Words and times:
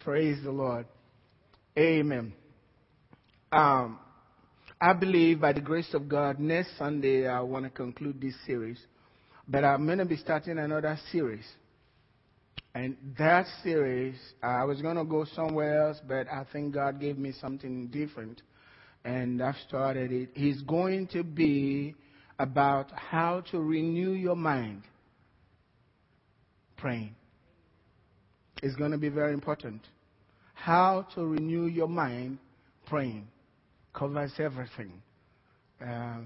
Praise 0.00 0.42
the 0.44 0.52
Lord. 0.52 0.86
Amen. 1.78 2.32
Um, 3.50 3.98
I 4.80 4.92
believe 4.92 5.40
by 5.40 5.52
the 5.52 5.60
grace 5.60 5.92
of 5.94 6.08
God, 6.08 6.38
next 6.38 6.76
Sunday 6.78 7.26
I 7.26 7.40
want 7.40 7.64
to 7.64 7.70
conclude 7.70 8.20
this 8.20 8.34
series. 8.46 8.78
But 9.48 9.64
I'm 9.64 9.86
going 9.86 9.98
to 9.98 10.04
be 10.04 10.16
starting 10.16 10.58
another 10.58 10.98
series. 11.10 11.44
And 12.74 12.96
that 13.18 13.46
series, 13.62 14.16
I 14.42 14.64
was 14.64 14.82
going 14.82 14.96
to 14.96 15.04
go 15.04 15.24
somewhere 15.34 15.86
else, 15.86 15.98
but 16.06 16.28
I 16.28 16.44
think 16.52 16.74
God 16.74 17.00
gave 17.00 17.16
me 17.16 17.32
something 17.40 17.88
different. 17.88 18.42
And 19.04 19.42
I've 19.42 19.56
started 19.66 20.12
it. 20.12 20.30
It's 20.34 20.60
going 20.62 21.06
to 21.08 21.22
be 21.22 21.94
about 22.38 22.92
how 22.94 23.42
to 23.50 23.60
renew 23.60 24.12
your 24.12 24.36
mind 24.36 24.82
praying. 26.76 27.14
It's 28.62 28.76
going 28.76 28.92
to 28.92 28.98
be 28.98 29.08
very 29.08 29.32
important 29.32 29.82
how 30.56 31.06
to 31.14 31.24
renew 31.24 31.66
your 31.66 31.86
mind 31.86 32.38
praying. 32.86 33.28
Covers 33.92 34.32
everything. 34.38 34.92
Uh, 35.80 36.20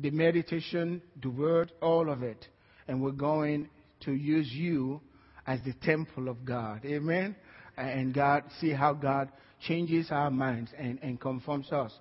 the 0.00 0.10
meditation, 0.10 1.02
the 1.22 1.30
word, 1.30 1.70
all 1.82 2.10
of 2.10 2.22
it. 2.22 2.46
And 2.88 3.02
we're 3.02 3.10
going 3.12 3.68
to 4.00 4.12
use 4.12 4.50
you 4.50 5.00
as 5.46 5.60
the 5.64 5.74
temple 5.84 6.28
of 6.28 6.44
God. 6.44 6.84
Amen? 6.84 7.36
And 7.76 8.12
God, 8.14 8.44
see 8.60 8.72
how 8.72 8.94
God 8.94 9.30
changes 9.60 10.08
our 10.10 10.30
minds 10.30 10.70
and, 10.78 10.98
and 11.02 11.20
conforms 11.20 11.70
us 11.70 11.92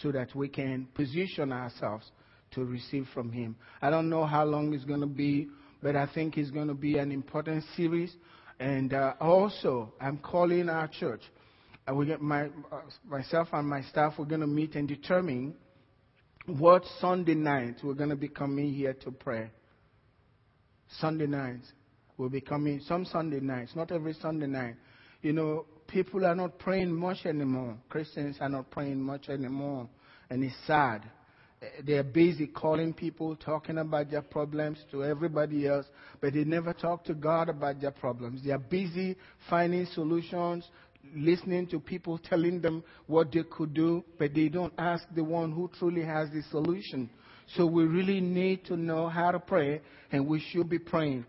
so 0.00 0.12
that 0.12 0.34
we 0.34 0.48
can 0.48 0.88
position 0.94 1.52
ourselves 1.52 2.10
to 2.52 2.64
receive 2.64 3.06
from 3.12 3.30
Him. 3.30 3.56
I 3.80 3.90
don't 3.90 4.08
know 4.08 4.24
how 4.24 4.44
long 4.44 4.72
it's 4.72 4.84
going 4.84 5.00
to 5.00 5.06
be, 5.06 5.48
but 5.82 5.96
I 5.96 6.06
think 6.12 6.38
it's 6.38 6.50
going 6.50 6.68
to 6.68 6.74
be 6.74 6.98
an 6.98 7.10
important 7.12 7.64
series 7.76 8.14
and 8.62 8.94
uh, 8.94 9.14
also, 9.20 9.92
I'm 10.00 10.18
calling 10.18 10.68
our 10.68 10.86
church. 10.86 11.22
Uh, 11.88 11.94
we 11.96 12.06
get 12.06 12.20
my, 12.20 12.44
uh, 12.44 12.82
myself 13.04 13.48
and 13.52 13.68
my 13.68 13.82
staff, 13.82 14.14
we're 14.16 14.24
going 14.24 14.40
to 14.40 14.46
meet 14.46 14.76
and 14.76 14.86
determine 14.86 15.56
what 16.46 16.84
Sunday 17.00 17.34
night 17.34 17.78
we're 17.82 17.94
going 17.94 18.10
to 18.10 18.16
be 18.16 18.28
coming 18.28 18.72
here 18.72 18.92
to 19.02 19.10
pray. 19.10 19.50
Sunday 21.00 21.26
nights. 21.26 21.72
We'll 22.16 22.28
be 22.28 22.40
coming 22.40 22.80
some 22.86 23.04
Sunday 23.04 23.40
nights, 23.40 23.72
not 23.74 23.90
every 23.90 24.12
Sunday 24.14 24.46
night. 24.46 24.74
You 25.22 25.32
know, 25.32 25.66
people 25.88 26.24
are 26.24 26.36
not 26.36 26.60
praying 26.60 26.94
much 26.94 27.26
anymore. 27.26 27.76
Christians 27.88 28.36
are 28.40 28.48
not 28.48 28.70
praying 28.70 29.02
much 29.02 29.28
anymore. 29.28 29.88
And 30.30 30.44
it's 30.44 30.54
sad 30.68 31.02
they're 31.84 32.02
busy 32.02 32.46
calling 32.46 32.92
people, 32.92 33.36
talking 33.36 33.78
about 33.78 34.10
their 34.10 34.22
problems 34.22 34.78
to 34.90 35.04
everybody 35.04 35.66
else, 35.66 35.86
but 36.20 36.32
they 36.34 36.44
never 36.44 36.72
talk 36.72 37.04
to 37.04 37.14
God 37.14 37.48
about 37.48 37.80
their 37.80 37.90
problems. 37.90 38.42
They 38.44 38.50
are 38.50 38.58
busy 38.58 39.16
finding 39.48 39.86
solutions, 39.86 40.68
listening 41.14 41.66
to 41.68 41.80
people 41.80 42.18
telling 42.18 42.60
them 42.60 42.82
what 43.06 43.32
they 43.32 43.44
could 43.44 43.74
do, 43.74 44.04
but 44.18 44.34
they 44.34 44.48
don't 44.48 44.72
ask 44.78 45.04
the 45.14 45.24
one 45.24 45.52
who 45.52 45.70
truly 45.78 46.04
has 46.04 46.30
the 46.30 46.42
solution. 46.50 47.08
So 47.56 47.66
we 47.66 47.84
really 47.84 48.20
need 48.20 48.64
to 48.66 48.76
know 48.76 49.08
how 49.08 49.30
to 49.30 49.38
pray, 49.38 49.80
and 50.10 50.26
we 50.26 50.40
should 50.40 50.68
be 50.68 50.78
praying. 50.78 51.26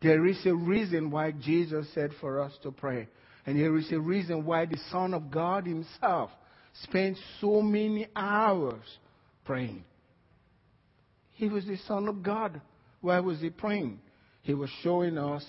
There 0.00 0.26
is 0.26 0.44
a 0.46 0.54
reason 0.54 1.10
why 1.10 1.32
Jesus 1.32 1.86
said 1.94 2.12
for 2.20 2.40
us 2.40 2.52
to 2.62 2.70
pray. 2.70 3.08
And 3.46 3.58
there 3.58 3.76
is 3.76 3.90
a 3.92 3.98
reason 3.98 4.44
why 4.44 4.66
the 4.66 4.78
Son 4.90 5.14
of 5.14 5.30
God 5.30 5.66
Himself 5.66 6.30
spent 6.82 7.16
so 7.40 7.60
many 7.60 8.06
hours 8.14 8.84
praying. 9.48 9.82
He 11.30 11.48
was 11.48 11.64
the 11.64 11.78
Son 11.88 12.06
of 12.06 12.22
God. 12.22 12.60
Why 13.00 13.18
was 13.20 13.40
he 13.40 13.48
praying? 13.48 13.98
He 14.42 14.52
was 14.52 14.68
showing 14.82 15.16
us 15.16 15.42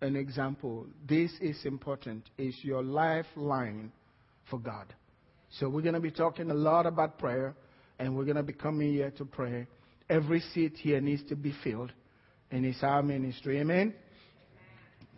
an 0.00 0.16
example. 0.16 0.86
This 1.08 1.30
is 1.40 1.64
important. 1.64 2.24
It's 2.36 2.56
your 2.64 2.82
lifeline 2.82 3.92
for 4.50 4.58
God. 4.58 4.92
So 5.50 5.68
we're 5.68 5.82
going 5.82 5.94
to 5.94 6.00
be 6.00 6.10
talking 6.10 6.50
a 6.50 6.54
lot 6.54 6.84
about 6.84 7.20
prayer, 7.20 7.54
and 8.00 8.16
we're 8.16 8.24
going 8.24 8.38
to 8.38 8.42
be 8.42 8.52
coming 8.52 8.92
here 8.92 9.12
to 9.12 9.24
pray. 9.24 9.68
Every 10.10 10.40
seat 10.52 10.72
here 10.76 11.00
needs 11.00 11.22
to 11.28 11.36
be 11.36 11.54
filled, 11.62 11.92
and 12.50 12.66
it's 12.66 12.82
our 12.82 13.04
ministry. 13.04 13.60
Amen? 13.60 13.94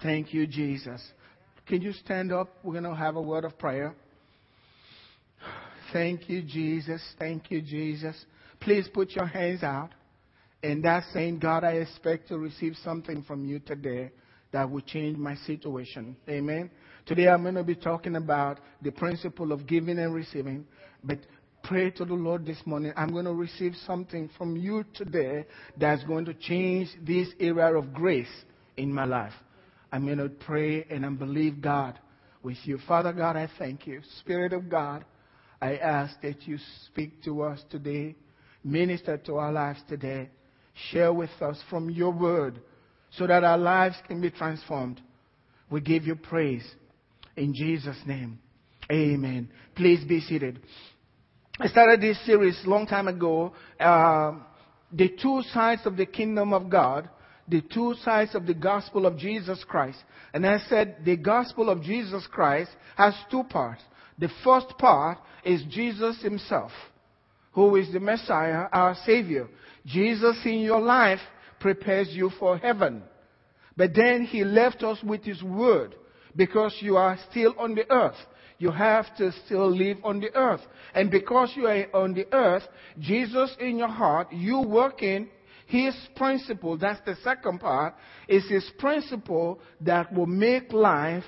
Thank 0.02 0.34
you, 0.34 0.46
Jesus. 0.46 1.00
Can 1.66 1.80
you 1.80 1.94
stand 1.94 2.32
up? 2.32 2.58
We're 2.62 2.74
going 2.78 2.84
to 2.84 2.94
have 2.94 3.16
a 3.16 3.22
word 3.22 3.46
of 3.46 3.58
prayer. 3.58 3.94
Thank 5.92 6.28
you, 6.28 6.42
Jesus. 6.42 7.02
Thank 7.18 7.50
you, 7.50 7.60
Jesus. 7.60 8.16
Please 8.60 8.88
put 8.92 9.10
your 9.10 9.26
hands 9.26 9.62
out. 9.62 9.90
And 10.62 10.84
that's 10.84 11.10
saying, 11.12 11.38
God, 11.38 11.64
I 11.64 11.72
expect 11.72 12.28
to 12.28 12.38
receive 12.38 12.76
something 12.84 13.22
from 13.22 13.46
you 13.46 13.60
today 13.60 14.10
that 14.52 14.70
will 14.70 14.82
change 14.82 15.16
my 15.16 15.34
situation. 15.46 16.16
Amen. 16.28 16.70
Today 17.06 17.28
I'm 17.28 17.42
going 17.42 17.54
to 17.54 17.64
be 17.64 17.74
talking 17.74 18.16
about 18.16 18.60
the 18.82 18.90
principle 18.90 19.52
of 19.52 19.66
giving 19.66 19.98
and 19.98 20.14
receiving. 20.14 20.66
But 21.02 21.20
pray 21.62 21.90
to 21.92 22.04
the 22.04 22.14
Lord 22.14 22.44
this 22.44 22.60
morning. 22.66 22.92
I'm 22.96 23.12
going 23.12 23.24
to 23.24 23.32
receive 23.32 23.74
something 23.86 24.28
from 24.36 24.56
you 24.56 24.84
today 24.94 25.46
that's 25.78 26.04
going 26.04 26.26
to 26.26 26.34
change 26.34 26.88
this 27.06 27.28
area 27.38 27.74
of 27.74 27.94
grace 27.94 28.28
in 28.76 28.92
my 28.92 29.04
life. 29.04 29.32
I'm 29.92 30.04
going 30.04 30.18
to 30.18 30.28
pray 30.28 30.84
and 30.90 31.06
I 31.06 31.08
believe 31.08 31.60
God 31.62 31.98
with 32.42 32.58
you. 32.64 32.78
Father 32.86 33.12
God, 33.12 33.36
I 33.36 33.48
thank 33.58 33.86
you. 33.86 34.02
Spirit 34.20 34.52
of 34.52 34.68
God, 34.68 35.04
I 35.60 35.76
ask 35.76 36.20
that 36.22 36.46
you 36.46 36.58
speak 36.86 37.22
to 37.24 37.42
us 37.42 37.62
today, 37.70 38.16
minister 38.64 39.18
to 39.18 39.36
our 39.36 39.52
lives 39.52 39.80
today, 39.88 40.30
share 40.90 41.12
with 41.12 41.30
us 41.40 41.60
from 41.68 41.90
your 41.90 42.12
word 42.12 42.60
so 43.10 43.26
that 43.26 43.44
our 43.44 43.58
lives 43.58 43.96
can 44.06 44.20
be 44.20 44.30
transformed. 44.30 45.00
We 45.70 45.80
give 45.80 46.04
you 46.04 46.16
praise 46.16 46.68
in 47.36 47.54
Jesus' 47.54 48.00
name. 48.06 48.38
Amen. 48.90 49.50
Please 49.74 50.04
be 50.04 50.20
seated. 50.20 50.60
I 51.58 51.68
started 51.68 52.00
this 52.00 52.24
series 52.24 52.58
a 52.64 52.68
long 52.68 52.86
time 52.86 53.06
ago. 53.06 53.52
Uh, 53.78 54.32
the 54.92 55.10
two 55.20 55.42
sides 55.52 55.82
of 55.84 55.96
the 55.96 56.06
kingdom 56.06 56.52
of 56.52 56.70
God, 56.70 57.08
the 57.46 57.60
two 57.60 57.94
sides 58.02 58.34
of 58.34 58.46
the 58.46 58.54
gospel 58.54 59.06
of 59.06 59.18
Jesus 59.18 59.62
Christ. 59.68 59.98
And 60.32 60.46
I 60.46 60.58
said 60.68 60.98
the 61.04 61.16
gospel 61.16 61.68
of 61.68 61.82
Jesus 61.82 62.26
Christ 62.30 62.70
has 62.96 63.14
two 63.30 63.44
parts. 63.44 63.82
The 64.20 64.28
first 64.44 64.76
part 64.78 65.18
is 65.44 65.62
Jesus 65.70 66.22
himself, 66.22 66.70
who 67.52 67.76
is 67.76 67.90
the 67.90 68.00
Messiah, 68.00 68.66
our 68.70 68.94
Savior. 69.06 69.48
Jesus 69.86 70.36
in 70.44 70.60
your 70.60 70.80
life 70.80 71.20
prepares 71.58 72.08
you 72.10 72.30
for 72.38 72.58
heaven. 72.58 73.02
But 73.76 73.94
then 73.94 74.24
he 74.24 74.44
left 74.44 74.82
us 74.82 74.98
with 75.02 75.24
his 75.24 75.42
word 75.42 75.94
because 76.36 76.76
you 76.80 76.98
are 76.98 77.18
still 77.30 77.54
on 77.58 77.74
the 77.74 77.90
earth. 77.90 78.16
You 78.58 78.70
have 78.70 79.16
to 79.16 79.32
still 79.46 79.74
live 79.74 79.96
on 80.04 80.20
the 80.20 80.34
earth. 80.34 80.60
And 80.94 81.10
because 81.10 81.52
you 81.56 81.66
are 81.66 81.86
on 81.94 82.12
the 82.12 82.26
earth, 82.30 82.64
Jesus 82.98 83.56
in 83.58 83.78
your 83.78 83.88
heart, 83.88 84.30
you 84.32 84.60
working 84.60 85.30
his 85.66 85.94
principle, 86.14 86.76
that's 86.76 87.00
the 87.06 87.16
second 87.24 87.60
part, 87.60 87.94
is 88.28 88.46
his 88.50 88.68
principle 88.78 89.60
that 89.80 90.12
will 90.12 90.26
make 90.26 90.74
life 90.74 91.24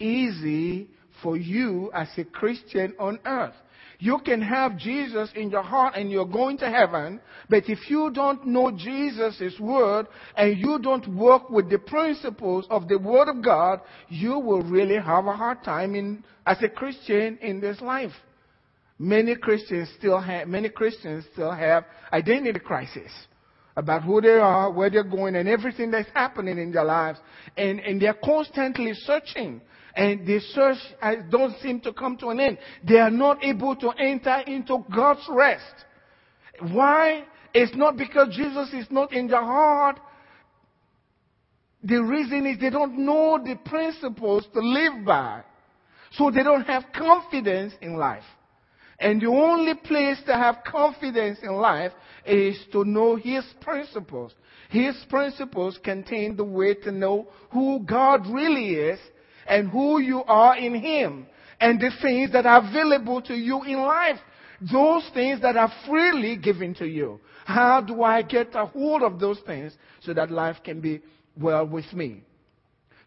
easy 0.00 0.88
for 1.22 1.36
you 1.36 1.90
as 1.94 2.08
a 2.16 2.24
Christian 2.24 2.94
on 2.98 3.18
earth. 3.24 3.54
You 3.98 4.18
can 4.18 4.42
have 4.42 4.76
Jesus 4.76 5.30
in 5.34 5.50
your 5.50 5.62
heart 5.62 5.94
and 5.96 6.10
you're 6.10 6.26
going 6.26 6.58
to 6.58 6.70
heaven, 6.70 7.20
but 7.48 7.68
if 7.68 7.88
you 7.88 8.10
don't 8.12 8.46
know 8.46 8.70
Jesus' 8.70 9.58
word 9.60 10.06
and 10.36 10.58
you 10.58 10.78
don't 10.80 11.06
work 11.14 11.48
with 11.48 11.70
the 11.70 11.78
principles 11.78 12.66
of 12.70 12.88
the 12.88 12.98
word 12.98 13.28
of 13.28 13.42
God, 13.42 13.80
you 14.08 14.38
will 14.38 14.62
really 14.62 14.96
have 14.96 15.26
a 15.26 15.32
hard 15.32 15.62
time 15.64 15.94
in, 15.94 16.24
as 16.46 16.62
a 16.62 16.68
Christian 16.68 17.38
in 17.40 17.60
this 17.60 17.80
life. 17.80 18.12
Many 18.98 19.36
Christians 19.36 19.88
still 19.98 20.20
have, 20.20 20.48
many 20.48 20.68
Christians 20.68 21.24
still 21.32 21.52
have 21.52 21.84
identity 22.12 22.60
crisis 22.60 23.10
about 23.76 24.02
who 24.02 24.20
they 24.20 24.28
are, 24.28 24.70
where 24.70 24.88
they're 24.88 25.02
going, 25.02 25.34
and 25.34 25.48
everything 25.48 25.90
that's 25.90 26.08
happening 26.14 26.58
in 26.58 26.70
their 26.70 26.84
lives. 26.84 27.18
And, 27.56 27.80
and 27.80 28.00
they're 28.00 28.14
constantly 28.14 28.92
searching 28.94 29.60
and 29.96 30.26
the 30.26 30.40
search 30.52 30.78
uh, 31.00 31.12
don't 31.30 31.56
seem 31.60 31.80
to 31.80 31.92
come 31.92 32.16
to 32.18 32.28
an 32.30 32.40
end. 32.40 32.58
They 32.86 32.98
are 32.98 33.10
not 33.10 33.44
able 33.44 33.76
to 33.76 33.90
enter 33.90 34.40
into 34.46 34.84
God's 34.94 35.24
rest. 35.28 35.74
Why? 36.60 37.24
It's 37.52 37.74
not 37.76 37.96
because 37.96 38.34
Jesus 38.34 38.72
is 38.72 38.86
not 38.90 39.12
in 39.12 39.28
their 39.28 39.44
heart. 39.44 40.00
The 41.84 42.02
reason 42.02 42.46
is 42.46 42.58
they 42.58 42.70
don't 42.70 42.98
know 42.98 43.38
the 43.44 43.56
principles 43.68 44.46
to 44.52 44.60
live 44.60 45.04
by. 45.04 45.42
So 46.12 46.30
they 46.30 46.42
don't 46.42 46.64
have 46.64 46.84
confidence 46.96 47.74
in 47.80 47.94
life. 47.94 48.24
And 48.98 49.20
the 49.20 49.26
only 49.26 49.74
place 49.74 50.18
to 50.26 50.34
have 50.34 50.58
confidence 50.66 51.38
in 51.42 51.52
life 51.52 51.92
is 52.24 52.58
to 52.72 52.84
know 52.84 53.16
His 53.16 53.44
principles. 53.60 54.32
His 54.70 54.96
principles 55.08 55.78
contain 55.82 56.36
the 56.36 56.44
way 56.44 56.74
to 56.74 56.90
know 56.90 57.28
who 57.50 57.80
God 57.80 58.26
really 58.26 58.74
is 58.74 58.98
and 59.46 59.70
who 59.70 60.00
you 60.00 60.22
are 60.24 60.56
in 60.56 60.74
Him 60.74 61.26
and 61.60 61.80
the 61.80 61.90
things 62.02 62.32
that 62.32 62.46
are 62.46 62.66
available 62.66 63.22
to 63.22 63.34
you 63.34 63.62
in 63.64 63.78
life. 63.78 64.18
Those 64.72 65.08
things 65.12 65.40
that 65.42 65.56
are 65.56 65.72
freely 65.86 66.36
given 66.36 66.74
to 66.76 66.86
you. 66.86 67.20
How 67.44 67.80
do 67.80 68.02
I 68.02 68.22
get 68.22 68.54
a 68.54 68.66
hold 68.66 69.02
of 69.02 69.20
those 69.20 69.38
things 69.46 69.74
so 70.00 70.14
that 70.14 70.30
life 70.30 70.56
can 70.64 70.80
be 70.80 71.02
well 71.36 71.66
with 71.66 71.92
me? 71.92 72.22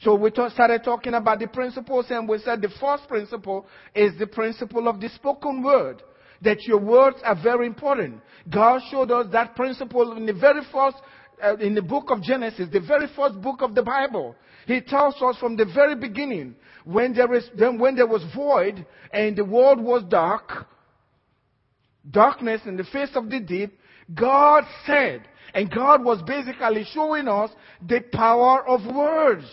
So 0.01 0.13
we 0.13 0.29
t- 0.29 0.47
started 0.53 0.83
talking 0.83 1.15
about 1.15 1.39
the 1.39 1.47
principles 1.47 2.05
and 2.09 2.29
we 2.29 2.37
said 2.39 2.61
the 2.61 2.69
first 2.79 3.07
principle 3.07 3.65
is 3.95 4.17
the 4.19 4.27
principle 4.27 4.87
of 4.87 4.99
the 4.99 5.09
spoken 5.09 5.63
word. 5.63 6.03
That 6.41 6.61
your 6.63 6.79
words 6.79 7.17
are 7.23 7.35
very 7.41 7.65
important. 7.65 8.21
God 8.47 8.81
showed 8.91 9.09
us 9.09 9.25
that 9.31 9.55
principle 9.55 10.15
in 10.15 10.27
the 10.27 10.33
very 10.33 10.61
first, 10.71 10.97
uh, 11.43 11.55
in 11.57 11.73
the 11.73 11.81
book 11.81 12.11
of 12.11 12.21
Genesis, 12.21 12.69
the 12.71 12.79
very 12.79 13.07
first 13.15 13.41
book 13.41 13.63
of 13.63 13.73
the 13.73 13.81
Bible. 13.81 14.35
He 14.67 14.81
tells 14.81 15.15
us 15.21 15.37
from 15.39 15.55
the 15.55 15.65
very 15.65 15.95
beginning, 15.95 16.55
when 16.83 17.13
there 17.13 17.33
is, 17.33 17.49
when 17.57 17.95
there 17.95 18.05
was 18.05 18.23
void 18.35 18.85
and 19.11 19.35
the 19.35 19.45
world 19.45 19.79
was 19.81 20.03
dark, 20.09 20.67
darkness 22.11 22.61
in 22.65 22.75
the 22.75 22.83
face 22.83 23.11
of 23.15 23.29
the 23.29 23.39
deep, 23.39 23.79
God 24.13 24.65
said, 24.85 25.21
and 25.53 25.73
God 25.73 26.03
was 26.03 26.21
basically 26.21 26.85
showing 26.93 27.29
us 27.29 27.49
the 27.81 28.01
power 28.11 28.67
of 28.67 28.93
words. 28.93 29.45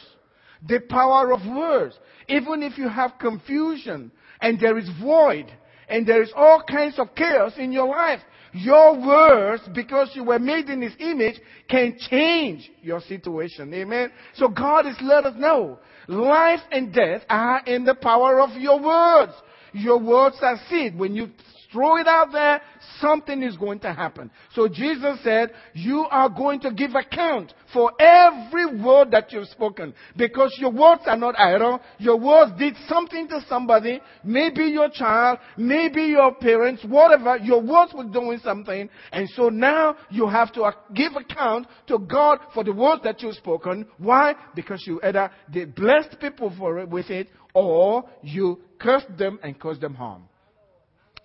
The 0.67 0.81
power 0.81 1.33
of 1.33 1.47
words. 1.47 1.97
Even 2.29 2.65
if 2.65 2.77
you 2.77 2.89
have 2.89 3.13
confusion 3.21 4.11
and 4.41 4.59
there 4.59 4.79
is 4.79 4.91
void 5.01 5.47
and 5.89 6.05
there 6.05 6.23
is 6.23 6.33
all 6.35 6.61
kinds 6.69 6.99
of 6.99 7.15
chaos 7.15 7.53
in 7.57 7.71
your 7.71 7.87
life, 7.87 8.21
your 8.55 9.05
words, 9.05 9.65
because 9.75 10.11
you 10.15 10.23
were 10.23 10.39
made 10.39 10.71
in 10.71 10.81
His 10.81 10.95
image, 11.01 11.41
can 11.69 11.97
change 12.09 12.71
your 12.81 13.01
situation. 13.01 13.75
Amen. 13.75 14.13
So 14.35 14.49
God 14.49 14.87
is 14.87 14.97
let 15.03 15.27
us 15.27 15.35
know 15.37 15.81
life 16.07 16.61
and 16.71 16.93
death 16.93 17.23
are 17.29 17.63
in 17.67 17.85
the 17.85 17.97
power 17.97 18.41
of 18.41 18.51
your 18.61 18.81
words. 18.81 19.33
Your 19.73 19.99
words 19.99 20.37
are 20.41 20.59
seed. 20.71 20.97
When 20.97 21.15
you 21.15 21.31
throw 21.75 21.97
it 21.97 22.07
out 22.07 22.33
there, 22.33 22.63
something 23.01 23.43
is 23.43 23.57
going 23.57 23.81
to 23.81 23.93
happen. 23.93 24.31
So 24.55 24.69
Jesus 24.69 25.19
said, 25.23 25.51
you 25.75 26.07
are 26.11 26.31
going 26.31 26.61
to 26.61 26.73
give 26.73 26.93
account 26.95 27.53
for 27.73 27.93
every 28.01 28.81
word 28.81 29.11
that 29.11 29.33
you've 29.33 29.49
spoken 29.49 29.93
because 30.17 30.57
your 30.59 30.71
words 30.71 31.03
are 31.07 31.17
not 31.17 31.39
idle. 31.39 31.81
Your 31.99 32.19
words 32.19 32.53
did 32.59 32.77
something 32.89 33.29
to 33.29 33.45
somebody, 33.49 34.01
maybe 34.23 34.65
your 34.65 34.89
child, 34.89 35.41
maybe 35.59 36.03
your 36.03 36.35
parents, 36.37 36.85
whatever. 36.89 37.37
Your 37.39 37.61
words 37.61 37.93
were 37.93 38.05
doing 38.05 38.39
something. 38.43 38.89
And 39.11 39.29
so 39.31 39.49
now 39.49 39.97
you 40.11 40.29
have 40.29 40.53
to 40.53 40.63
uh, 40.63 40.73
give 40.95 41.13
account 41.17 41.67
to 41.89 41.99
God 41.99 42.39
for 42.55 42.63
the 42.63 42.73
words 42.73 43.03
that 43.03 43.21
you've 43.21 43.35
spoken. 43.35 43.87
Why? 43.99 44.35
Because 44.55 44.85
you 44.87 45.01
either 45.03 45.31
blessed 45.77 46.21
people 46.21 46.55
for 46.57 46.79
it, 46.79 46.89
with 46.89 47.11
it 47.11 47.29
or 47.53 48.05
you 48.23 48.61
cursed 48.79 49.17
them 49.19 49.41
and 49.43 49.59
caused 49.59 49.81
them 49.81 49.95
harm. 49.95 50.29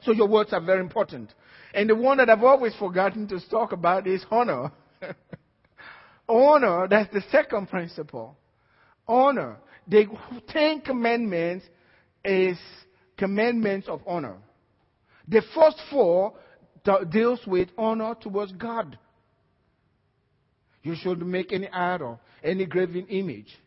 So 0.02 0.12
your 0.12 0.28
words 0.28 0.54
are 0.54 0.62
very 0.62 0.80
important. 0.80 1.34
And 1.74 1.90
the 1.90 1.96
one 1.96 2.18
that 2.18 2.30
I've 2.30 2.44
always 2.44 2.74
forgotten 2.76 3.28
to 3.28 3.40
talk 3.50 3.72
about 3.72 4.08
is 4.08 4.26
honor. 4.32 4.72
honor, 6.30 6.88
that's 6.88 7.14
the 7.14 7.24
second 7.32 7.68
principle. 7.68 8.38
Honor. 9.08 9.58
The 9.88 10.06
Ten 10.48 10.82
Commandments 10.82 11.66
is 12.24 12.58
commandments 13.18 13.88
of 13.88 14.02
honor. 14.06 14.38
The 15.28 15.42
first 15.54 15.80
four 15.92 16.34
deals 17.12 17.42
with 17.46 17.70
honor 17.78 18.16
towards 18.20 18.52
God. 18.54 18.98
You 20.82 20.96
should 20.96 21.26
make 21.26 21.52
any 21.52 21.70
idol, 21.70 22.20
any 22.44 22.66
graven 22.66 23.06
image. 23.08 23.58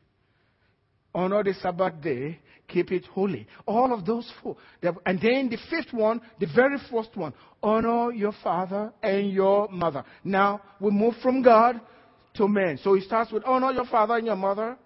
Honor 1.15 1.45
the 1.45 1.55
Sabbath 1.55 2.01
day 2.01 2.39
keep 2.73 2.91
it 2.91 3.05
holy. 3.07 3.47
All 3.67 3.93
of 3.93 4.05
those 4.05 4.31
four. 4.43 4.57
And 5.07 5.21
then 5.21 5.49
the 5.49 5.59
fifth 5.71 5.93
one, 5.93 6.21
the 6.41 6.47
very 6.55 6.79
first 6.91 7.17
one, 7.17 7.35
honor 7.63 8.13
your 8.13 8.33
father 8.43 8.93
and 9.03 9.31
your 9.31 9.69
mother. 9.69 10.05
Now, 10.25 10.61
we 10.81 10.91
move 10.91 11.15
from 11.23 11.43
God 11.43 11.81
to 12.35 12.49
man. 12.49 12.79
So 12.83 12.95
he 12.95 13.03
starts 13.03 13.31
with 13.31 13.45
honor 13.45 13.73
your 13.73 13.87
father 13.87 14.17
and 14.17 14.27
your 14.27 14.37
mother. 14.37 14.77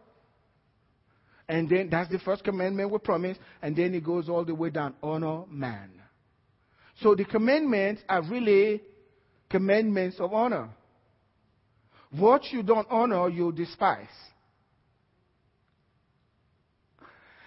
And 1.49 1.69
then 1.69 1.89
that's 1.91 2.11
the 2.11 2.19
first 2.19 2.43
commandment 2.43 2.91
we 2.91 2.99
promise. 2.99 3.39
And 3.63 3.77
then 3.77 3.95
it 3.95 4.05
goes 4.05 4.29
all 4.29 4.45
the 4.45 4.55
way 4.55 4.71
down 4.71 4.95
honor 5.03 5.45
man. 5.49 5.91
So 7.03 7.15
the 7.15 7.25
commandments 7.25 8.03
are 8.09 8.23
really 8.23 8.83
commandments 9.49 10.17
of 10.19 10.33
honor. 10.33 10.71
What 12.11 12.43
you 12.53 12.63
don't 12.63 12.87
honor, 12.91 13.29
you 13.29 13.53
despise. 13.53 14.07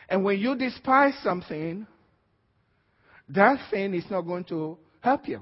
And 0.10 0.24
when 0.24 0.40
you 0.40 0.56
despise 0.56 1.14
something, 1.24 1.86
that 3.30 3.70
thing 3.70 3.94
is 3.94 4.06
not 4.10 4.22
going 4.22 4.44
to 4.46 4.78
help 5.02 5.28
you 5.28 5.42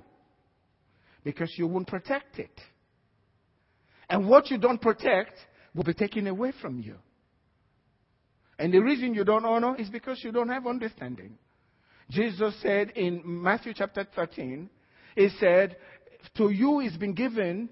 because 1.24 1.52
you 1.58 1.68
won't 1.68 1.88
protect 1.88 2.38
it. 2.38 2.52
And 4.10 4.28
what 4.28 4.52
you 4.52 4.58
don't 4.58 4.82
protect 4.82 5.34
will 5.74 5.84
be 5.84 5.94
taken 5.94 6.28
away 6.28 6.52
from 6.62 6.80
you. 6.80 6.96
And 8.60 8.74
the 8.74 8.80
reason 8.80 9.14
you 9.14 9.24
don't 9.24 9.46
honor 9.46 9.76
is 9.78 9.90
because 9.90 10.22
you 10.24 10.32
don't 10.32 10.50
have 10.50 10.68
understanding. 10.68 11.38
Jesus 12.10 12.54
said 12.62 12.92
in 12.92 13.22
Matthew 13.24 13.74
chapter 13.74 14.06
13, 14.16 14.70
He 15.16 15.30
said, 15.40 15.78
To 16.36 16.50
you 16.50 16.80
is 16.80 16.96
been 16.98 17.14
given 17.14 17.70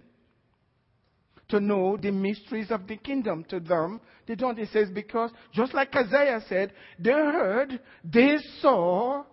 to 1.49 1.59
know 1.59 1.97
the 1.97 2.11
mysteries 2.11 2.71
of 2.71 2.87
the 2.87 2.97
kingdom. 2.97 3.45
To 3.49 3.59
them, 3.59 4.01
they 4.27 4.35
don't. 4.35 4.57
It 4.59 4.69
says, 4.71 4.89
because 4.93 5.31
just 5.53 5.73
like 5.73 5.95
Isaiah 5.95 6.41
said, 6.47 6.73
they 6.99 7.11
heard, 7.11 7.79
they 8.03 8.37
saw, 8.61 9.23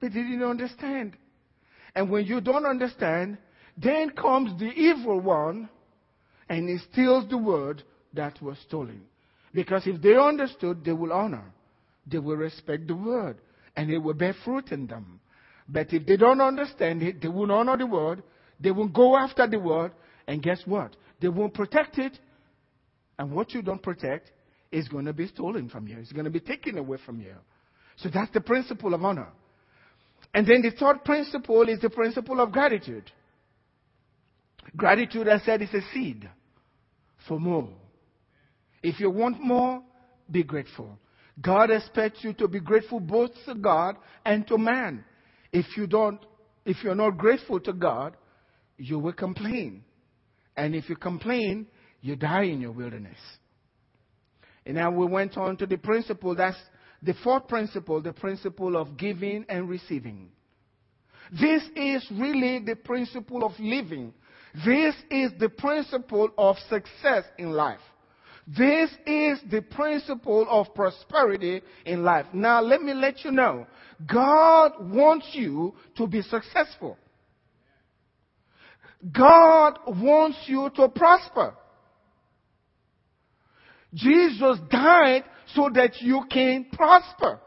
but 0.00 0.12
they 0.12 0.22
didn't 0.22 0.42
understand. 0.42 1.16
And 1.94 2.10
when 2.10 2.26
you 2.26 2.40
don't 2.40 2.66
understand, 2.66 3.38
then 3.76 4.10
comes 4.10 4.58
the 4.58 4.66
evil 4.66 5.20
one 5.20 5.68
and 6.48 6.68
he 6.68 6.78
steals 6.92 7.28
the 7.30 7.38
word 7.38 7.82
that 8.12 8.40
was 8.42 8.58
stolen. 8.66 9.02
Because 9.52 9.86
if 9.86 10.00
they 10.00 10.16
understood, 10.16 10.84
they 10.84 10.92
will 10.92 11.12
honor. 11.12 11.52
They 12.06 12.18
will 12.18 12.36
respect 12.36 12.86
the 12.86 12.94
word. 12.94 13.38
And 13.76 13.90
it 13.90 13.98
will 13.98 14.14
bear 14.14 14.34
fruit 14.44 14.70
in 14.70 14.86
them. 14.86 15.20
But 15.68 15.92
if 15.92 16.06
they 16.06 16.16
don't 16.16 16.40
understand 16.40 17.02
it, 17.02 17.22
they 17.22 17.28
won't 17.28 17.50
honor 17.50 17.76
the 17.76 17.86
word. 17.86 18.22
They 18.58 18.70
won't 18.70 18.92
go 18.92 19.16
after 19.16 19.46
the 19.46 19.58
word. 19.58 19.92
And 20.26 20.42
guess 20.42 20.60
what? 20.64 20.94
They 21.20 21.28
won't 21.28 21.54
protect 21.54 21.98
it. 21.98 22.18
And 23.18 23.32
what 23.32 23.52
you 23.52 23.62
don't 23.62 23.82
protect 23.82 24.30
is 24.72 24.88
going 24.88 25.04
to 25.04 25.12
be 25.12 25.26
stolen 25.26 25.68
from 25.68 25.86
you. 25.86 25.98
It's 25.98 26.12
going 26.12 26.24
to 26.24 26.30
be 26.30 26.40
taken 26.40 26.78
away 26.78 26.98
from 27.04 27.20
you. 27.20 27.34
So 27.96 28.08
that's 28.12 28.32
the 28.32 28.40
principle 28.40 28.94
of 28.94 29.04
honor. 29.04 29.28
And 30.32 30.46
then 30.46 30.62
the 30.62 30.70
third 30.70 31.04
principle 31.04 31.68
is 31.68 31.80
the 31.80 31.90
principle 31.90 32.40
of 32.40 32.52
gratitude. 32.52 33.10
Gratitude, 34.76 35.28
I 35.28 35.38
said, 35.40 35.62
is 35.62 35.74
a 35.74 35.80
seed 35.92 36.28
for 37.26 37.40
more. 37.40 37.68
If 38.82 39.00
you 39.00 39.10
want 39.10 39.40
more, 39.40 39.82
be 40.30 40.42
grateful. 40.42 40.98
God 41.40 41.70
expects 41.70 42.22
you 42.22 42.32
to 42.34 42.48
be 42.48 42.60
grateful 42.60 43.00
both 43.00 43.30
to 43.46 43.54
God 43.54 43.96
and 44.24 44.46
to 44.46 44.56
man. 44.56 45.04
If 45.52 45.76
you 45.76 45.86
don't, 45.86 46.20
if 46.64 46.82
you're 46.84 46.94
not 46.94 47.18
grateful 47.18 47.58
to 47.60 47.72
God, 47.72 48.16
you 48.76 48.98
will 48.98 49.12
complain. 49.12 49.82
And 50.56 50.74
if 50.74 50.88
you 50.88 50.96
complain, 50.96 51.66
you 52.00 52.16
die 52.16 52.44
in 52.44 52.60
your 52.60 52.72
wilderness. 52.72 53.18
And 54.66 54.76
now 54.76 54.90
we 54.90 55.06
went 55.06 55.36
on 55.36 55.56
to 55.58 55.66
the 55.66 55.78
principle 55.78 56.34
that's 56.34 56.58
the 57.02 57.14
fourth 57.24 57.48
principle, 57.48 58.00
the 58.02 58.12
principle 58.12 58.76
of 58.76 58.96
giving 58.96 59.46
and 59.48 59.68
receiving. 59.68 60.30
This 61.32 61.62
is 61.76 62.06
really 62.10 62.58
the 62.58 62.76
principle 62.76 63.44
of 63.44 63.52
living. 63.58 64.12
This 64.64 64.94
is 65.10 65.32
the 65.38 65.48
principle 65.48 66.30
of 66.36 66.56
success 66.68 67.24
in 67.38 67.52
life. 67.52 67.80
This 68.46 68.90
is 69.06 69.38
the 69.50 69.62
principle 69.62 70.46
of 70.50 70.74
prosperity 70.74 71.62
in 71.86 72.02
life. 72.02 72.26
Now, 72.32 72.60
let 72.60 72.82
me 72.82 72.92
let 72.92 73.24
you 73.24 73.30
know 73.30 73.66
God 74.06 74.72
wants 74.80 75.28
you 75.32 75.74
to 75.96 76.06
be 76.06 76.22
successful. 76.22 76.98
God 79.12 79.78
wants 79.86 80.38
you 80.46 80.70
to 80.76 80.88
prosper. 80.88 81.54
Jesus 83.94 84.58
died 84.70 85.24
so 85.54 85.70
that 85.74 86.00
you 86.00 86.24
can 86.30 86.66
prosper. 86.72 87.40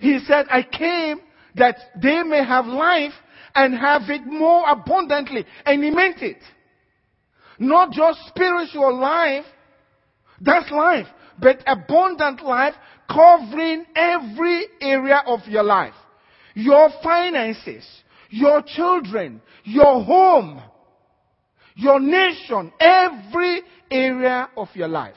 He 0.00 0.18
said, 0.26 0.46
I 0.50 0.62
came 0.62 1.20
that 1.54 1.76
they 2.00 2.22
may 2.22 2.44
have 2.44 2.66
life 2.66 3.12
and 3.54 3.74
have 3.74 4.02
it 4.08 4.26
more 4.26 4.68
abundantly. 4.68 5.44
And 5.64 5.82
he 5.82 5.90
meant 5.90 6.22
it. 6.22 6.38
Not 7.58 7.92
just 7.92 8.18
spiritual 8.28 8.98
life, 8.98 9.44
that's 10.40 10.70
life, 10.70 11.06
but 11.38 11.62
abundant 11.66 12.42
life 12.42 12.74
covering 13.08 13.86
every 13.94 14.66
area 14.80 15.22
of 15.26 15.40
your 15.46 15.62
life. 15.62 15.94
Your 16.54 16.90
finances, 17.02 17.86
your 18.30 18.62
children, 18.62 19.40
your 19.64 20.02
home, 20.02 20.60
your 21.74 22.00
nation, 22.00 22.72
every 22.80 23.62
area 23.90 24.48
of 24.56 24.68
your 24.74 24.88
life. 24.88 25.14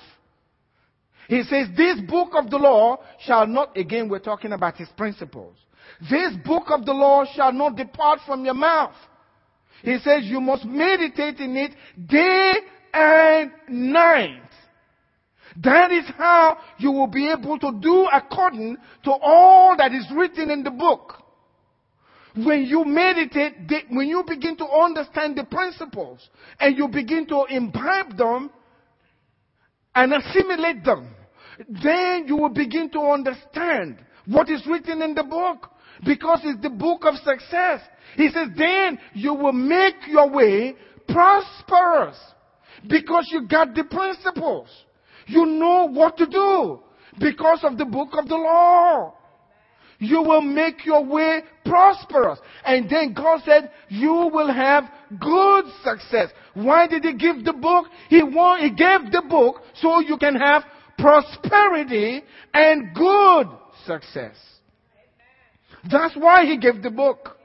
He 1.28 1.44
says, 1.44 1.68
This 1.78 2.00
book 2.02 2.32
of 2.34 2.50
the 2.50 2.58
law 2.58 2.98
shall 3.22 3.48
not, 3.48 3.78
again, 3.78 4.10
we're 4.10 4.20
talking 4.20 4.52
about 4.52 4.76
his 4.76 4.90
principles. 4.90 5.56
This 6.10 6.34
book 6.46 6.66
of 6.70 6.86
the 6.86 6.94
law 6.94 7.26
shall 7.36 7.52
not 7.52 7.76
depart 7.76 8.20
from 8.26 8.46
your 8.46 8.54
mouth. 8.54 8.96
He 9.84 9.98
says, 10.00 10.24
You 10.24 10.42
must 10.42 10.66
meditate 10.66 11.40
in 11.40 11.56
it 11.56 11.72
day 12.08 12.54
and 12.94 13.52
night. 13.70 14.42
That 15.64 15.92
is 15.92 16.06
how 16.18 16.58
you 16.78 16.92
will 16.92 17.08
be 17.08 17.30
able 17.30 17.60
to 17.60 17.72
do 17.80 18.08
according 18.12 18.78
to 19.04 19.12
all 19.12 19.76
that 19.78 19.92
is 19.94 20.08
written 20.14 20.50
in 20.50 20.64
the 20.64 20.72
book. 20.72 21.19
When 22.46 22.66
you 22.66 22.86
meditate, 22.86 23.54
when 23.90 24.08
you 24.08 24.24
begin 24.26 24.56
to 24.58 24.66
understand 24.66 25.38
the 25.38 25.44
principles 25.46 26.28
and 26.60 26.78
you 26.78 26.88
begin 26.88 27.26
to 27.28 27.46
imbibe 27.50 28.18
them 28.18 28.52
and 29.96 30.14
assimilate 30.14 30.84
them, 30.84 31.14
then 31.84 32.26
you 32.28 32.38
will 32.38 32.50
begin 32.50 32.90
to 32.92 33.00
understand 33.00 33.98
what 34.26 34.50
is 34.50 34.66
written 34.68 35.02
in 35.02 35.16
the 35.16 35.24
book 35.24 35.70
because 36.06 36.40
it's 36.44 36.62
the 36.62 36.70
book 36.70 37.04
of 37.04 37.16
success. 37.16 37.82
He 38.16 38.30
says, 38.30 38.50
then 38.56 39.00
you 39.14 39.34
will 39.34 39.54
make 39.54 39.96
your 40.08 40.30
way 40.30 40.76
prosperous 41.08 42.18
because 42.88 43.28
you 43.32 43.48
got 43.48 43.76
the 43.76 43.84
principles. 43.84 44.70
You 45.28 45.46
know 45.46 45.90
what 45.90 46.18
to 46.18 46.26
do 46.26 46.80
because 47.20 47.60
of 47.64 47.78
the 47.78 47.86
book 47.86 48.10
of 48.14 48.28
the 48.28 48.36
law. 48.36 49.16
You 50.00 50.22
will 50.22 50.42
make 50.42 50.86
your 50.86 51.06
way 51.06 51.42
prosperous. 51.66 52.40
And 52.66 52.90
then 52.90 53.14
God 53.14 53.42
said, 53.46 53.70
you 53.90 54.30
will 54.34 54.52
have 54.52 54.86
good 55.20 55.66
success. 55.84 56.30
Why 56.54 56.88
did 56.88 57.04
he 57.04 57.14
give 57.14 57.44
the 57.44 57.54
book? 57.54 57.88
He, 58.10 58.24
want, 58.24 58.64
he 58.64 58.70
gave 58.70 59.12
the 59.12 59.24
book 59.30 59.62
so 59.76 60.00
you 60.00 60.18
can 60.18 60.36
have 60.36 60.64
prosperity 60.98 62.24
and 62.54 62.96
good 62.96 63.48
success. 63.86 64.36
That's 65.90 66.16
why 66.16 66.46
he 66.46 66.58
gave 66.58 66.82
the 66.82 66.92
book. 66.92 67.38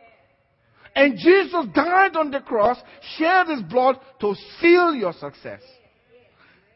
And 0.97 1.19
Jesus 1.19 1.67
died 1.75 2.17
on 2.17 2.31
the 2.31 2.41
cross, 2.41 2.79
shed 3.17 3.49
his 3.49 3.63
blood 3.63 3.97
to 4.21 4.35
seal 4.61 4.95
your 4.95 5.13
success. 5.13 5.61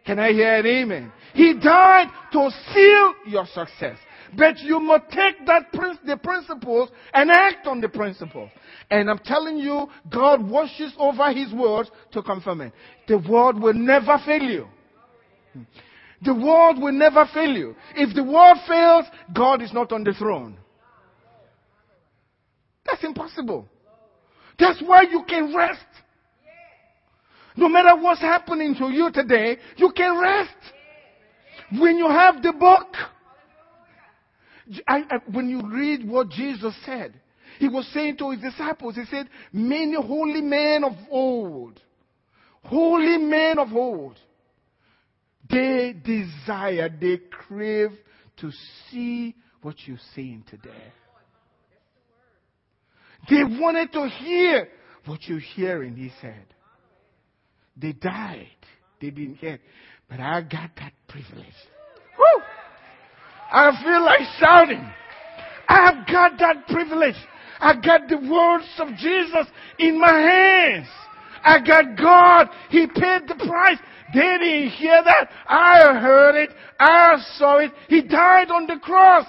Can 0.04 0.18
I 0.18 0.32
hear 0.32 0.54
an 0.56 0.66
amen? 0.66 1.12
He 1.34 1.54
died 1.54 2.08
to 2.32 2.50
seal 2.72 3.14
your 3.26 3.46
success. 3.46 3.98
But 4.36 4.58
you 4.58 4.80
must 4.80 5.10
take 5.10 5.46
that 5.46 5.72
prin- 5.72 5.98
the 6.04 6.16
principles 6.16 6.90
and 7.14 7.30
act 7.30 7.66
on 7.66 7.80
the 7.80 7.88
principles. 7.88 8.50
And 8.90 9.10
I'm 9.10 9.18
telling 9.18 9.58
you, 9.58 9.88
God 10.10 10.48
washes 10.48 10.92
over 10.98 11.32
His 11.32 11.52
words 11.52 11.90
to 12.12 12.22
confirm 12.22 12.60
it. 12.62 12.72
The 13.06 13.18
word 13.18 13.58
will 13.58 13.74
never 13.74 14.18
fail 14.24 14.42
you. 14.42 14.66
The 16.22 16.34
word 16.34 16.82
will 16.82 16.92
never 16.92 17.26
fail 17.32 17.50
you. 17.50 17.76
If 17.94 18.14
the 18.14 18.24
word 18.24 18.56
fails, 18.66 19.06
God 19.34 19.62
is 19.62 19.72
not 19.72 19.92
on 19.92 20.04
the 20.04 20.12
throne. 20.12 20.56
That's 22.84 23.04
impossible. 23.04 23.68
That's 24.58 24.82
why 24.84 25.02
you 25.02 25.22
can 25.28 25.54
rest. 25.54 25.80
No 27.56 27.68
matter 27.68 28.00
what's 28.00 28.20
happening 28.20 28.74
to 28.76 28.88
you 28.90 29.10
today, 29.12 29.58
you 29.76 29.92
can 29.92 30.20
rest. 30.20 30.50
When 31.78 31.98
you 31.98 32.08
have 32.08 32.42
the 32.42 32.52
book, 32.52 32.86
I, 34.86 34.98
I, 35.10 35.16
when 35.30 35.48
you 35.48 35.62
read 35.70 36.08
what 36.08 36.28
Jesus 36.30 36.74
said, 36.84 37.14
he 37.58 37.68
was 37.68 37.86
saying 37.92 38.18
to 38.18 38.30
his 38.30 38.40
disciples, 38.40 38.94
he 38.94 39.04
said, 39.10 39.28
many 39.52 39.94
holy 39.94 40.42
men 40.42 40.84
of 40.84 40.92
old, 41.10 41.80
holy 42.62 43.18
men 43.18 43.58
of 43.58 43.72
old, 43.72 44.16
they 45.50 45.94
desire, 46.04 46.88
they 46.88 47.18
crave 47.30 47.90
to 48.38 48.50
see 48.90 49.34
what 49.62 49.76
you're 49.86 49.98
seeing 50.14 50.44
today. 50.48 50.92
They 53.28 53.42
wanted 53.42 53.92
to 53.92 54.08
hear 54.08 54.68
what 55.06 55.22
you're 55.24 55.40
hearing, 55.40 55.96
he 55.96 56.12
said. 56.20 56.46
They 57.76 57.92
died. 57.92 58.46
They 59.00 59.10
didn't 59.10 59.36
hear. 59.36 59.58
But 60.08 60.20
I 60.20 60.42
got 60.42 60.70
that 60.76 60.92
privilege. 61.08 61.46
I 63.50 63.70
feel 63.82 64.04
like 64.04 64.20
shouting. 64.38 64.92
I've 65.68 66.06
got 66.06 66.38
that 66.38 66.66
privilege. 66.68 67.16
I 67.60 67.74
got 67.74 68.08
the 68.08 68.16
words 68.16 68.68
of 68.78 68.88
Jesus 68.96 69.46
in 69.78 70.00
my 70.00 70.12
hands. 70.12 70.88
I 71.42 71.58
got 71.60 71.96
God. 71.96 72.48
He 72.70 72.86
paid 72.86 73.22
the 73.26 73.34
price. 73.34 73.78
They 74.14 74.20
didn't 74.20 74.70
hear 74.70 75.02
that. 75.04 75.28
I 75.46 75.98
heard 76.00 76.36
it. 76.36 76.50
I 76.78 77.16
saw 77.36 77.58
it. 77.58 77.72
He 77.88 78.02
died 78.02 78.50
on 78.50 78.66
the 78.66 78.78
cross. 78.82 79.26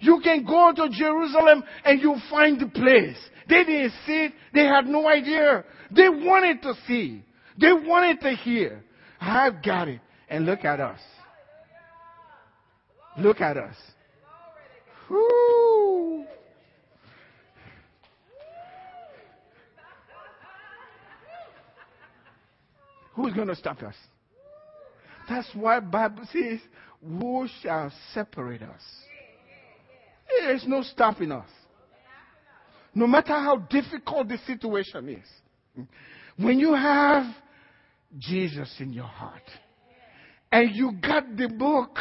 You 0.00 0.20
can 0.22 0.44
go 0.44 0.72
to 0.74 0.88
Jerusalem 0.90 1.62
and 1.84 2.00
you 2.00 2.16
find 2.30 2.60
the 2.60 2.66
place. 2.66 3.16
They 3.48 3.64
didn't 3.64 3.92
see 4.06 4.24
it. 4.24 4.32
They 4.52 4.64
had 4.64 4.86
no 4.86 5.08
idea. 5.08 5.64
They 5.90 6.08
wanted 6.08 6.62
to 6.62 6.74
see. 6.86 7.22
They 7.60 7.72
wanted 7.72 8.20
to 8.20 8.30
hear. 8.30 8.82
I've 9.20 9.62
got 9.62 9.88
it. 9.88 10.00
And 10.28 10.46
look 10.46 10.64
at 10.64 10.80
us. 10.80 11.00
Look 13.18 13.40
at 13.40 13.56
us. 13.56 13.76
Woo. 15.10 16.24
Who's 23.14 23.34
going 23.34 23.48
to 23.48 23.56
stop 23.56 23.82
us? 23.82 23.94
That's 25.28 25.48
why 25.54 25.80
Bible 25.80 26.24
says, 26.32 26.60
who 27.06 27.46
shall 27.62 27.92
separate 28.14 28.62
us? 28.62 28.80
There's 30.40 30.66
no 30.66 30.82
stopping 30.82 31.30
us. 31.30 31.48
No 32.94 33.06
matter 33.06 33.32
how 33.32 33.56
difficult 33.56 34.28
the 34.28 34.38
situation 34.46 35.08
is. 35.08 35.86
When 36.36 36.58
you 36.58 36.74
have 36.74 37.26
Jesus 38.18 38.74
in 38.80 38.92
your 38.92 39.06
heart 39.06 39.42
and 40.50 40.74
you 40.74 40.92
got 40.92 41.36
the 41.36 41.48
book, 41.48 41.96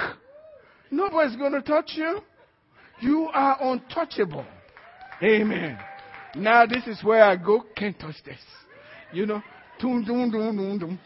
nobody's 0.91 1.35
going 1.35 1.53
to 1.53 1.61
touch 1.61 1.91
you. 1.95 2.19
You 2.99 3.29
are 3.33 3.57
untouchable. 3.61 4.45
Amen. 5.23 5.77
Now 6.35 6.65
this 6.65 6.85
is 6.87 7.03
where 7.03 7.23
I 7.23 7.35
go. 7.35 7.63
Can't 7.75 7.99
touch 7.99 8.15
this. 8.25 8.39
You 9.11 9.25
know. 9.25 9.41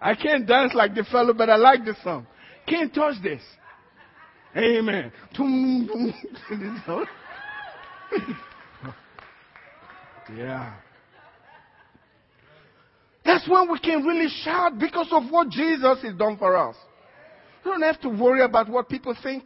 I 0.00 0.14
can't 0.14 0.46
dance 0.46 0.72
like 0.74 0.94
the 0.94 1.04
fellow, 1.04 1.34
but 1.34 1.50
I 1.50 1.56
like 1.56 1.84
the 1.84 1.94
song. 2.02 2.26
Can't 2.66 2.94
touch 2.94 3.16
this. 3.22 3.42
Amen. 4.56 5.12
yeah. 10.36 10.72
That's 13.32 13.48
when 13.48 13.72
we 13.72 13.78
can 13.78 14.04
really 14.04 14.28
shout 14.44 14.78
because 14.78 15.08
of 15.10 15.30
what 15.30 15.48
Jesus 15.48 16.02
has 16.02 16.14
done 16.16 16.36
for 16.36 16.54
us. 16.54 16.76
You 17.64 17.70
don't 17.70 17.80
have 17.80 17.98
to 18.02 18.10
worry 18.10 18.42
about 18.42 18.68
what 18.68 18.90
people 18.90 19.16
think. 19.22 19.44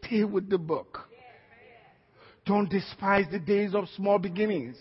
Stay 0.00 0.22
with 0.22 0.48
the 0.48 0.58
book. 0.58 1.00
Don't 2.46 2.70
despise 2.70 3.24
the 3.32 3.40
days 3.40 3.74
of 3.74 3.88
small 3.96 4.20
beginnings. 4.20 4.76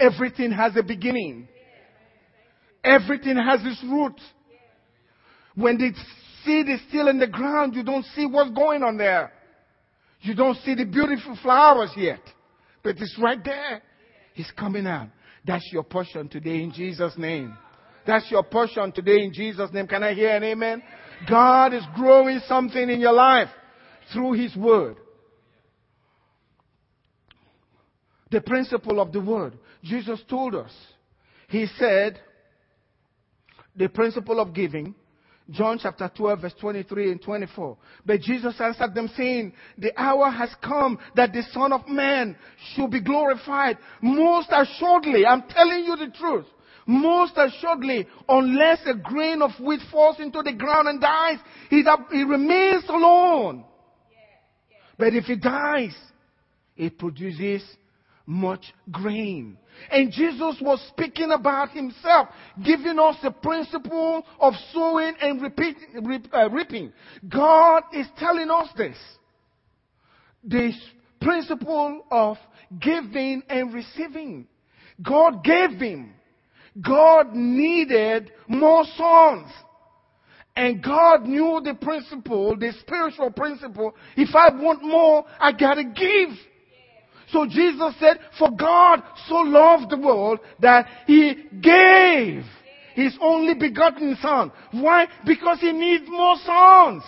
Everything 0.00 0.50
has 0.50 0.76
a 0.76 0.82
beginning. 0.82 1.46
Everything 2.82 3.36
has 3.36 3.60
its 3.62 3.80
root. 3.84 4.20
When 5.54 5.78
the 5.78 5.92
seed 6.44 6.68
is 6.70 6.80
still 6.88 7.06
in 7.06 7.20
the 7.20 7.28
ground, 7.28 7.76
you 7.76 7.84
don't 7.84 8.04
see 8.16 8.26
what's 8.26 8.50
going 8.50 8.82
on 8.82 8.96
there. 8.96 9.32
You 10.22 10.34
don't 10.34 10.56
see 10.64 10.74
the 10.74 10.86
beautiful 10.86 11.38
flowers 11.40 11.90
yet. 11.96 12.20
But 12.82 12.96
it's 12.98 13.16
right 13.16 13.42
there. 13.44 13.80
It's 14.34 14.50
coming 14.58 14.88
out. 14.88 15.10
That's 15.44 15.68
your 15.72 15.82
portion 15.82 16.28
today 16.28 16.62
in 16.62 16.72
Jesus' 16.72 17.14
name. 17.16 17.56
That's 18.06 18.30
your 18.30 18.42
portion 18.42 18.92
today 18.92 19.22
in 19.22 19.32
Jesus' 19.32 19.70
name. 19.72 19.86
Can 19.86 20.02
I 20.02 20.14
hear 20.14 20.30
an 20.30 20.42
amen? 20.42 20.82
God 21.28 21.74
is 21.74 21.82
growing 21.94 22.40
something 22.46 22.90
in 22.90 23.00
your 23.00 23.12
life 23.12 23.48
through 24.12 24.32
His 24.32 24.54
Word. 24.56 24.96
The 28.30 28.40
principle 28.40 29.00
of 29.00 29.12
the 29.12 29.20
Word. 29.20 29.58
Jesus 29.82 30.20
told 30.28 30.54
us. 30.54 30.72
He 31.48 31.66
said, 31.78 32.18
the 33.76 33.88
principle 33.88 34.40
of 34.40 34.54
giving. 34.54 34.94
John 35.50 35.78
chapter 35.80 36.10
12 36.14 36.40
verse 36.40 36.54
23 36.58 37.12
and 37.12 37.22
24. 37.22 37.76
But 38.06 38.20
Jesus 38.20 38.54
answered 38.58 38.94
them 38.94 39.10
saying, 39.16 39.52
the 39.76 39.92
hour 40.00 40.30
has 40.30 40.50
come 40.62 40.98
that 41.16 41.32
the 41.32 41.42
Son 41.52 41.72
of 41.72 41.86
Man 41.86 42.36
should 42.74 42.90
be 42.90 43.00
glorified. 43.00 43.76
Most 44.00 44.48
assuredly, 44.50 45.26
I'm 45.26 45.42
telling 45.48 45.84
you 45.84 45.96
the 45.96 46.12
truth. 46.18 46.46
Most 46.86 47.34
assuredly, 47.36 48.06
unless 48.28 48.80
a 48.86 48.94
grain 48.94 49.42
of 49.42 49.52
wheat 49.60 49.80
falls 49.90 50.16
into 50.18 50.42
the 50.42 50.52
ground 50.52 50.88
and 50.88 51.00
dies, 51.00 51.38
it, 51.70 51.86
it 52.12 52.28
remains 52.28 52.84
alone. 52.88 53.64
But 54.98 55.14
if 55.14 55.28
it 55.28 55.40
dies, 55.40 55.96
it 56.76 56.98
produces 56.98 57.62
much 58.26 58.72
grain. 58.90 59.58
And 59.90 60.12
Jesus 60.12 60.56
was 60.60 60.80
speaking 60.88 61.30
about 61.32 61.70
himself, 61.70 62.28
giving 62.64 62.98
us 62.98 63.16
the 63.22 63.30
principle 63.30 64.24
of 64.38 64.54
sowing 64.72 65.14
and 65.20 65.42
uh, 66.32 66.50
reaping. 66.50 66.92
God 67.28 67.82
is 67.92 68.06
telling 68.18 68.50
us 68.50 68.68
this. 68.76 68.96
This 70.42 70.74
principle 71.20 72.04
of 72.10 72.36
giving 72.80 73.42
and 73.48 73.74
receiving. 73.74 74.46
God 75.02 75.42
gave 75.42 75.70
him. 75.70 76.14
God 76.80 77.34
needed 77.34 78.32
more 78.48 78.84
sons. 78.96 79.50
And 80.56 80.82
God 80.82 81.24
knew 81.24 81.60
the 81.64 81.74
principle, 81.74 82.56
the 82.56 82.72
spiritual 82.80 83.30
principle. 83.32 83.94
If 84.16 84.34
I 84.36 84.54
want 84.54 84.82
more, 84.82 85.24
I 85.40 85.50
gotta 85.52 85.82
give. 85.82 86.28
So 87.30 87.46
Jesus 87.46 87.94
said, 87.98 88.18
for 88.38 88.50
God 88.50 89.02
so 89.28 89.36
loved 89.36 89.90
the 89.90 89.98
world 89.98 90.40
that 90.60 90.86
He 91.06 91.34
gave 91.60 92.44
His 92.94 93.16
only 93.20 93.54
begotten 93.54 94.16
Son. 94.20 94.52
Why? 94.72 95.06
Because 95.26 95.60
He 95.60 95.72
needs 95.72 96.04
more 96.08 96.36
sons. 96.44 97.02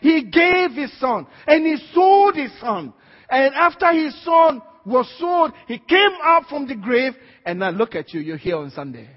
He 0.00 0.24
gave 0.24 0.72
His 0.72 0.96
Son 0.98 1.26
and 1.46 1.66
He 1.66 1.76
sold 1.92 2.36
His 2.36 2.52
Son. 2.60 2.92
And 3.30 3.54
after 3.54 3.92
His 3.92 4.14
Son 4.24 4.60
was 4.84 5.12
sold, 5.18 5.52
He 5.66 5.78
came 5.78 6.16
out 6.22 6.46
from 6.48 6.66
the 6.66 6.74
grave 6.74 7.14
and 7.44 7.60
now 7.60 7.70
look 7.70 7.94
at 7.94 8.12
you, 8.12 8.20
you're 8.20 8.36
here 8.36 8.56
on 8.56 8.70
Sunday. 8.70 9.08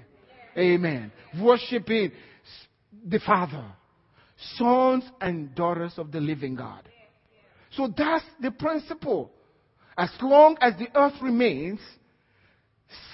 Amen. 0.56 1.12
Worshipping 1.40 2.12
the 3.06 3.18
Father. 3.20 3.64
Sons 4.56 5.04
and 5.20 5.54
daughters 5.54 5.92
of 5.98 6.10
the 6.10 6.20
living 6.20 6.56
God. 6.56 6.88
So 7.72 7.92
that's 7.96 8.24
the 8.40 8.50
principle. 8.50 9.30
As 9.96 10.10
long 10.20 10.56
as 10.60 10.74
the 10.78 10.88
earth 10.94 11.20
remains, 11.20 11.80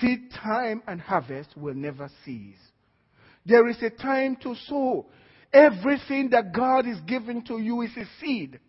seed 0.01 0.31
time 0.33 0.83
and 0.87 1.01
harvest 1.01 1.57
will 1.57 1.75
never 1.75 2.09
cease. 2.25 2.57
There 3.45 3.69
is 3.69 3.83
a 3.83 3.91
time 3.91 4.37
to 4.43 4.55
sow. 4.67 5.07
Everything 5.53 6.31
that 6.31 6.53
God 6.53 6.87
is 6.87 7.01
giving 7.07 7.43
to 7.47 7.59
you 7.59 7.83
is 7.83 7.91
a 7.97 8.05
seed. 8.21 8.61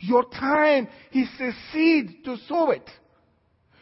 Your 0.00 0.24
time 0.24 0.88
is 1.12 1.28
a 1.40 1.50
seed 1.72 2.24
to 2.24 2.36
sow 2.46 2.70
it. 2.70 2.88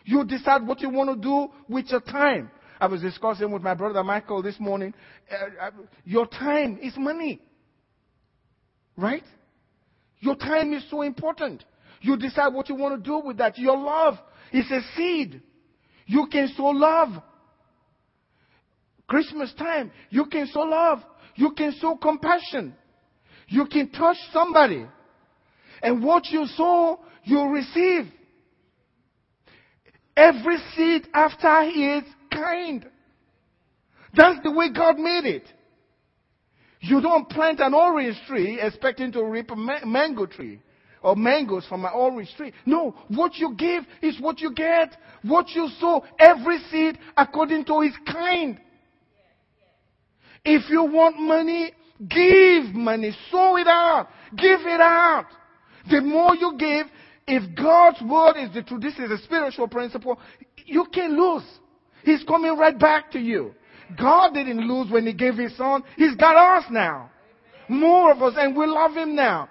You 0.05 0.25
decide 0.25 0.67
what 0.67 0.81
you 0.81 0.91
want 0.91 1.11
to 1.11 1.17
do 1.17 1.49
with 1.69 1.87
your 1.87 2.01
time. 2.01 2.51
I 2.81 2.87
was 2.87 3.01
discussing 3.01 3.51
with 3.51 3.63
my 3.63 3.75
brother 3.75 4.03
Michael 4.03 4.43
this 4.43 4.59
morning. 4.59 4.95
Uh, 5.31 5.67
uh, 5.67 5.71
your 6.05 6.27
time 6.27 6.79
is 6.83 6.95
money. 6.97 7.41
Right? 8.97 9.25
Your 10.21 10.37
time 10.37 10.73
is 10.73 10.85
so 10.91 11.03
important. 11.03 11.65
You 12.03 12.17
decide 12.17 12.53
what 12.53 12.69
you 12.69 12.75
want 12.75 13.03
to 13.03 13.11
do 13.11 13.21
with 13.25 13.39
that. 13.39 13.57
Your 13.57 13.79
love 13.79 14.15
is 14.53 14.71
a 14.71 14.81
seed. 14.97 15.41
You 16.07 16.27
can 16.31 16.53
sow 16.57 16.67
love. 16.67 17.23
Christmas 19.07 19.53
time, 19.55 19.91
you 20.11 20.27
can 20.27 20.47
sow 20.49 20.63
love. 20.63 20.99
You 21.37 21.53
can 21.53 21.73
sow 21.81 21.97
compassion. 21.97 22.75
You 23.49 23.67
can 23.67 23.91
touch 23.91 24.17
somebody. 24.33 24.87
And 25.81 26.03
what 26.03 26.27
you 26.27 26.47
sow, 26.47 27.01
you 27.25 27.43
receive. 27.45 28.13
Every 30.17 30.59
seed 30.75 31.07
after 31.15 31.63
is 31.63 32.03
kind. 32.33 32.85
That's 34.15 34.41
the 34.43 34.51
way 34.51 34.73
God 34.73 34.99
made 34.99 35.25
it. 35.25 35.45
You 36.81 37.01
don't 37.01 37.29
plant 37.31 37.61
an 37.61 37.75
orange 37.75 38.17
tree 38.27 38.61
expecting 38.61 39.13
to 39.13 39.25
reap 39.25 39.51
a 39.53 39.87
mango 39.87 40.27
tree 40.27 40.61
or 41.03 41.17
mangoes 41.17 41.67
from 41.69 41.83
my 41.83 41.91
orange 41.91 42.33
tree. 42.37 42.53
No, 42.67 42.95
what 43.09 43.37
you 43.37 43.55
give 43.55 43.85
is 44.01 44.21
what 44.21 44.41
you 44.41 44.53
get. 44.53 44.97
What 45.23 45.51
you 45.51 45.69
sow, 45.81 46.05
every 46.19 46.59
seed 46.71 46.99
according 47.17 47.65
to 47.67 47.83
its 47.83 47.97
kind. 48.07 48.61
If 50.45 50.69
you 50.71 50.85
want 50.85 51.21
money, 51.21 51.73
give 52.09 52.75
money. 52.75 53.17
Sow 53.31 53.57
it 53.57 53.67
out. 53.67 54.09
Give 54.37 54.61
it 54.61 54.81
out. 54.81 55.27
The 55.91 56.01
more 56.01 56.35
you 56.35 56.57
give, 56.59 56.87
if 57.27 57.57
God's 57.57 58.03
word 58.03 58.37
is 58.39 58.53
the 58.53 58.63
truth, 58.63 58.83
this 58.83 58.99
is 58.99 59.11
a 59.11 59.19
spiritual 59.25 59.69
principle, 59.69 60.19
you 60.67 60.87
can 60.93 61.17
lose. 61.17 61.45
He's 62.05 62.25
coming 62.25 62.57
right 62.57 62.79
back 62.79 63.13
to 63.13 63.19
you. 63.19 63.55
God 63.99 64.35
didn't 64.35 64.67
lose 64.67 64.91
when 64.91 65.07
He 65.07 65.13
gave 65.13 65.35
His 65.35 65.57
Son. 65.57 65.83
He's 65.97 66.17
got 66.17 66.37
us 66.37 66.65
now. 66.71 67.11
More 67.69 68.13
of 68.13 68.23
us, 68.23 68.35
and 68.37 68.57
we 68.57 68.67
love 68.67 68.93
Him 68.93 69.15
now. 69.15 69.49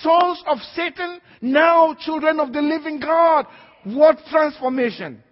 Sons 0.00 0.42
of 0.46 0.58
Satan, 0.74 1.20
now 1.40 1.94
children 1.94 2.40
of 2.40 2.52
the 2.52 2.60
living 2.60 3.00
God. 3.00 3.46
What 3.84 4.18
transformation! 4.30 5.22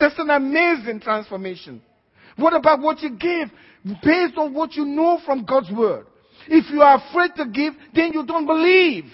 That's 0.00 0.18
an 0.18 0.30
amazing 0.30 1.00
transformation. 1.00 1.82
What 2.36 2.54
about 2.54 2.80
what 2.80 3.00
you 3.00 3.10
give 3.10 3.48
based 4.02 4.36
on 4.36 4.54
what 4.54 4.74
you 4.74 4.84
know 4.84 5.20
from 5.24 5.44
God's 5.44 5.70
Word? 5.70 6.06
If 6.48 6.70
you 6.70 6.82
are 6.82 7.02
afraid 7.08 7.30
to 7.36 7.46
give, 7.46 7.74
then 7.94 8.12
you 8.12 8.24
don't 8.26 8.46
believe. 8.46 9.04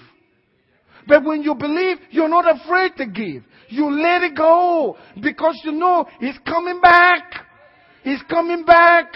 But 1.06 1.24
when 1.24 1.42
you 1.42 1.54
believe, 1.54 1.98
you're 2.10 2.28
not 2.28 2.44
afraid 2.48 2.92
to 2.96 3.06
give. 3.06 3.42
You 3.68 3.90
let 3.90 4.22
it 4.22 4.36
go 4.36 4.96
because 5.22 5.60
you 5.64 5.72
know 5.72 6.06
He's 6.18 6.38
coming 6.46 6.80
back. 6.80 7.46
He's 8.02 8.22
coming 8.28 8.64
back. 8.64 9.12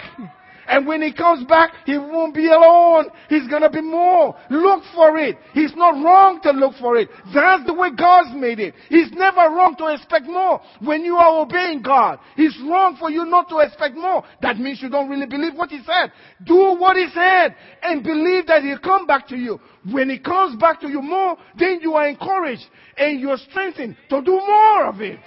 And 0.67 0.87
when 0.87 1.01
he 1.01 1.13
comes 1.13 1.45
back, 1.45 1.71
he 1.85 1.97
won't 1.97 2.33
be 2.33 2.47
alone. 2.47 3.05
He's 3.29 3.47
gonna 3.47 3.69
be 3.69 3.81
more. 3.81 4.35
Look 4.49 4.83
for 4.93 5.17
it. 5.17 5.37
He's 5.53 5.75
not 5.75 6.03
wrong 6.03 6.41
to 6.41 6.51
look 6.51 6.75
for 6.79 6.97
it. 6.97 7.09
That's 7.33 7.65
the 7.65 7.73
way 7.73 7.91
God's 7.91 8.35
made 8.35 8.59
it. 8.59 8.73
He's 8.89 9.11
never 9.11 9.41
wrong 9.53 9.75
to 9.77 9.87
expect 9.93 10.25
more 10.25 10.61
when 10.79 11.03
you 11.03 11.15
are 11.15 11.41
obeying 11.41 11.81
God. 11.81 12.19
He's 12.35 12.57
wrong 12.67 12.97
for 12.99 13.09
you 13.11 13.25
not 13.25 13.49
to 13.49 13.59
expect 13.59 13.95
more. 13.95 14.23
That 14.41 14.57
means 14.57 14.81
you 14.81 14.89
don't 14.89 15.09
really 15.09 15.27
believe 15.27 15.55
what 15.55 15.69
he 15.69 15.79
said. 15.85 16.11
Do 16.43 16.75
what 16.77 16.95
he 16.95 17.07
said 17.13 17.55
and 17.83 18.03
believe 18.03 18.47
that 18.47 18.63
he'll 18.63 18.79
come 18.79 19.05
back 19.05 19.27
to 19.29 19.35
you. 19.35 19.59
When 19.91 20.09
he 20.09 20.19
comes 20.19 20.59
back 20.59 20.81
to 20.81 20.89
you 20.89 21.01
more, 21.01 21.37
then 21.57 21.79
you 21.81 21.93
are 21.93 22.07
encouraged 22.07 22.65
and 22.97 23.19
you're 23.19 23.37
strengthened 23.37 23.95
to 24.09 24.21
do 24.21 24.31
more 24.31 24.87
of 24.87 25.01
it. 25.01 25.19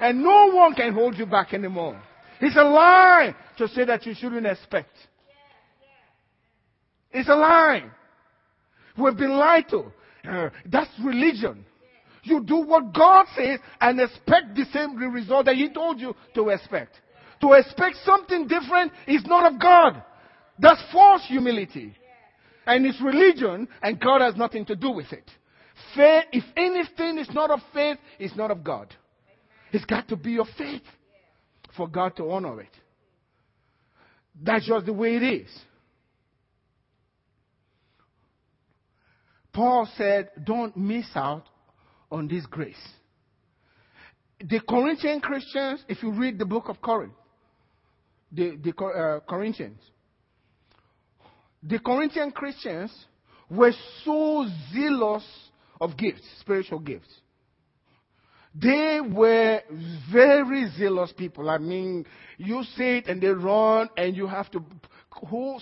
And 0.00 0.22
no 0.22 0.52
one 0.52 0.74
can 0.74 0.92
hold 0.92 1.16
you 1.16 1.26
back 1.26 1.54
anymore. 1.54 2.00
It's 2.40 2.56
a 2.56 2.64
lie 2.64 3.34
to 3.58 3.68
say 3.68 3.84
that 3.84 4.04
you 4.06 4.14
shouldn't 4.14 4.46
expect. 4.46 4.90
It's 7.12 7.28
a 7.28 7.34
lie. 7.34 7.84
We've 8.98 9.16
been 9.16 9.36
lied 9.38 9.68
to. 9.70 9.92
Uh, 10.28 10.50
that's 10.66 10.90
religion. 11.02 11.64
You 12.22 12.42
do 12.42 12.56
what 12.56 12.92
God 12.92 13.26
says 13.36 13.60
and 13.80 14.00
expect 14.00 14.54
the 14.54 14.64
same 14.72 14.96
result 14.96 15.46
that 15.46 15.54
He 15.54 15.68
told 15.68 16.00
you 16.00 16.14
to 16.34 16.48
expect. 16.48 17.00
To 17.40 17.52
expect 17.52 17.96
something 18.04 18.48
different 18.48 18.92
is 19.06 19.24
not 19.26 19.52
of 19.52 19.60
God. 19.60 20.02
That's 20.58 20.82
false 20.92 21.22
humility. 21.28 21.94
And 22.66 22.84
it's 22.84 23.00
religion, 23.00 23.68
and 23.80 24.00
God 24.00 24.22
has 24.22 24.34
nothing 24.34 24.64
to 24.66 24.74
do 24.74 24.90
with 24.90 25.12
it. 25.12 25.30
Faith, 25.94 26.24
if 26.32 26.44
anything 26.56 27.18
is 27.18 27.28
not 27.32 27.50
of 27.50 27.60
faith, 27.72 27.98
it's 28.18 28.34
not 28.34 28.50
of 28.50 28.64
God. 28.64 28.92
It's 29.72 29.84
got 29.84 30.08
to 30.08 30.16
be 30.16 30.38
of 30.38 30.46
faith 30.58 30.82
for 31.76 31.88
God 31.88 32.16
to 32.16 32.30
honor 32.30 32.60
it. 32.60 32.70
That's 34.42 34.66
just 34.66 34.86
the 34.86 34.92
way 34.92 35.16
it 35.16 35.22
is. 35.22 35.48
Paul 39.52 39.88
said, 39.96 40.30
don't 40.44 40.76
miss 40.76 41.06
out 41.14 41.44
on 42.10 42.28
this 42.28 42.44
grace. 42.46 42.76
The 44.38 44.60
Corinthian 44.68 45.20
Christians, 45.20 45.82
if 45.88 46.02
you 46.02 46.12
read 46.12 46.38
the 46.38 46.44
book 46.44 46.68
of 46.68 46.82
Corinth, 46.82 47.14
the, 48.30 48.58
the 48.62 48.84
uh, 48.84 49.20
Corinthians, 49.20 49.80
the 51.62 51.78
Corinthian 51.78 52.32
Christians 52.32 52.92
were 53.48 53.72
so 54.04 54.46
zealous 54.74 55.24
of 55.80 55.96
gifts, 55.96 56.22
spiritual 56.40 56.80
gifts. 56.80 57.08
They 58.60 59.00
were 59.00 59.60
very 60.10 60.70
zealous 60.78 61.12
people. 61.16 61.50
I 61.50 61.58
mean, 61.58 62.06
you 62.38 62.62
sit 62.76 63.06
and 63.06 63.20
they 63.20 63.28
run 63.28 63.88
and 63.96 64.16
you 64.16 64.26
have 64.26 64.50
to 64.52 64.64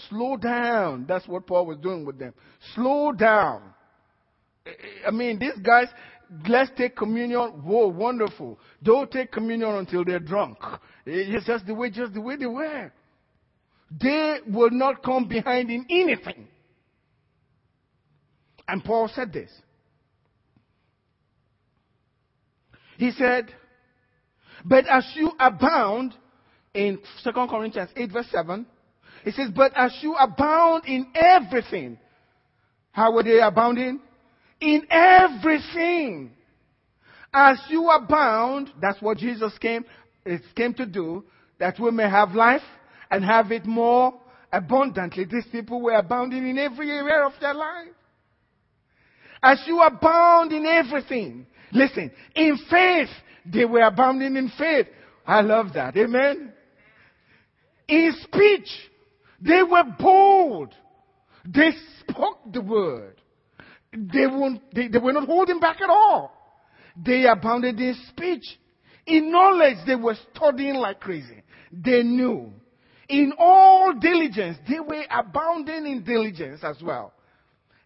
slow 0.08 0.36
down. 0.36 1.06
That's 1.08 1.26
what 1.26 1.46
Paul 1.46 1.66
was 1.66 1.78
doing 1.78 2.04
with 2.04 2.18
them. 2.18 2.34
Slow 2.74 3.12
down. 3.12 3.62
I 5.06 5.10
mean, 5.10 5.38
these 5.38 5.58
guys, 5.62 5.88
let's 6.48 6.70
take 6.76 6.96
communion. 6.96 7.62
Whoa, 7.64 7.88
wonderful. 7.88 8.58
Don't 8.82 9.10
take 9.10 9.32
communion 9.32 9.74
until 9.74 10.04
they're 10.04 10.20
drunk. 10.20 10.58
Eh, 11.06 11.34
it's 11.34 11.46
just 11.46 11.66
the 11.66 11.74
way, 11.74 11.90
just 11.90 12.14
the 12.14 12.20
way 12.20 12.36
they 12.36 12.46
were. 12.46 12.92
They 14.00 14.38
will 14.46 14.70
not 14.70 15.02
come 15.02 15.28
behind 15.28 15.70
in 15.70 15.86
anything. 15.90 16.48
And 18.66 18.82
Paul 18.82 19.10
said 19.14 19.32
this. 19.32 19.50
He 22.96 23.10
said, 23.12 23.52
But 24.64 24.86
as 24.86 25.10
you 25.14 25.32
abound, 25.38 26.14
in 26.74 26.98
2 27.22 27.30
Corinthians 27.32 27.90
8, 27.96 28.12
verse 28.12 28.26
7, 28.30 28.66
it 29.24 29.34
says, 29.34 29.50
But 29.54 29.72
as 29.76 29.96
you 30.02 30.14
abound 30.14 30.84
in 30.86 31.06
everything, 31.14 31.98
how 32.92 33.12
were 33.12 33.22
they 33.22 33.40
abounding? 33.40 34.00
In 34.60 34.86
everything. 34.90 36.32
As 37.32 37.58
you 37.68 37.90
abound, 37.90 38.70
that's 38.80 39.00
what 39.02 39.18
Jesus 39.18 39.56
came, 39.58 39.84
it 40.24 40.42
came 40.54 40.74
to 40.74 40.86
do, 40.86 41.24
that 41.58 41.78
we 41.80 41.90
may 41.90 42.08
have 42.08 42.32
life 42.32 42.62
and 43.10 43.24
have 43.24 43.50
it 43.50 43.66
more 43.66 44.14
abundantly. 44.52 45.24
These 45.24 45.46
people 45.50 45.80
were 45.80 45.94
abounding 45.94 46.46
in 46.46 46.58
every 46.58 46.90
area 46.90 47.26
of 47.26 47.32
their 47.40 47.54
life. 47.54 47.88
As 49.42 49.62
you 49.66 49.80
abound 49.80 50.52
in 50.52 50.64
everything, 50.64 51.46
Listen, 51.74 52.10
in 52.36 52.56
faith, 52.70 53.08
they 53.44 53.64
were 53.64 53.82
abounding 53.82 54.36
in 54.36 54.50
faith. 54.56 54.86
I 55.26 55.40
love 55.40 55.72
that. 55.74 55.96
Amen. 55.96 56.52
In 57.88 58.12
speech, 58.22 58.68
they 59.40 59.62
were 59.62 59.84
bold. 59.98 60.72
They 61.44 61.72
spoke 62.00 62.38
the 62.52 62.60
word. 62.60 63.20
They, 63.92 64.26
they, 64.72 64.88
they 64.88 64.98
were 64.98 65.12
not 65.12 65.26
holding 65.26 65.60
back 65.60 65.80
at 65.80 65.90
all. 65.90 66.32
They 66.96 67.26
abounded 67.26 67.78
in 67.78 67.96
speech. 68.08 68.44
In 69.06 69.30
knowledge, 69.30 69.78
they 69.86 69.96
were 69.96 70.16
studying 70.32 70.76
like 70.76 71.00
crazy. 71.00 71.42
They 71.72 72.02
knew. 72.02 72.52
In 73.08 73.32
all 73.36 73.92
diligence, 73.94 74.58
they 74.68 74.80
were 74.80 75.04
abounding 75.10 75.86
in 75.86 76.04
diligence 76.04 76.60
as 76.62 76.80
well. 76.82 77.12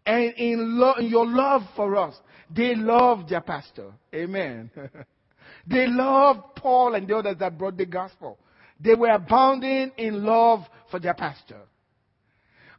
And 0.06 0.32
in, 0.36 0.78
lo- 0.78 0.94
in 0.98 1.06
your 1.06 1.26
love 1.26 1.62
for 1.74 1.96
us, 1.96 2.14
they 2.54 2.74
loved 2.74 3.28
their 3.28 3.40
pastor. 3.40 3.92
Amen. 4.14 4.70
they 5.66 5.86
loved 5.86 6.56
Paul 6.56 6.94
and 6.94 7.06
the 7.06 7.16
others 7.16 7.36
that 7.38 7.58
brought 7.58 7.76
the 7.76 7.86
gospel. 7.86 8.38
They 8.80 8.94
were 8.94 9.10
abounding 9.10 9.92
in 9.96 10.24
love 10.24 10.60
for 10.90 11.00
their 11.00 11.14
pastor. 11.14 11.60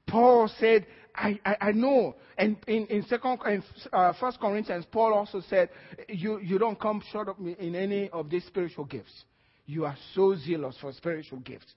Paul 0.08 0.50
said, 0.60 0.88
I, 1.14 1.40
I, 1.46 1.56
I 1.62 1.72
know. 1.72 2.16
And 2.38 2.58
in, 2.68 2.86
in 2.88 3.04
second, 3.04 3.40
in, 3.46 3.64
uh, 3.92 4.14
First 4.20 4.40
Corinthians, 4.40 4.86
Paul 4.92 5.14
also 5.14 5.42
said, 5.50 5.70
you, 6.08 6.40
you 6.40 6.58
don't 6.58 6.80
come 6.80 7.02
short 7.12 7.28
of 7.28 7.40
me 7.40 7.56
in 7.60 7.76
any 7.76 8.10
of 8.10 8.30
these 8.30 8.46
spiritual 8.46 8.86
gifts. 8.86 9.26
You 9.66 9.86
are 9.86 9.98
so 10.16 10.36
zealous 10.36 10.78
for 10.80 10.92
spiritual 10.94 11.40
gifts. 11.40 11.74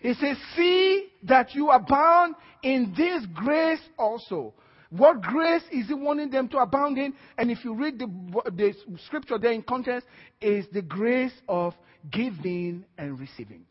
He 0.00 0.14
says, 0.14 0.36
see 0.56 1.08
that 1.22 1.54
you 1.54 1.70
abound 1.70 2.34
in 2.62 2.92
this 2.96 3.24
grace 3.34 3.80
also. 3.98 4.52
What 4.96 5.22
grace 5.22 5.62
is 5.72 5.88
he 5.88 5.94
wanting 5.94 6.30
them 6.30 6.46
to 6.50 6.58
abound 6.58 6.98
in? 6.98 7.14
And 7.36 7.50
if 7.50 7.64
you 7.64 7.74
read 7.74 7.98
the, 7.98 8.06
the 8.52 8.74
scripture 9.06 9.38
there 9.38 9.50
in 9.50 9.62
context, 9.62 10.06
is 10.40 10.66
the 10.72 10.82
grace 10.82 11.32
of 11.48 11.74
giving 12.12 12.84
and 12.96 13.18
receiving. 13.18 13.64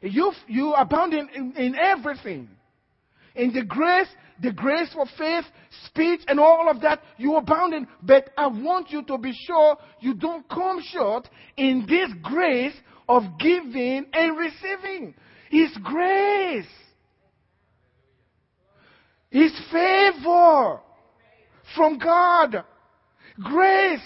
You, 0.00 0.32
you 0.46 0.72
abound 0.74 1.14
in, 1.14 1.28
in, 1.34 1.52
in 1.56 1.74
everything. 1.74 2.48
In 3.34 3.52
the 3.52 3.64
grace, 3.64 4.06
the 4.40 4.52
grace 4.52 4.92
for 4.92 5.06
faith, 5.18 5.44
speech, 5.86 6.20
and 6.28 6.38
all 6.38 6.70
of 6.70 6.80
that, 6.82 7.02
you 7.16 7.34
abound 7.34 7.74
in. 7.74 7.88
But 8.02 8.30
I 8.36 8.46
want 8.46 8.90
you 8.90 9.02
to 9.02 9.18
be 9.18 9.32
sure 9.48 9.76
you 9.98 10.14
don't 10.14 10.48
come 10.48 10.80
short 10.92 11.28
in 11.56 11.86
this 11.88 12.10
grace 12.22 12.74
of 13.08 13.24
giving 13.40 14.06
and 14.12 14.38
receiving. 14.38 15.14
It's 15.50 15.76
grace. 15.78 16.66
His 19.34 19.50
favor 19.72 20.78
from 21.74 21.98
God. 21.98 22.62
Grace 23.42 23.98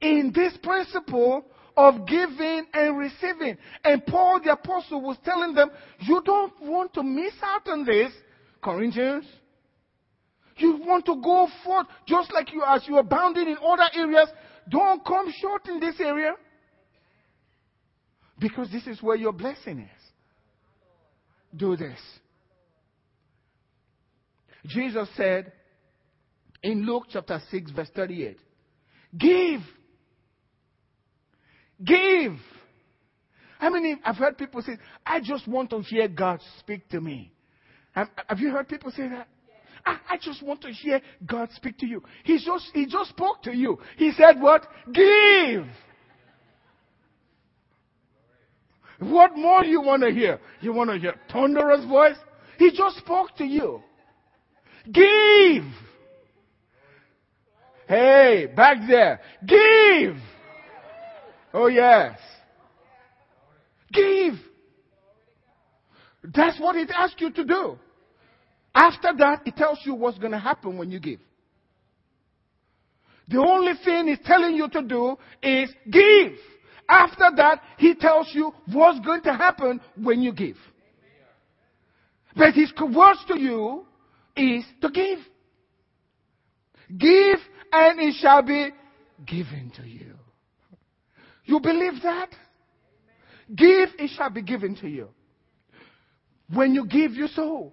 in 0.00 0.30
this 0.32 0.56
principle 0.62 1.44
of 1.76 2.06
giving 2.06 2.64
and 2.72 2.96
receiving. 2.96 3.58
And 3.82 4.06
Paul 4.06 4.40
the 4.44 4.52
apostle 4.52 5.00
was 5.00 5.16
telling 5.24 5.54
them, 5.54 5.72
you 5.98 6.22
don't 6.24 6.52
want 6.62 6.94
to 6.94 7.02
miss 7.02 7.32
out 7.42 7.66
on 7.66 7.84
this, 7.84 8.12
Corinthians. 8.62 9.24
You 10.58 10.78
want 10.86 11.04
to 11.06 11.16
go 11.20 11.48
forth 11.64 11.88
just 12.06 12.32
like 12.32 12.52
you 12.52 12.62
as 12.64 12.86
you 12.86 12.94
are 12.94 13.02
bounding 13.02 13.48
in 13.48 13.56
other 13.56 13.88
areas. 13.92 14.28
Don't 14.68 15.04
come 15.04 15.32
short 15.40 15.66
in 15.66 15.80
this 15.80 15.96
area. 15.98 16.34
Because 18.38 18.70
this 18.70 18.86
is 18.86 19.02
where 19.02 19.16
your 19.16 19.32
blessing 19.32 19.80
is. 19.80 20.02
Do 21.56 21.76
this. 21.76 21.98
Jesus 24.66 25.08
said 25.16 25.52
in 26.62 26.86
Luke 26.86 27.04
chapter 27.10 27.40
6, 27.50 27.70
verse 27.72 27.90
38, 27.94 28.38
Give 29.18 29.60
Give. 31.82 32.36
How 33.58 33.70
many 33.70 33.96
I've 34.04 34.16
heard 34.16 34.38
people 34.38 34.62
say, 34.62 34.76
I 35.04 35.20
just 35.20 35.48
want 35.48 35.70
to 35.70 35.80
hear 35.80 36.08
God 36.08 36.40
speak 36.60 36.88
to 36.90 37.00
me. 37.00 37.32
Have, 37.92 38.08
have 38.28 38.38
you 38.38 38.50
heard 38.50 38.68
people 38.68 38.90
say 38.90 39.08
that? 39.08 39.28
I, 39.86 39.98
I, 40.10 40.16
just 40.18 40.42
want 40.42 40.62
to 40.62 40.70
hear 40.70 41.00
God 41.26 41.50
speak 41.54 41.78
to 41.78 41.86
you. 41.86 42.02
He 42.24 42.38
just, 42.44 42.70
he 42.72 42.86
just 42.86 43.10
spoke 43.10 43.42
to 43.42 43.54
you. 43.54 43.78
He 43.96 44.12
said 44.12 44.40
what? 44.40 44.66
Give. 44.92 45.66
What 48.98 49.36
more 49.36 49.62
do 49.62 49.68
you 49.68 49.82
want 49.82 50.02
to 50.02 50.10
hear? 50.10 50.40
You 50.60 50.72
want 50.72 50.90
to 50.90 50.98
hear 50.98 51.14
thunderous 51.30 51.84
voice? 51.84 52.16
He 52.58 52.70
just 52.70 52.98
spoke 52.98 53.36
to 53.36 53.44
you. 53.44 53.82
Give. 54.90 55.64
Hey, 57.88 58.52
back 58.54 58.78
there. 58.88 59.20
Give. 59.46 60.16
Oh, 61.52 61.68
yes. 61.68 62.18
Give. 63.92 64.34
That's 66.22 66.58
what 66.58 66.76
it 66.76 66.90
asks 66.90 67.20
you 67.20 67.30
to 67.30 67.44
do. 67.44 67.78
After 68.74 69.12
that, 69.18 69.42
it 69.46 69.56
tells 69.56 69.78
you 69.84 69.94
what's 69.94 70.18
going 70.18 70.32
to 70.32 70.38
happen 70.38 70.76
when 70.76 70.90
you 70.90 70.98
give. 70.98 71.20
The 73.28 73.38
only 73.38 73.72
thing 73.84 74.08
it's 74.08 74.26
telling 74.26 74.54
you 74.54 74.68
to 74.68 74.82
do 74.82 75.16
is 75.42 75.70
give. 75.90 76.32
After 76.88 77.30
that, 77.36 77.62
he 77.78 77.94
tells 77.94 78.28
you 78.32 78.52
what's 78.72 79.00
going 79.00 79.22
to 79.22 79.32
happen 79.32 79.80
when 79.96 80.20
you 80.20 80.32
give. 80.32 80.56
But 82.36 82.54
his 82.54 82.72
words 82.80 83.20
to 83.28 83.38
you 83.38 83.86
is 84.36 84.64
to 84.80 84.90
give. 84.90 85.18
Give 86.96 87.38
and 87.72 88.00
it 88.00 88.14
shall 88.20 88.42
be 88.42 88.70
given 89.26 89.72
to 89.76 89.88
you. 89.88 90.14
You 91.44 91.60
believe 91.60 92.02
that? 92.02 92.30
Give, 93.54 93.88
it 93.98 94.10
shall 94.16 94.30
be 94.30 94.42
given 94.42 94.74
to 94.76 94.88
you. 94.88 95.08
When 96.52 96.74
you 96.74 96.86
give, 96.86 97.12
you 97.12 97.28
sow. 97.28 97.72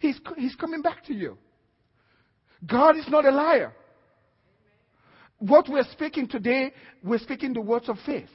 He's, 0.00 0.18
he's 0.36 0.54
coming 0.54 0.82
back 0.82 1.04
to 1.06 1.14
you. 1.14 1.38
God 2.66 2.96
is 2.96 3.08
not 3.08 3.24
a 3.24 3.30
liar. 3.30 3.72
What 5.38 5.68
we're 5.68 5.86
speaking 5.92 6.28
today, 6.28 6.72
we're 7.02 7.18
speaking 7.18 7.52
the 7.52 7.60
words 7.60 7.88
of 7.88 7.96
faith. 8.04 8.28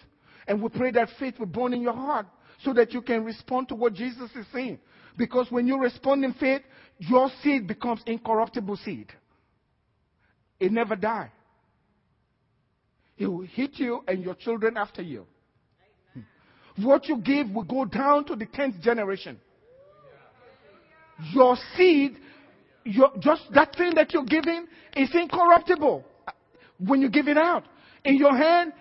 And 0.47 0.61
we 0.61 0.69
pray 0.69 0.91
that 0.91 1.09
faith 1.19 1.39
will 1.39 1.47
burn 1.47 1.73
in 1.73 1.81
your 1.81 1.93
heart 1.93 2.27
so 2.63 2.73
that 2.73 2.93
you 2.93 3.01
can 3.01 3.23
respond 3.23 3.69
to 3.69 3.75
what 3.75 3.93
Jesus 3.93 4.29
is 4.35 4.45
saying. 4.53 4.79
Because 5.17 5.47
when 5.49 5.67
you 5.67 5.79
respond 5.79 6.23
in 6.23 6.33
faith, 6.33 6.61
your 6.99 7.29
seed 7.41 7.67
becomes 7.67 8.01
incorruptible 8.05 8.77
seed. 8.77 9.07
It 10.59 10.71
never 10.71 10.95
dies. 10.95 11.29
It 13.17 13.27
will 13.27 13.45
hit 13.45 13.71
you 13.79 14.03
and 14.07 14.23
your 14.23 14.35
children 14.35 14.77
after 14.77 15.01
you. 15.01 15.25
Amen. 16.15 16.25
What 16.77 17.07
you 17.07 17.17
give 17.17 17.49
will 17.49 17.63
go 17.63 17.85
down 17.85 18.25
to 18.25 18.35
the 18.35 18.45
10th 18.45 18.81
generation. 18.81 19.39
Your 21.33 21.55
seed, 21.75 22.17
your, 22.83 23.11
just 23.19 23.43
that 23.53 23.75
thing 23.75 23.93
that 23.95 24.13
you're 24.13 24.25
giving 24.25 24.65
is 24.95 25.09
incorruptible 25.13 26.03
when 26.79 27.01
you 27.01 27.09
give 27.09 27.27
it 27.27 27.37
out. 27.37 27.63
In 28.03 28.17
your 28.17 28.35
hand, 28.35 28.73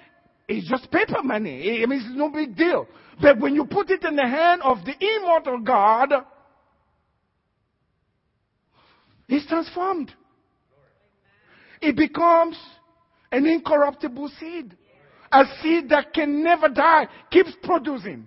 it's 0.50 0.68
just 0.68 0.90
paper 0.90 1.22
money. 1.22 1.80
I 1.80 1.86
mean, 1.86 2.00
it's 2.00 2.08
no 2.10 2.28
big 2.28 2.56
deal. 2.56 2.88
But 3.22 3.38
when 3.38 3.54
you 3.54 3.64
put 3.64 3.88
it 3.88 4.02
in 4.02 4.16
the 4.16 4.26
hand 4.26 4.62
of 4.62 4.78
the 4.84 4.94
immortal 4.98 5.60
God, 5.60 6.12
it's 9.28 9.46
transformed. 9.46 10.12
It 11.80 11.96
becomes 11.96 12.58
an 13.30 13.46
incorruptible 13.46 14.28
seed. 14.40 14.76
A 15.30 15.44
seed 15.62 15.88
that 15.90 16.12
can 16.12 16.42
never 16.42 16.68
die, 16.68 17.06
keeps 17.30 17.52
producing. 17.62 18.26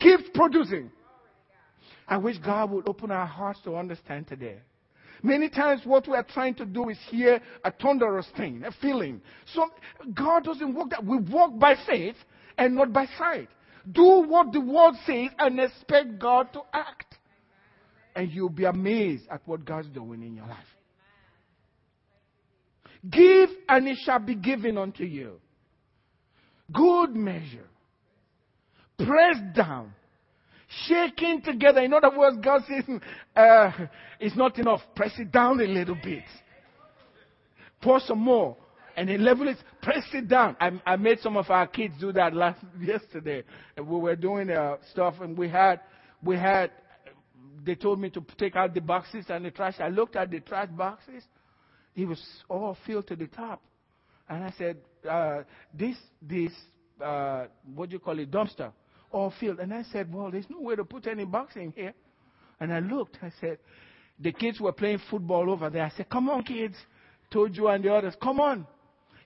Keeps 0.00 0.30
producing. 0.32 0.90
I 2.08 2.16
wish 2.16 2.38
God 2.38 2.70
would 2.70 2.88
open 2.88 3.10
our 3.10 3.26
hearts 3.26 3.60
to 3.64 3.76
understand 3.76 4.28
today. 4.28 4.60
Many 5.22 5.48
times 5.48 5.82
what 5.84 6.08
we 6.08 6.14
are 6.14 6.26
trying 6.34 6.54
to 6.56 6.64
do 6.64 6.88
is 6.88 6.98
hear 7.08 7.40
a 7.64 7.70
thunderous 7.70 8.26
thing, 8.36 8.62
a 8.64 8.72
feeling. 8.80 9.20
So 9.52 9.66
God 10.14 10.44
doesn't 10.44 10.74
work 10.74 10.90
that. 10.90 11.04
We 11.04 11.18
walk 11.18 11.58
by 11.58 11.74
faith 11.86 12.16
and 12.56 12.74
not 12.74 12.92
by 12.92 13.06
sight. 13.18 13.48
Do 13.90 14.24
what 14.26 14.52
the 14.52 14.60
word 14.60 14.94
says 15.06 15.30
and 15.38 15.58
expect 15.60 16.18
God 16.18 16.52
to 16.52 16.60
act. 16.72 17.16
And 18.14 18.30
you'll 18.30 18.48
be 18.48 18.64
amazed 18.64 19.24
at 19.30 19.40
what 19.46 19.64
God's 19.64 19.88
doing 19.88 20.22
in 20.22 20.34
your 20.34 20.46
life. 20.46 20.58
Give 23.08 23.48
and 23.68 23.88
it 23.88 23.98
shall 24.04 24.18
be 24.18 24.34
given 24.34 24.76
unto 24.76 25.04
you. 25.04 25.40
Good 26.72 27.14
measure. 27.14 27.68
Pressed 28.98 29.54
down. 29.54 29.94
Shaking 30.86 31.42
together. 31.42 31.80
In 31.80 31.92
other 31.92 32.16
words, 32.16 32.36
God 32.42 32.62
says, 32.68 32.84
uh, 33.34 33.72
it's 34.20 34.36
not 34.36 34.58
enough. 34.58 34.80
Press 34.94 35.12
it 35.18 35.32
down 35.32 35.60
a 35.60 35.64
little 35.64 35.96
bit. 35.96 36.22
Pour 37.82 37.98
some 38.00 38.20
more. 38.20 38.56
And 38.96 39.08
then 39.08 39.24
level 39.24 39.48
it, 39.48 39.56
press 39.82 40.04
it 40.12 40.28
down. 40.28 40.56
I, 40.60 40.70
I 40.86 40.96
made 40.96 41.20
some 41.20 41.36
of 41.36 41.50
our 41.50 41.66
kids 41.66 41.94
do 41.98 42.12
that 42.12 42.34
last 42.34 42.64
yesterday. 42.80 43.42
And 43.76 43.86
we 43.88 43.98
were 43.98 44.16
doing 44.16 44.50
uh, 44.50 44.76
stuff 44.90 45.14
and 45.20 45.36
we 45.36 45.48
had, 45.48 45.80
we 46.22 46.36
had, 46.36 46.70
they 47.64 47.74
told 47.74 48.00
me 48.00 48.10
to 48.10 48.24
take 48.38 48.56
out 48.56 48.74
the 48.74 48.80
boxes 48.80 49.26
and 49.28 49.44
the 49.44 49.50
trash. 49.50 49.74
I 49.80 49.88
looked 49.88 50.16
at 50.16 50.30
the 50.30 50.40
trash 50.40 50.68
boxes 50.70 51.24
It 51.96 52.06
was 52.06 52.22
all 52.48 52.76
filled 52.86 53.08
to 53.08 53.16
the 53.16 53.26
top. 53.26 53.62
And 54.28 54.44
I 54.44 54.52
said, 54.56 54.76
uh, 55.08 55.42
this, 55.74 55.96
this 56.22 56.52
uh, 57.02 57.46
what 57.74 57.88
do 57.88 57.94
you 57.94 57.98
call 57.98 58.18
it, 58.18 58.30
dumpster, 58.30 58.72
all 59.12 59.32
filled. 59.40 59.60
And 59.60 59.72
I 59.72 59.84
said, 59.92 60.12
well, 60.12 60.30
there's 60.30 60.48
no 60.48 60.60
way 60.60 60.76
to 60.76 60.84
put 60.84 61.06
any 61.06 61.24
box 61.24 61.56
in 61.56 61.72
here. 61.72 61.94
And 62.60 62.72
I 62.72 62.80
looked, 62.80 63.18
I 63.22 63.32
said, 63.40 63.58
the 64.18 64.32
kids 64.32 64.60
were 64.60 64.72
playing 64.72 65.00
football 65.10 65.50
over 65.50 65.70
there. 65.70 65.84
I 65.84 65.90
said, 65.96 66.08
come 66.10 66.28
on, 66.28 66.42
kids. 66.42 66.76
Told 67.32 67.56
you 67.56 67.68
and 67.68 67.82
the 67.82 67.94
others, 67.94 68.14
come 68.22 68.40
on. 68.40 68.66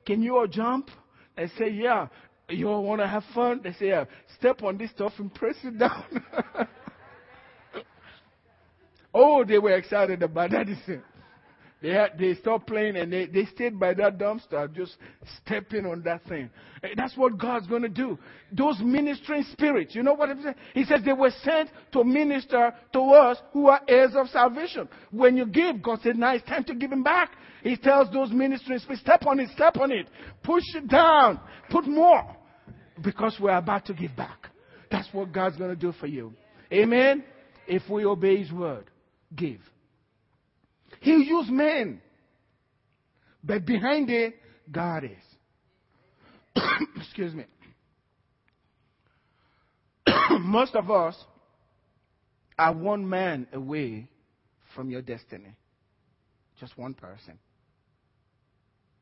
Can 0.06 0.22
you 0.22 0.36
all 0.36 0.46
jump? 0.46 0.90
They 1.36 1.48
say, 1.58 1.70
yeah. 1.70 2.08
You 2.48 2.68
all 2.68 2.84
want 2.84 3.00
to 3.00 3.08
have 3.08 3.24
fun? 3.34 3.60
They 3.64 3.72
say, 3.72 3.88
yeah. 3.88 4.04
Step 4.38 4.62
on 4.62 4.76
this 4.76 4.90
stuff 4.90 5.12
and 5.18 5.34
press 5.34 5.56
it 5.64 5.78
down. 5.78 6.04
oh, 9.14 9.44
they 9.44 9.58
were 9.58 9.76
excited 9.76 10.22
about 10.22 10.50
that. 10.50 10.66
They, 11.84 11.90
had, 11.90 12.18
they 12.18 12.34
stopped 12.36 12.66
playing 12.66 12.96
and 12.96 13.12
they, 13.12 13.26
they 13.26 13.44
stayed 13.44 13.78
by 13.78 13.92
that 13.92 14.16
dumpster, 14.16 14.74
just 14.74 14.96
stepping 15.42 15.84
on 15.84 16.00
that 16.04 16.24
thing. 16.24 16.48
Eh, 16.82 16.94
that's 16.96 17.14
what 17.14 17.36
God's 17.36 17.66
going 17.66 17.82
to 17.82 17.90
do. 17.90 18.18
Those 18.50 18.80
ministering 18.80 19.44
spirits, 19.52 19.94
you 19.94 20.02
know 20.02 20.14
what 20.14 20.30
I'm 20.30 20.42
saying? 20.42 20.54
He 20.72 20.86
says 20.86 21.00
they 21.04 21.12
were 21.12 21.32
sent 21.42 21.68
to 21.92 22.02
minister 22.02 22.72
to 22.94 23.00
us 23.00 23.36
who 23.52 23.68
are 23.68 23.82
heirs 23.86 24.12
of 24.14 24.28
salvation. 24.28 24.88
When 25.10 25.36
you 25.36 25.44
give, 25.44 25.82
God 25.82 25.98
said, 26.02 26.16
now 26.16 26.32
it's 26.32 26.46
time 26.46 26.64
to 26.64 26.74
give 26.74 26.90
Him 26.90 27.02
back. 27.02 27.32
He 27.62 27.76
tells 27.76 28.10
those 28.10 28.30
ministering 28.30 28.78
spirits, 28.78 29.02
step 29.02 29.26
on 29.26 29.38
it, 29.38 29.50
step 29.50 29.76
on 29.76 29.92
it, 29.92 30.08
push 30.42 30.64
it 30.74 30.88
down, 30.88 31.38
put 31.68 31.86
more, 31.86 32.34
because 33.02 33.36
we're 33.38 33.58
about 33.58 33.84
to 33.84 33.92
give 33.92 34.16
back. 34.16 34.48
That's 34.90 35.08
what 35.12 35.32
God's 35.32 35.58
going 35.58 35.68
to 35.68 35.76
do 35.76 35.92
for 35.92 36.06
you. 36.06 36.32
Amen? 36.72 37.24
If 37.66 37.90
we 37.90 38.06
obey 38.06 38.38
His 38.38 38.50
word, 38.50 38.88
give. 39.36 39.60
He'll 41.04 41.20
use 41.20 41.50
men. 41.50 42.00
But 43.44 43.66
behind 43.66 44.08
it, 44.08 44.36
God 44.72 45.04
is. 45.04 46.62
Excuse 46.96 47.34
me. 47.34 47.44
Most 50.40 50.74
of 50.74 50.90
us 50.90 51.14
are 52.58 52.72
one 52.72 53.06
man 53.06 53.46
away 53.52 54.08
from 54.74 54.88
your 54.88 55.02
destiny. 55.02 55.54
Just 56.58 56.78
one 56.78 56.94
person. 56.94 57.38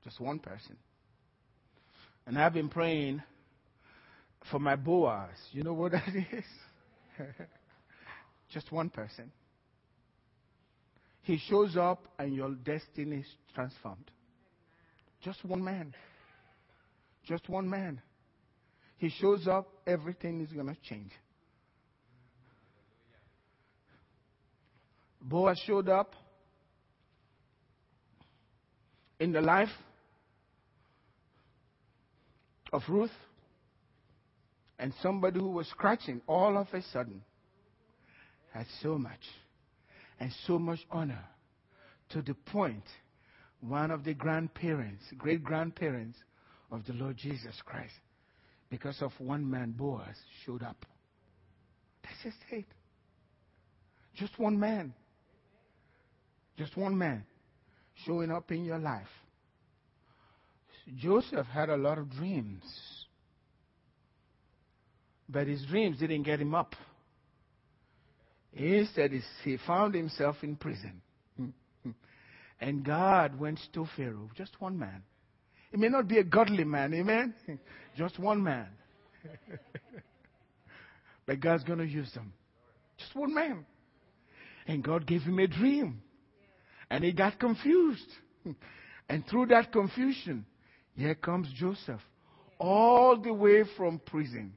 Just 0.02 0.18
one 0.18 0.40
person. 0.40 0.76
And 2.26 2.36
I've 2.36 2.52
been 2.52 2.68
praying 2.68 3.22
for 4.50 4.58
my 4.58 4.74
Boaz. 4.74 5.36
You 5.52 5.62
know 5.62 5.74
what 5.74 5.92
that 5.92 6.08
is? 6.32 6.44
Just 8.52 8.72
one 8.72 8.90
person. 8.90 9.30
He 11.22 11.38
shows 11.38 11.76
up 11.76 12.06
and 12.18 12.34
your 12.34 12.50
destiny 12.50 13.18
is 13.18 13.26
transformed. 13.54 14.10
Just 15.22 15.44
one 15.44 15.62
man. 15.62 15.94
Just 17.24 17.48
one 17.48 17.68
man. 17.70 18.00
He 18.98 19.08
shows 19.08 19.46
up, 19.46 19.68
everything 19.86 20.40
is 20.40 20.52
going 20.52 20.66
to 20.66 20.76
change. 20.88 21.12
Boaz 25.20 25.60
showed 25.64 25.88
up 25.88 26.14
in 29.20 29.30
the 29.30 29.40
life 29.40 29.68
of 32.72 32.82
Ruth, 32.88 33.10
and 34.78 34.92
somebody 35.00 35.38
who 35.38 35.50
was 35.50 35.68
scratching 35.68 36.20
all 36.26 36.56
of 36.56 36.66
a 36.72 36.82
sudden 36.82 37.22
had 38.52 38.66
so 38.82 38.98
much 38.98 39.20
and 40.22 40.32
so 40.46 40.56
much 40.56 40.78
honor 40.88 41.24
to 42.10 42.22
the 42.22 42.34
point 42.34 42.84
one 43.58 43.90
of 43.90 44.04
the 44.04 44.14
grandparents, 44.14 45.02
great 45.18 45.42
grandparents 45.42 46.16
of 46.70 46.86
the 46.86 46.92
Lord 46.92 47.16
Jesus 47.16 47.56
Christ, 47.64 47.94
because 48.70 49.02
of 49.02 49.10
one 49.18 49.48
man, 49.48 49.74
Boaz, 49.76 50.14
showed 50.46 50.62
up. 50.62 50.86
That's 52.04 52.22
just 52.22 52.36
it. 52.52 52.66
Just 54.14 54.38
one 54.38 54.60
man. 54.60 54.94
Just 56.56 56.76
one 56.76 56.96
man 56.96 57.24
showing 58.06 58.30
up 58.30 58.52
in 58.52 58.64
your 58.64 58.78
life. 58.78 59.08
Joseph 60.98 61.46
had 61.46 61.68
a 61.68 61.76
lot 61.76 61.98
of 61.98 62.10
dreams, 62.10 62.62
but 65.28 65.48
his 65.48 65.64
dreams 65.66 65.98
didn't 65.98 66.22
get 66.22 66.40
him 66.40 66.54
up. 66.54 66.76
Instead, 68.52 69.12
he 69.44 69.56
found 69.66 69.94
himself 69.94 70.36
in 70.42 70.56
prison. 70.56 71.00
And 72.60 72.84
God 72.84 73.40
went 73.40 73.58
to 73.74 73.88
Pharaoh, 73.96 74.30
just 74.36 74.60
one 74.60 74.78
man. 74.78 75.02
It 75.72 75.80
may 75.80 75.88
not 75.88 76.06
be 76.06 76.18
a 76.18 76.22
godly 76.22 76.62
man, 76.62 76.94
amen? 76.94 77.34
Just 77.96 78.18
one 78.18 78.42
man. 78.42 78.68
but 81.26 81.40
God's 81.40 81.64
going 81.64 81.78
to 81.78 81.86
use 81.86 82.12
them. 82.12 82.32
Just 82.98 83.16
one 83.16 83.34
man. 83.34 83.64
And 84.66 84.84
God 84.84 85.06
gave 85.06 85.22
him 85.22 85.38
a 85.38 85.46
dream. 85.46 86.02
And 86.90 87.02
he 87.02 87.12
got 87.12 87.40
confused. 87.40 88.06
And 89.08 89.26
through 89.26 89.46
that 89.46 89.72
confusion, 89.72 90.44
here 90.94 91.14
comes 91.14 91.48
Joseph, 91.54 92.00
all 92.58 93.18
the 93.18 93.32
way 93.32 93.64
from 93.76 93.98
prison. 93.98 94.52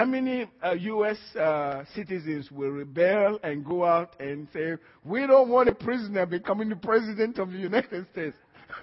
How 0.00 0.06
many 0.06 0.46
uh, 0.64 0.72
U.S. 0.72 1.18
Uh, 1.36 1.84
citizens 1.94 2.50
will 2.50 2.70
rebel 2.70 3.38
and 3.42 3.62
go 3.62 3.84
out 3.84 4.18
and 4.18 4.48
say, 4.50 4.76
We 5.04 5.26
don't 5.26 5.50
want 5.50 5.68
a 5.68 5.74
prisoner 5.74 6.24
becoming 6.24 6.70
the 6.70 6.76
president 6.76 7.38
of 7.38 7.52
the 7.52 7.58
United 7.58 8.06
States? 8.10 8.34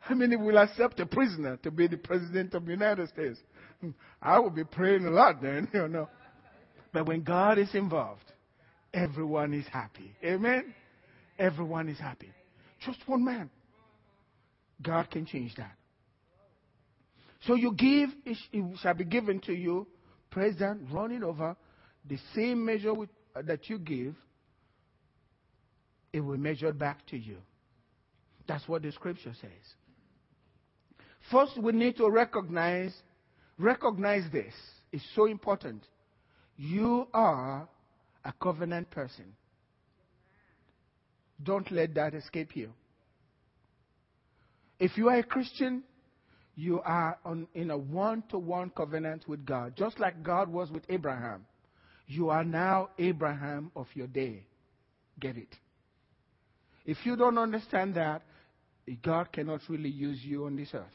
How 0.00 0.14
many 0.14 0.36
will 0.36 0.58
accept 0.58 1.00
a 1.00 1.06
prisoner 1.06 1.56
to 1.62 1.70
be 1.70 1.86
the 1.86 1.96
president 1.96 2.52
of 2.52 2.66
the 2.66 2.72
United 2.72 3.08
States? 3.08 3.38
I 4.20 4.38
will 4.40 4.50
be 4.50 4.64
praying 4.64 5.06
a 5.06 5.10
lot 5.10 5.40
then, 5.40 5.70
you 5.72 5.88
know. 5.88 6.10
But 6.92 7.06
when 7.06 7.22
God 7.22 7.56
is 7.56 7.74
involved, 7.74 8.30
everyone 8.92 9.54
is 9.54 9.64
happy. 9.68 10.14
Amen? 10.22 10.74
Everyone 11.38 11.88
is 11.88 11.98
happy. 11.98 12.30
Just 12.84 12.98
one 13.06 13.24
man. 13.24 13.48
God 14.82 15.10
can 15.10 15.24
change 15.24 15.54
that. 15.56 15.77
So 17.46 17.54
you 17.54 17.72
give, 17.72 18.10
it 18.24 18.36
shall 18.82 18.94
be 18.94 19.04
given 19.04 19.40
to 19.40 19.52
you, 19.52 19.86
present, 20.30 20.82
running 20.90 21.22
over, 21.22 21.56
the 22.04 22.18
same 22.34 22.64
measure 22.64 22.92
with, 22.94 23.10
uh, 23.36 23.42
that 23.42 23.68
you 23.68 23.78
give, 23.78 24.14
it 26.12 26.20
will 26.20 26.38
measure 26.38 26.72
back 26.72 27.06
to 27.06 27.16
you. 27.16 27.36
That's 28.46 28.66
what 28.66 28.82
the 28.82 28.90
scripture 28.92 29.34
says. 29.40 29.50
First, 31.30 31.58
we 31.62 31.72
need 31.72 31.96
to 31.98 32.08
recognize, 32.08 32.94
recognize 33.58 34.24
this. 34.32 34.54
It's 34.90 35.04
so 35.14 35.26
important. 35.26 35.84
You 36.56 37.06
are 37.12 37.68
a 38.24 38.32
covenant 38.32 38.90
person. 38.90 39.36
Don't 41.42 41.70
let 41.70 41.94
that 41.94 42.14
escape 42.14 42.56
you. 42.56 42.72
If 44.80 44.96
you 44.96 45.08
are 45.08 45.18
a 45.18 45.22
Christian, 45.22 45.82
you 46.58 46.80
are 46.84 47.16
on, 47.24 47.46
in 47.54 47.70
a 47.70 47.78
one 47.78 48.24
to 48.30 48.36
one 48.36 48.70
covenant 48.70 49.28
with 49.28 49.46
God, 49.46 49.76
just 49.76 50.00
like 50.00 50.24
God 50.24 50.48
was 50.48 50.72
with 50.72 50.82
Abraham. 50.88 51.46
You 52.08 52.30
are 52.30 52.42
now 52.42 52.88
Abraham 52.98 53.70
of 53.76 53.86
your 53.94 54.08
day. 54.08 54.44
Get 55.20 55.36
it? 55.36 55.54
If 56.84 56.96
you 57.04 57.14
don't 57.14 57.38
understand 57.38 57.94
that, 57.94 58.22
God 59.04 59.30
cannot 59.30 59.60
really 59.68 59.88
use 59.88 60.18
you 60.24 60.46
on 60.46 60.56
this 60.56 60.70
earth. 60.74 60.86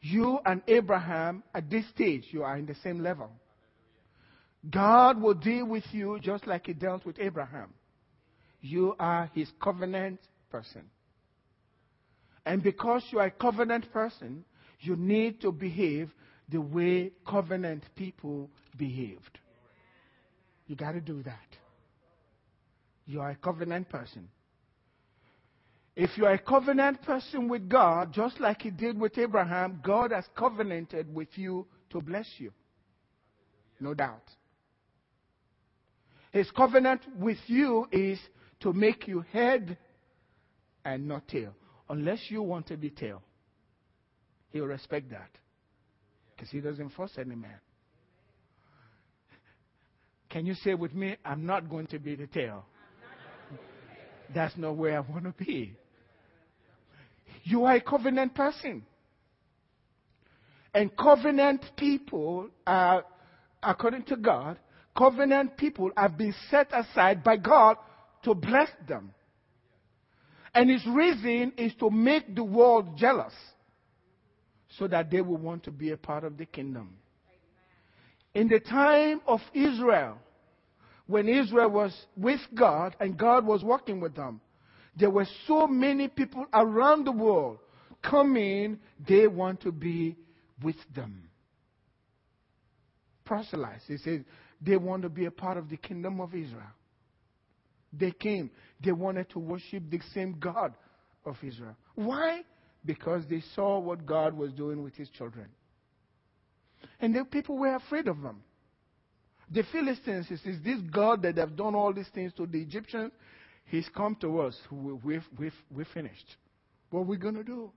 You 0.00 0.38
and 0.46 0.62
Abraham, 0.66 1.42
at 1.54 1.68
this 1.68 1.86
stage, 1.90 2.24
you 2.30 2.42
are 2.42 2.56
in 2.56 2.64
the 2.64 2.76
same 2.82 3.02
level. 3.02 3.30
God 4.70 5.20
will 5.20 5.34
deal 5.34 5.66
with 5.66 5.84
you 5.92 6.18
just 6.22 6.46
like 6.46 6.64
He 6.64 6.72
dealt 6.72 7.04
with 7.04 7.18
Abraham. 7.18 7.74
You 8.62 8.96
are 8.98 9.30
His 9.34 9.50
covenant 9.62 10.20
person. 10.50 10.84
And 12.46 12.62
because 12.62 13.02
you 13.10 13.18
are 13.18 13.26
a 13.26 13.30
covenant 13.30 13.92
person, 13.92 14.44
you 14.80 14.94
need 14.94 15.40
to 15.40 15.50
behave 15.50 16.12
the 16.48 16.60
way 16.60 17.10
covenant 17.28 17.82
people 17.96 18.48
behaved. 18.78 19.40
You 20.68 20.76
got 20.76 20.92
to 20.92 21.00
do 21.00 21.24
that. 21.24 21.56
You 23.04 23.20
are 23.20 23.30
a 23.30 23.36
covenant 23.36 23.88
person. 23.88 24.28
If 25.96 26.16
you 26.16 26.26
are 26.26 26.34
a 26.34 26.38
covenant 26.38 27.02
person 27.02 27.48
with 27.48 27.68
God, 27.68 28.12
just 28.12 28.38
like 28.38 28.62
He 28.62 28.70
did 28.70 28.98
with 28.98 29.18
Abraham, 29.18 29.80
God 29.84 30.12
has 30.12 30.24
covenanted 30.36 31.12
with 31.12 31.28
you 31.34 31.66
to 31.90 32.00
bless 32.00 32.28
you. 32.38 32.52
No 33.80 33.92
doubt. 33.92 34.30
His 36.30 36.48
covenant 36.52 37.00
with 37.18 37.38
you 37.46 37.88
is 37.90 38.20
to 38.60 38.72
make 38.72 39.08
you 39.08 39.24
head 39.32 39.76
and 40.84 41.08
not 41.08 41.26
tail 41.26 41.52
unless 41.88 42.20
you 42.28 42.42
want 42.42 42.70
a 42.70 42.76
detail. 42.76 43.22
He'll 44.50 44.66
respect 44.66 45.10
that. 45.10 45.30
Because 46.34 46.50
he 46.50 46.60
doesn't 46.60 46.90
force 46.90 47.12
any 47.18 47.34
man. 47.34 47.58
Can 50.28 50.44
you 50.44 50.54
say 50.54 50.74
with 50.74 50.94
me, 50.94 51.16
I'm 51.24 51.46
not 51.46 51.70
going 51.70 51.86
to 51.88 51.98
be 51.98 52.14
the 52.14 52.26
tail? 52.26 52.64
That's 54.34 54.56
not 54.56 54.76
where 54.76 54.96
I 54.96 55.00
want 55.00 55.24
to 55.24 55.44
be. 55.44 55.76
You 57.44 57.64
are 57.64 57.76
a 57.76 57.80
covenant 57.80 58.34
person. 58.34 58.84
And 60.74 60.94
covenant 60.96 61.64
people 61.76 62.48
are, 62.66 63.04
according 63.62 64.02
to 64.04 64.16
God, 64.16 64.58
covenant 64.96 65.56
people 65.56 65.90
have 65.96 66.18
been 66.18 66.34
set 66.50 66.68
aside 66.72 67.22
by 67.22 67.36
God 67.36 67.76
to 68.24 68.34
bless 68.34 68.68
them. 68.86 69.12
And 70.56 70.70
his 70.70 70.86
reason 70.86 71.52
is 71.58 71.74
to 71.80 71.90
make 71.90 72.34
the 72.34 72.42
world 72.42 72.96
jealous 72.96 73.34
so 74.78 74.88
that 74.88 75.10
they 75.10 75.20
will 75.20 75.36
want 75.36 75.64
to 75.64 75.70
be 75.70 75.90
a 75.90 75.98
part 75.98 76.24
of 76.24 76.38
the 76.38 76.46
kingdom. 76.46 76.96
In 78.34 78.48
the 78.48 78.58
time 78.60 79.20
of 79.26 79.40
Israel, 79.52 80.16
when 81.06 81.28
Israel 81.28 81.68
was 81.68 81.94
with 82.16 82.40
God 82.54 82.96
and 83.00 83.18
God 83.18 83.44
was 83.44 83.62
working 83.62 84.00
with 84.00 84.16
them, 84.16 84.40
there 84.98 85.10
were 85.10 85.26
so 85.46 85.66
many 85.66 86.08
people 86.08 86.46
around 86.54 87.04
the 87.04 87.12
world 87.12 87.58
coming, 88.02 88.78
they 89.06 89.26
want 89.26 89.60
to 89.60 89.70
be 89.70 90.16
with 90.62 90.76
them. 90.94 91.28
Proselytes, 93.26 93.84
he 93.86 93.98
says, 93.98 94.22
they 94.62 94.78
want 94.78 95.02
to 95.02 95.10
be 95.10 95.26
a 95.26 95.30
part 95.30 95.58
of 95.58 95.68
the 95.68 95.76
kingdom 95.76 96.18
of 96.18 96.34
Israel. 96.34 96.72
They 97.92 98.10
came, 98.10 98.50
they 98.84 98.92
wanted 98.92 99.30
to 99.30 99.38
worship 99.38 99.84
the 99.90 100.00
same 100.12 100.38
God 100.38 100.74
of 101.24 101.36
Israel. 101.42 101.76
Why? 101.94 102.42
Because 102.84 103.22
they 103.28 103.42
saw 103.54 103.78
what 103.78 104.06
God 104.06 104.34
was 104.34 104.52
doing 104.52 104.82
with 104.82 104.94
his 104.94 105.08
children. 105.10 105.46
And 107.00 107.14
the 107.14 107.24
people 107.24 107.56
were 107.56 107.74
afraid 107.74 108.08
of 108.08 108.20
them. 108.20 108.42
The 109.50 109.62
Philistines, 109.72 110.28
says, 110.28 110.40
this 110.44 110.80
God 110.92 111.22
that 111.22 111.36
have 111.38 111.56
done 111.56 111.74
all 111.74 111.92
these 111.92 112.08
things 112.14 112.32
to 112.34 112.46
the 112.46 112.60
Egyptians, 112.60 113.12
he's 113.66 113.88
come 113.94 114.16
to 114.20 114.40
us. 114.40 114.56
We've, 114.70 115.22
we've, 115.38 115.54
we've 115.70 115.86
finished. 115.94 116.36
What 116.90 117.00
are 117.00 117.04
we 117.04 117.16
going 117.16 117.36
to 117.36 117.44
do? 117.44 117.70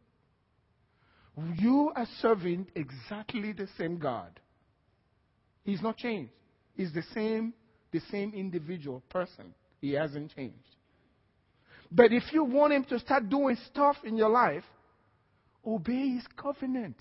You 1.56 1.92
are 1.96 2.08
serving 2.22 2.68
exactly 2.76 3.54
the 3.54 3.68
same 3.78 3.98
God. 3.98 4.40
He's 5.64 5.82
not 5.82 5.98
changed. 5.98 6.32
He's 6.76 6.92
the 6.94 7.04
same, 7.14 7.54
the 7.92 8.02
same 8.12 8.34
individual 8.34 9.04
person. 9.10 9.54
He 9.82 9.94
hasn't 9.94 10.36
changed. 10.36 10.56
But 11.92 12.12
if 12.12 12.24
you 12.32 12.44
want 12.44 12.74
him 12.74 12.84
to 12.86 13.00
start 13.00 13.30
doing 13.30 13.58
stuff 13.68 13.98
in 14.04 14.16
your 14.16 14.30
life, 14.30 14.64
obey 15.66 16.10
his 16.10 16.26
covenant. 16.38 16.96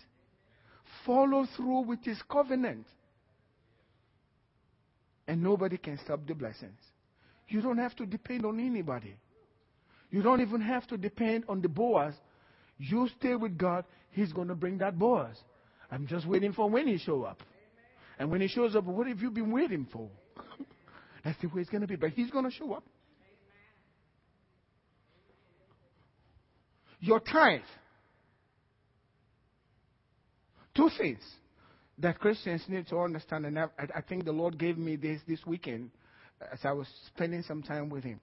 Follow 1.05 1.47
through 1.57 1.83
with 1.83 2.03
his 2.05 2.21
covenant. 2.31 2.87
And 5.27 5.43
nobody 5.43 5.77
can 5.77 5.99
stop 6.05 6.21
the 6.27 6.35
blessings. 6.35 6.79
You 7.49 7.61
don't 7.61 7.79
have 7.79 7.95
to 7.97 8.07
depend 8.07 8.47
on 8.47 8.61
anybody. 8.61 9.15
You 10.11 10.23
don't 10.23 10.41
even 10.41 10.63
have 10.63 10.87
to 10.89 10.97
depend 10.97 11.45
on 11.49 11.61
the 11.61 11.69
Boaz. 11.69 12.15
You 12.79 13.09
stay 13.19 13.35
with 13.35 13.59
God, 13.59 13.85
He's 14.13 14.33
going 14.33 14.49
to 14.49 14.55
bring 14.55 14.79
that 14.79 14.99
Boaz. 14.99 15.37
I'm 15.91 16.07
just 16.07 16.27
waiting 16.27 16.53
for 16.53 16.69
when 16.71 16.87
He 16.87 16.99
show 16.99 17.25
up. 17.25 17.43
And 18.19 18.31
when 18.31 18.41
He 18.41 18.49
shows 18.49 18.75
up, 18.75 18.85
what 18.85 19.07
have 19.07 19.21
you 19.21 19.31
been 19.31 19.51
waiting 19.53 19.87
for? 19.93 20.09
That's 21.29 21.43
the 21.43 21.49
way 21.49 21.61
it's 21.61 21.69
going 21.69 21.83
to 21.83 21.87
be. 21.87 21.97
But 21.97 22.13
He's 22.13 22.31
going 22.31 22.47
to 22.47 22.51
show 22.51 22.73
up. 22.73 22.85
Your 27.01 27.21
tithe. 27.21 27.61
Two 30.75 30.89
things 30.97 31.21
that 31.99 32.19
Christians 32.19 32.63
need 32.67 32.87
to 32.89 32.99
understand, 32.99 33.45
and 33.45 33.59
I, 33.59 33.67
I, 33.95 34.01
think 34.01 34.25
the 34.25 34.33
Lord 34.33 34.59
gave 34.59 34.79
me 34.79 34.97
this 34.97 35.21
this 35.29 35.41
weekend 35.45 35.91
as 36.51 36.61
I 36.65 36.73
was 36.73 36.87
spending 37.09 37.43
some 37.43 37.63
time 37.63 37.91
with 37.91 38.05
Him. 38.05 38.21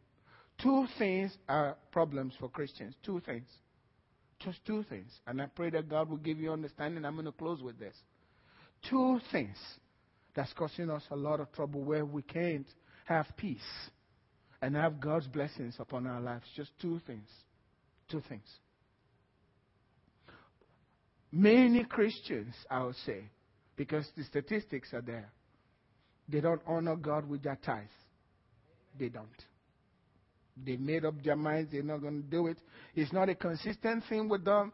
Two 0.63 0.88
things 0.98 1.38
are 1.48 1.78
problems 1.91 2.34
for 2.39 2.50
Christians. 2.50 2.96
Two 3.06 3.22
things. 3.24 3.48
Just 4.39 4.65
two 4.65 4.84
things. 4.89 5.12
And 5.28 5.39
I 5.39 5.46
pray 5.46 5.70
that 5.70 5.89
God 5.89 6.10
will 6.10 6.18
give 6.18 6.39
you 6.39 6.52
understanding. 6.52 7.06
I'm 7.06 7.13
going 7.13 7.26
to 7.26 7.32
close 7.34 7.62
with 7.62 7.78
this. 7.78 7.96
Two 8.89 9.20
things 9.32 9.58
that's 10.34 10.54
causing 10.54 10.89
us 10.89 11.04
a 11.12 11.15
lot 11.15 11.39
of 11.39 11.52
trouble 11.52 11.84
where 11.84 12.04
we 12.04 12.24
can't 12.24 12.65
have 13.06 13.26
peace 13.38 13.60
and 14.62 14.76
have 14.76 15.00
God's 15.00 15.28
blessings 15.28 15.76
upon 15.80 16.06
our 16.06 16.20
lives. 16.20 16.46
Just 16.56 16.72
two 16.82 17.00
things. 17.08 17.30
Two 18.10 18.22
things. 18.28 18.48
Many 21.32 21.84
Christians, 21.84 22.54
I 22.70 22.84
would 22.84 22.96
say, 23.06 23.24
because 23.76 24.08
the 24.15 24.24
statistics 24.24 24.94
are 24.94 25.02
there. 25.02 25.30
They 26.28 26.39
don't 26.39 26.62
honor 26.65 26.96
God 26.96 27.28
with 27.28 27.44
their 27.44 27.58
tithes. 27.63 27.89
They 28.98 29.10
don't. 29.10 29.28
They 30.63 30.78
made 30.78 31.04
up 31.04 31.15
their 31.24 31.36
minds 31.36 31.72
they're 31.72 31.84
not 31.84 32.02
going 32.02 32.24
to 32.24 32.30
do 32.30 32.48
it. 32.48 32.58
It's 32.96 33.12
not 33.12 33.30
a 33.30 33.36
consistent 33.36 34.04
thing 34.08 34.30
with 34.30 34.46
them. 34.46 34.72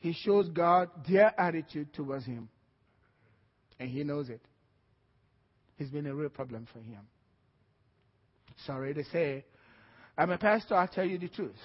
He 0.00 0.12
shows 0.12 0.48
God 0.48 0.88
their 1.08 1.38
attitude 1.40 1.92
towards 1.94 2.26
Him. 2.26 2.48
And 3.78 3.88
He 3.88 4.02
knows 4.02 4.28
it. 4.28 4.40
It's 5.78 5.90
been 5.90 6.06
a 6.06 6.14
real 6.14 6.30
problem 6.30 6.66
for 6.72 6.80
Him. 6.80 7.00
Sorry 8.66 8.94
to 8.94 9.04
say, 9.04 9.44
I'm 10.16 10.30
a 10.30 10.38
pastor, 10.38 10.74
I'll 10.74 10.88
tell 10.88 11.04
you 11.04 11.18
the 11.18 11.28
truth. 11.28 11.56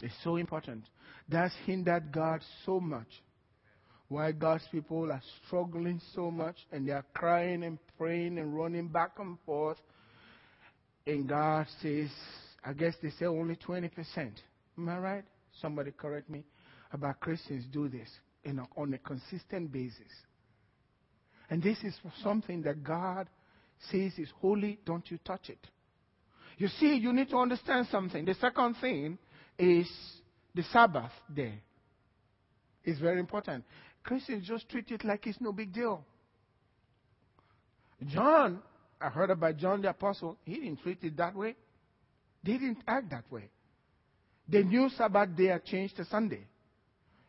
It's 0.00 0.14
so 0.24 0.36
important. 0.36 0.84
That's 1.28 1.54
hindered 1.64 2.12
God 2.12 2.40
so 2.64 2.80
much 2.80 3.08
why 4.12 4.30
God's 4.30 4.64
people 4.70 5.10
are 5.10 5.22
struggling 5.46 6.00
so 6.14 6.30
much 6.30 6.56
and 6.70 6.86
they 6.86 6.92
are 6.92 7.04
crying 7.14 7.64
and 7.64 7.78
praying 7.96 8.38
and 8.38 8.54
running 8.54 8.88
back 8.88 9.12
and 9.18 9.38
forth. 9.46 9.78
And 11.06 11.26
God 11.26 11.66
says, 11.80 12.10
I 12.62 12.74
guess 12.74 12.94
they 13.02 13.10
say 13.10 13.24
only 13.24 13.56
20%. 13.56 13.90
Am 14.16 14.88
I 14.88 14.98
right? 14.98 15.24
Somebody 15.60 15.92
correct 15.92 16.28
me. 16.28 16.44
About 16.92 17.20
Christians 17.20 17.64
do 17.72 17.88
this 17.88 18.08
a, 18.44 18.50
on 18.76 18.92
a 18.92 18.98
consistent 18.98 19.72
basis. 19.72 20.12
And 21.48 21.62
this 21.62 21.78
is 21.82 21.94
something 22.22 22.62
that 22.62 22.84
God 22.84 23.28
says 23.90 24.12
is 24.18 24.28
holy, 24.40 24.78
don't 24.84 25.08
you 25.10 25.18
touch 25.24 25.48
it. 25.48 25.66
You 26.58 26.68
see, 26.68 26.96
you 26.96 27.12
need 27.12 27.30
to 27.30 27.36
understand 27.38 27.88
something. 27.90 28.24
The 28.24 28.34
second 28.34 28.76
thing 28.80 29.18
is 29.58 29.88
the 30.54 30.62
Sabbath 30.64 31.12
day. 31.34 31.54
It's 32.84 33.00
very 33.00 33.20
important. 33.20 33.64
Christians 34.02 34.46
just 34.46 34.68
treat 34.68 34.90
it 34.90 35.04
like 35.04 35.26
it's 35.26 35.40
no 35.40 35.52
big 35.52 35.72
deal. 35.72 36.04
John, 38.08 38.60
I 39.00 39.08
heard 39.08 39.30
about 39.30 39.56
John 39.56 39.82
the 39.82 39.90
Apostle, 39.90 40.36
he 40.44 40.54
didn't 40.54 40.82
treat 40.82 40.98
it 41.02 41.16
that 41.16 41.34
way. 41.34 41.56
They 42.42 42.52
didn't 42.52 42.82
act 42.86 43.10
that 43.10 43.30
way. 43.30 43.50
The 44.48 44.64
new 44.64 44.90
Sabbath 44.90 45.36
day 45.36 45.56
changed 45.64 45.96
to 45.96 46.04
Sunday. 46.04 46.46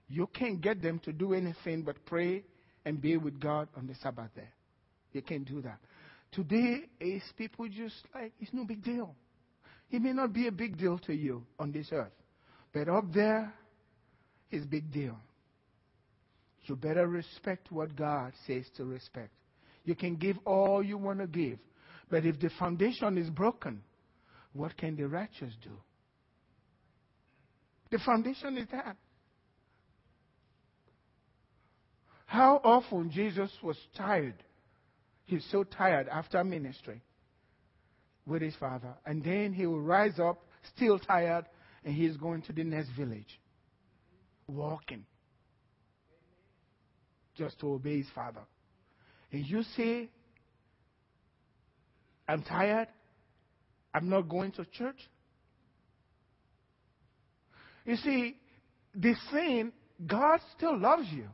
You 0.10 0.28
can't 0.28 0.60
get 0.60 0.82
them 0.82 1.00
to 1.06 1.14
do 1.14 1.34
anything 1.34 1.84
but 1.84 2.04
pray 2.06 2.44
and 2.86 3.00
be 3.00 3.18
with 3.18 3.40
God 3.40 3.68
on 3.78 3.88
the 3.88 3.96
Sabbath 3.96 4.34
day. 4.36 4.50
You 5.12 5.22
can't 5.22 5.46
do 5.46 5.62
that. 5.62 5.78
Today 6.34 6.82
is 7.00 7.22
people 7.38 7.68
just 7.68 7.96
like, 8.14 8.34
it's 8.40 8.54
no 8.54 8.66
big 8.66 8.84
deal. 8.84 9.16
It 9.92 10.02
may 10.02 10.14
not 10.14 10.34
be 10.34 10.48
a 10.48 10.52
big 10.52 10.78
deal 10.78 10.98
to 11.00 11.14
you 11.14 11.44
on 11.60 11.72
this 11.72 11.90
earth, 11.92 12.14
but 12.74 12.90
up 12.90 13.06
there, 13.14 13.54
it's 14.50 14.66
big 14.66 14.92
deal. 14.92 15.18
You 16.66 16.76
better 16.76 17.08
respect 17.08 17.72
what 17.72 17.96
God 17.96 18.34
says 18.48 18.66
to 18.78 18.86
respect. 18.86 19.32
You 19.86 19.96
can 19.96 20.16
give 20.16 20.38
all 20.46 20.82
you 20.82 20.98
want 20.98 21.20
to 21.20 21.28
give, 21.28 21.60
but 22.10 22.26
if 22.26 22.40
the 22.40 22.50
foundation 22.58 23.18
is 23.18 23.30
broken, 23.30 23.84
what 24.54 24.76
can 24.78 24.96
the 24.96 25.08
righteous 25.08 25.54
do? 25.62 25.72
The 27.92 28.00
foundation 28.00 28.58
is 28.58 28.68
that. 28.72 28.98
How 32.26 32.60
often 32.64 33.12
Jesus 33.12 33.52
was 33.62 33.78
tired. 33.96 34.42
He's 35.26 35.46
so 35.52 35.64
tired 35.64 36.08
after 36.10 36.44
ministry 36.44 37.02
with 38.26 38.42
his 38.42 38.56
father. 38.56 38.94
And 39.06 39.24
then 39.24 39.54
he 39.54 39.66
will 39.66 39.82
rise 39.82 40.20
up, 40.20 40.44
still 40.76 41.00
tired, 41.00 41.46
and 41.84 41.94
he's 41.94 42.18
going 42.18 42.42
to 42.44 42.54
the 42.54 42.64
next 42.64 42.90
village, 42.92 43.40
walking 44.48 45.06
just 47.36 47.60
to 47.60 47.74
obey 47.74 47.98
his 47.98 48.08
father. 48.14 48.42
And 49.32 49.46
you 49.46 49.64
say, 49.76 50.10
I'm 52.28 52.44
tired, 52.44 52.88
I'm 53.94 54.10
not 54.10 54.30
going 54.30 54.52
to 54.54 54.66
church. 54.66 55.00
You 57.86 57.96
see, 57.98 58.38
this 58.96 59.18
saying, 59.32 59.72
God 60.06 60.40
still 60.56 60.78
loves 60.80 61.08
you. 61.12 61.28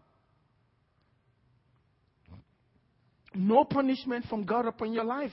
No 3.33 3.63
punishment 3.63 4.25
from 4.25 4.43
God 4.43 4.65
upon 4.65 4.93
your 4.93 5.03
life. 5.03 5.31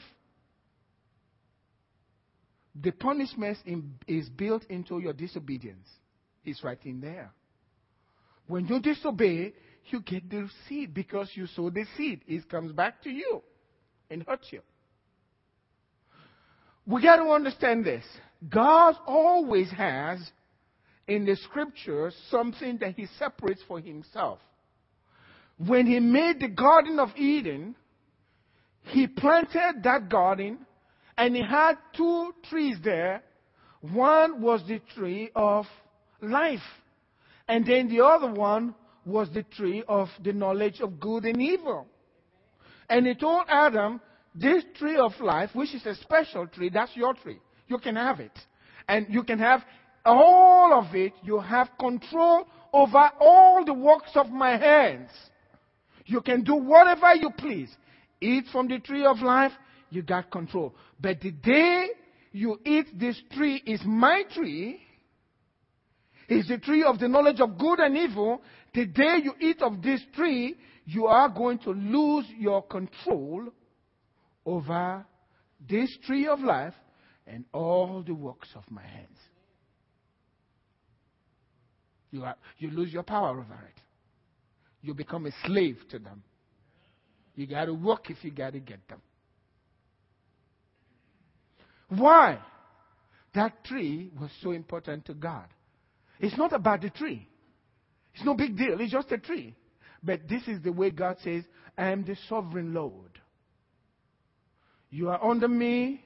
The 2.81 2.91
punishment 2.91 3.59
in, 3.65 3.95
is 4.07 4.29
built 4.29 4.65
into 4.69 4.99
your 4.99 5.15
disobedience. 5.15 5.89
It's 6.45 6.63
right 6.63 6.79
in 6.85 7.01
there. 7.01 7.33
When 8.47 8.67
you 8.67 8.81
disobey, 8.81 9.55
you 9.87 10.01
get 10.01 10.29
the 10.29 10.49
seed 10.69 10.93
because 10.93 11.31
you 11.35 11.47
sow 11.47 11.71
the 11.71 11.85
seed. 11.97 12.21
It 12.27 12.49
comes 12.49 12.73
back 12.73 13.03
to 13.03 13.11
you 13.11 13.43
and 14.11 14.25
hurts 14.27 14.49
you. 14.51 14.61
We 16.87 17.03
got 17.03 17.17
to 17.17 17.31
understand 17.31 17.85
this. 17.85 18.05
God 18.49 18.95
always 19.07 19.71
has 19.71 20.21
in 21.09 21.25
the 21.25 21.37
scriptures 21.37 22.15
something 22.31 22.79
that 22.79 22.95
he 22.95 23.07
separates 23.19 23.63
for 23.67 23.81
himself. 23.81 24.39
When 25.59 25.87
he 25.87 25.99
made 25.99 26.41
the 26.41 26.49
Garden 26.49 26.99
of 26.99 27.09
Eden, 27.17 27.75
he 28.87 29.07
planted 29.07 29.83
that 29.83 30.09
garden 30.09 30.59
and 31.19 31.35
he 31.35 31.43
had 31.43 31.75
two 31.97 32.33
trees 32.49 32.77
there. 32.83 33.23
One 33.81 34.41
was 34.41 34.63
the 34.67 34.81
tree 34.95 35.31
of 35.35 35.67
life, 36.21 36.61
and 37.49 37.67
then 37.67 37.89
the 37.89 38.05
other 38.05 38.33
one 38.33 38.75
was 39.05 39.29
the 39.33 39.43
tree 39.43 39.83
of 39.89 40.09
the 40.23 40.33
knowledge 40.33 40.81
of 40.81 40.99
good 40.99 41.25
and 41.25 41.41
evil. 41.41 41.87
And 42.89 43.07
he 43.07 43.15
told 43.15 43.45
Adam, 43.49 44.01
This 44.35 44.65
tree 44.75 44.97
of 44.97 45.13
life, 45.21 45.51
which 45.53 45.75
is 45.75 45.85
a 45.87 45.95
special 45.95 46.47
tree, 46.47 46.71
that's 46.73 46.97
your 46.97 47.15
tree. 47.15 47.39
You 47.69 47.79
can 47.79 47.97
have 47.97 48.21
it. 48.21 48.37
And 48.89 49.07
you 49.09 49.23
can 49.25 49.39
have 49.39 49.63
all 50.05 50.73
of 50.73 50.95
it. 50.95 51.13
You 51.23 51.41
have 51.41 51.71
control 51.79 52.47
over 52.73 53.11
all 53.21 53.65
the 53.65 53.75
works 53.75 54.11
of 54.15 54.29
my 54.31 54.57
hands. 54.57 55.11
You 56.05 56.21
can 56.21 56.43
do 56.45 56.55
whatever 56.55 57.15
you 57.15 57.31
please. 57.31 57.77
Eat 58.21 58.45
from 58.51 58.69
the 58.69 58.79
tree 58.79 59.05
of 59.05 59.19
life, 59.19 59.53
you 59.91 60.03
got 60.03 60.31
control. 60.31 60.75
But 61.01 61.21
the 61.21 61.31
day 61.31 61.89
you 62.33 62.59
eat 62.65 62.99
this 62.99 63.21
tree 63.33 63.63
is 63.67 63.81
my 63.85 64.25
tree, 64.35 64.81
is 66.29 66.49
the 66.49 66.59
tree 66.59 66.83
of 66.83 66.99
the 66.99 67.09
knowledge 67.09 67.41
of 67.41 67.59
good 67.59 67.79
and 67.79 67.97
evil. 67.97 68.43
The 68.75 68.87
day 68.87 69.19
you 69.23 69.35
eat 69.41 69.63
of 69.63 69.83
this 69.83 70.01
tree, 70.15 70.57
you 70.85 71.07
are 71.07 71.29
going 71.29 71.59
to 71.61 71.71
lose 71.71 72.27
your 72.39 72.63
control 72.63 73.49
over 74.45 75.05
this 75.69 75.97
tree 76.05 76.27
of 76.27 76.41
life 76.41 76.75
and 77.27 77.45
all 77.53 78.03
the 78.07 78.15
works 78.15 78.49
of 78.55 78.63
my 78.71 78.83
hands. 78.83 79.19
You, 82.11 82.25
are, 82.25 82.37
you 82.59 82.71
lose 82.71 82.93
your 82.93 83.03
power 83.03 83.31
over 83.31 83.43
it. 83.43 83.83
You 84.81 84.95
become 84.95 85.27
a 85.27 85.33
slave 85.45 85.79
to 85.91 85.99
them. 85.99 86.23
You 87.37 87.47
got 87.47 87.67
to 87.67 87.75
work 87.75 88.11
if 88.11 88.25
you 88.25 88.31
got 88.31 88.55
to 88.55 88.61
get 88.61 88.87
them. 88.89 89.01
Why? 91.89 92.39
That 93.35 93.65
tree 93.65 94.11
was 94.19 94.31
so 94.43 94.51
important 94.53 95.05
to 95.07 95.15
God. 95.15 95.45
It's 96.19 96.37
not 96.37 96.53
about 96.53 96.81
the 96.81 96.91
tree. 96.91 97.29
It's 98.15 98.25
no 98.25 98.35
big 98.35 98.57
deal. 98.57 98.81
It's 98.81 98.91
just 98.91 99.13
a 99.13 99.19
tree. 99.19 99.55
But 100.03 100.29
this 100.29 100.43
is 100.49 100.63
the 100.63 100.73
way 100.73 100.91
God 100.91 101.19
says, 101.23 101.45
I 101.77 101.91
am 101.91 102.05
the 102.05 102.17
sovereign 102.29 102.73
Lord. 102.73 103.21
You 104.91 105.11
are 105.11 105.23
under 105.23 105.49
me. 105.49 106.03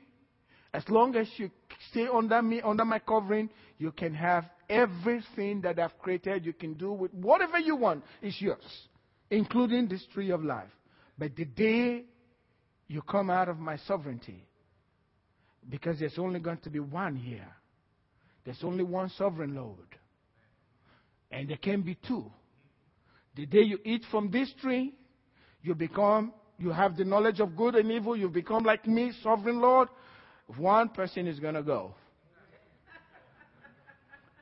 As 0.75 0.83
long 0.89 1.15
as 1.17 1.29
you 1.37 1.51
stay 1.91 2.07
under 2.13 2.43
me, 2.43 2.61
under 2.61 2.85
my 2.85 2.99
covering, 2.99 3.51
you 3.79 3.93
can 3.93 4.15
have 4.15 4.45
everything 4.69 5.61
that 5.63 5.79
I've 5.79 5.97
created. 5.99 6.45
You 6.45 6.53
can 6.53 6.75
do 6.75 6.93
with 6.93 7.13
whatever 7.13 7.59
you 7.59 7.77
want 7.77 8.05
It's 8.23 8.41
yours, 8.41 8.65
including 9.31 9.89
this 9.89 10.05
tree 10.13 10.31
of 10.31 10.45
life. 10.45 10.71
But 11.21 11.37
the 11.37 11.45
day 11.45 12.05
you 12.89 13.03
come 13.03 13.29
out 13.29 13.51
of 13.51 13.59
my 13.59 13.77
sovereignty, 13.87 14.43
because 15.69 15.99
there's 16.01 16.19
only 16.19 16.41
going 16.41 16.57
to 16.63 16.71
be 16.71 16.81
one 16.81 17.15
here, 17.15 17.47
there's 18.43 18.65
only 18.65 18.83
one 18.83 19.11
sovereign 19.11 19.55
Lord. 19.55 19.77
And 21.31 21.51
there 21.51 21.59
can 21.59 21.83
be 21.83 21.99
two. 22.09 22.25
The 23.37 23.45
day 23.45 23.61
you 23.61 23.79
eat 23.85 24.03
from 24.11 24.31
this 24.31 24.51
tree, 24.63 24.95
you 25.63 25.75
become, 25.75 26.33
you 26.59 26.71
have 26.71 26.97
the 26.97 27.05
knowledge 27.05 27.39
of 27.39 27.55
good 27.55 27.75
and 27.75 27.93
evil, 27.93 28.17
you 28.17 28.31
become 28.31 28.65
like 28.65 28.87
me, 28.87 29.13
sovereign 29.23 29.61
Lord. 29.61 29.89
One 30.57 30.89
person 30.89 31.27
is 31.27 31.39
going 31.39 31.55
to 31.55 31.63
go. 31.63 31.95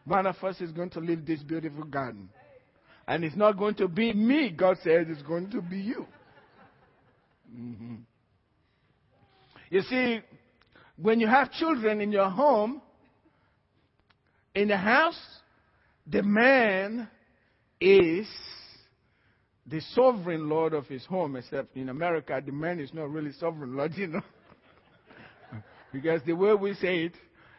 One 0.05 0.27
of 0.27 0.37
us 0.45 0.61
is 0.61 0.71
going 0.71 0.91
to 0.91 1.01
leave 1.01 1.27
this 1.27 1.43
beautiful 1.43 1.83
garden. 1.83 2.29
And 3.09 3.25
it's 3.25 3.37
not 3.37 3.59
going 3.59 3.75
to 3.75 3.89
be 3.89 4.13
me, 4.13 4.51
God 4.51 4.77
says, 4.85 5.07
it's 5.09 5.23
going 5.23 5.51
to 5.51 5.61
be 5.61 5.79
you. 5.79 6.07
Mm-hmm. 7.55 7.95
You 9.71 9.83
see, 9.83 10.21
when 10.97 11.21
you 11.21 11.27
have 11.27 11.53
children 11.53 12.01
in 12.01 12.11
your 12.11 12.31
home, 12.31 12.81
in 14.55 14.69
the 14.69 14.77
house, 14.77 15.21
the 16.07 16.23
man 16.23 17.09
is 17.81 18.27
the 19.67 19.81
sovereign 19.95 20.49
lord 20.49 20.73
of 20.73 20.87
his 20.87 21.05
home, 21.05 21.37
except 21.37 21.77
in 21.77 21.91
America, 21.91 22.41
the 22.45 22.53
man 22.53 22.81
is 22.81 22.93
not 22.95 23.11
really 23.11 23.33
sovereign 23.33 23.77
lord, 23.77 23.93
you 23.97 24.07
know. 24.07 24.23
because 25.93 26.23
the 26.25 26.33
way 26.33 26.55
we 26.55 26.75
say 26.75 27.05
it 27.05 27.15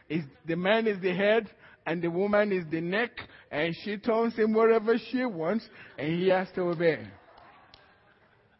is 0.08 0.24
the 0.46 0.56
man 0.56 0.86
is 0.86 1.00
the 1.00 1.14
head 1.14 1.48
and 1.86 2.02
the 2.02 2.10
woman 2.10 2.52
is 2.52 2.64
the 2.70 2.80
neck, 2.80 3.10
and 3.50 3.74
she 3.82 3.96
turns 3.96 4.34
him 4.34 4.52
wherever 4.52 4.96
she 5.10 5.24
wants, 5.24 5.66
and 5.98 6.20
he 6.20 6.28
has 6.28 6.48
to 6.54 6.62
obey. 6.62 7.06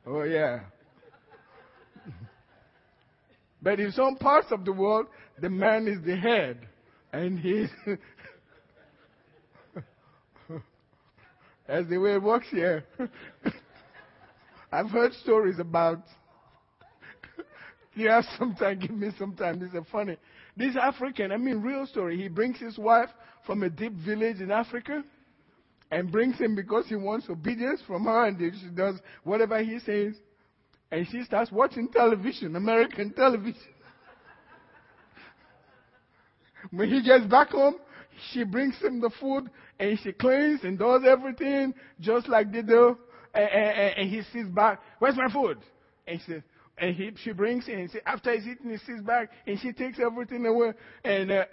Oh, 0.06 0.22
yeah. 0.22 0.60
But 3.62 3.80
in 3.80 3.92
some 3.92 4.16
parts 4.16 4.48
of 4.50 4.64
the 4.64 4.72
world, 4.72 5.06
the 5.40 5.50
man 5.50 5.86
is 5.86 6.04
the 6.04 6.16
head, 6.16 6.58
and 7.12 7.38
he's 7.38 7.68
That's 11.70 11.88
the 11.88 11.98
way 11.98 12.14
it 12.14 12.22
works 12.22 12.48
here. 12.50 12.84
I've 14.72 14.90
heard 14.90 15.12
stories 15.14 15.60
about. 15.60 16.02
you 17.94 18.08
have 18.08 18.24
some 18.36 18.56
time, 18.56 18.80
give 18.80 18.90
me 18.90 19.10
some 19.16 19.36
time. 19.36 19.60
This 19.60 19.72
is 19.72 19.86
funny. 19.92 20.16
This 20.56 20.74
African, 20.74 21.30
I 21.30 21.36
mean, 21.36 21.62
real 21.62 21.86
story. 21.86 22.20
He 22.20 22.26
brings 22.26 22.58
his 22.58 22.76
wife 22.76 23.08
from 23.46 23.62
a 23.62 23.70
deep 23.70 23.92
village 23.92 24.40
in 24.40 24.50
Africa 24.50 25.04
and 25.92 26.10
brings 26.10 26.38
him 26.38 26.56
because 26.56 26.86
he 26.88 26.96
wants 26.96 27.30
obedience 27.30 27.80
from 27.86 28.04
her, 28.04 28.26
and 28.26 28.36
she 28.60 28.68
does 28.74 28.96
whatever 29.22 29.62
he 29.62 29.78
says. 29.78 30.14
And 30.90 31.06
she 31.10 31.22
starts 31.24 31.52
watching 31.52 31.88
television, 31.88 32.56
American 32.56 33.12
television. 33.12 33.60
when 36.70 36.88
he 36.88 37.02
gets 37.02 37.24
back 37.26 37.50
home, 37.50 37.76
she 38.32 38.44
brings 38.44 38.76
him 38.80 39.00
the 39.00 39.10
food 39.20 39.48
and 39.78 39.98
she 40.02 40.12
cleans 40.12 40.60
and 40.64 40.78
does 40.78 41.02
everything 41.06 41.74
just 42.00 42.28
like 42.28 42.52
they 42.52 42.62
do. 42.62 42.98
And, 43.32 43.48
and, 43.48 43.98
and 43.98 44.10
he 44.10 44.22
sits 44.32 44.48
back, 44.48 44.80
Where's 44.98 45.16
my 45.16 45.32
food? 45.32 45.58
And 46.06 46.20
she 46.26 46.42
and 46.80 46.96
he, 46.96 47.10
she 47.22 47.32
brings 47.32 47.68
it, 47.68 47.74
and 47.74 47.90
after 48.06 48.32
he's 48.32 48.46
eaten, 48.46 48.70
he 48.70 48.78
sits 48.78 49.02
back, 49.02 49.28
and 49.46 49.60
she 49.60 49.70
takes 49.70 49.98
everything 50.00 50.46
away. 50.46 50.72
And 51.04 51.30
uh, 51.30 51.44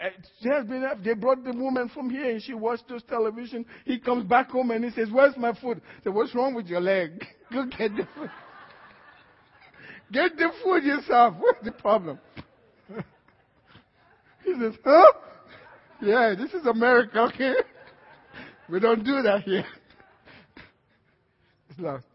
has 0.44 0.66
been, 0.66 0.86
they 1.04 1.14
brought 1.16 1.44
the 1.44 1.52
woman 1.52 1.90
from 1.94 2.10
here, 2.10 2.32
and 2.32 2.42
she 2.42 2.54
watched 2.54 2.90
watches 2.90 3.04
television. 3.10 3.66
He 3.84 4.00
comes 4.00 4.24
back 4.24 4.50
home, 4.50 4.72
and 4.72 4.86
he 4.86 4.92
says, 4.92 5.10
"Where's 5.12 5.36
my 5.36 5.54
food?" 5.60 5.82
I 6.00 6.04
said, 6.04 6.14
"What's 6.14 6.34
wrong 6.34 6.54
with 6.54 6.68
your 6.68 6.80
leg? 6.80 7.26
Go 7.52 7.66
get 7.66 7.96
the 7.98 8.08
food. 8.16 8.30
Get 10.12 10.38
the 10.38 10.50
food 10.64 10.84
yourself. 10.84 11.36
What's 11.40 11.64
the 11.64 11.72
problem?" 11.72 12.20
he 14.46 14.54
says, 14.60 14.74
"Huh? 14.84 15.06
Yeah, 16.02 16.36
this 16.38 16.54
is 16.54 16.66
America, 16.66 17.22
okay? 17.34 17.54
We 18.70 18.82
don't 18.82 19.04
do 19.04 19.22
that 19.22 19.44
here. 19.44 19.66
it's 21.70 21.80
lost. 21.80 22.06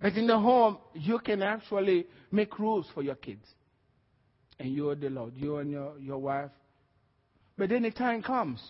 But 0.00 0.12
in 0.12 0.28
the 0.28 0.38
home, 0.38 0.78
you 0.92 1.18
can 1.18 1.42
actually 1.42 2.06
make 2.30 2.58
rules 2.60 2.86
for 2.94 3.02
your 3.02 3.16
kids. 3.16 3.44
And 4.60 4.72
you're 4.72 4.94
the 4.94 5.10
Lord, 5.10 5.32
you 5.34 5.56
and 5.56 5.72
your, 5.72 5.98
your 5.98 6.18
wife. 6.18 6.50
But 7.58 7.70
then 7.70 7.82
the 7.82 7.90
time 7.90 8.22
comes 8.22 8.60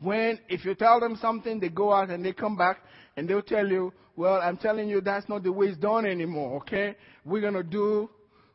when, 0.00 0.38
if 0.48 0.64
you 0.64 0.74
tell 0.74 1.00
them 1.00 1.16
something, 1.20 1.58
they 1.58 1.68
go 1.68 1.92
out 1.92 2.10
and 2.10 2.24
they 2.24 2.32
come 2.32 2.56
back 2.56 2.78
and 3.16 3.28
they'll 3.28 3.42
tell 3.42 3.66
you, 3.66 3.92
well, 4.14 4.40
I'm 4.40 4.56
telling 4.56 4.88
you 4.88 5.00
that's 5.00 5.28
not 5.28 5.42
the 5.42 5.52
way 5.52 5.66
it's 5.66 5.78
done 5.78 6.06
anymore, 6.06 6.58
okay? 6.58 6.96
We're 7.24 7.50
to 7.50 7.62
do, 7.62 8.10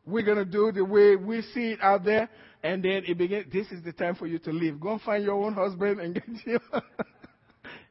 we're 0.06 0.34
to 0.34 0.44
do 0.44 0.72
the 0.72 0.84
way 0.84 1.16
we 1.16 1.42
see 1.54 1.72
it 1.72 1.80
out 1.82 2.04
there. 2.04 2.28
And 2.64 2.82
then 2.84 3.02
it 3.06 3.18
begins, 3.18 3.46
this 3.52 3.66
is 3.72 3.82
the 3.82 3.92
time 3.92 4.14
for 4.14 4.26
you 4.26 4.38
to 4.40 4.52
leave. 4.52 4.80
Go 4.80 4.92
and 4.92 5.00
find 5.00 5.24
your 5.24 5.44
own 5.44 5.54
husband 5.54 6.00
and 6.00 6.14
get 6.14 6.24
you, 6.46 6.60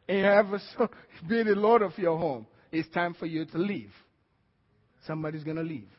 and 0.07 0.25
have 0.25 0.53
a, 0.53 0.89
be 1.27 1.43
the 1.43 1.55
Lord 1.55 1.81
of 1.81 1.97
your 1.97 2.17
home. 2.17 2.45
It's 2.71 2.87
time 2.89 3.13
for 3.13 3.25
you 3.25 3.45
to 3.45 3.57
leave. 3.57 3.91
Somebody's 5.05 5.43
to 5.43 5.53
leave. 5.53 5.89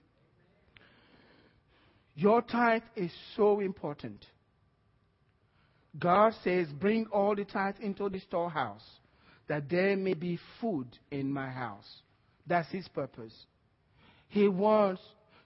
Your 2.14 2.40
tithe 2.42 2.82
is 2.96 3.11
so 3.36 3.61
important. 3.61 4.24
God 5.99 6.34
says, 6.43 6.68
Bring 6.68 7.07
all 7.12 7.36
the 7.36 7.45
tithes 7.45 7.78
into 7.80 8.09
the 8.09 8.20
storehouse, 8.20 8.84
that 9.49 9.68
there 9.68 9.97
may 9.97 10.14
be 10.14 10.38
food 10.61 10.86
in 11.11 11.30
my 11.32 11.51
house. 11.51 12.03
That's 12.47 12.70
his 12.70 12.88
purpose. 12.88 13.34
He 14.28 14.49
wants, 14.49 15.03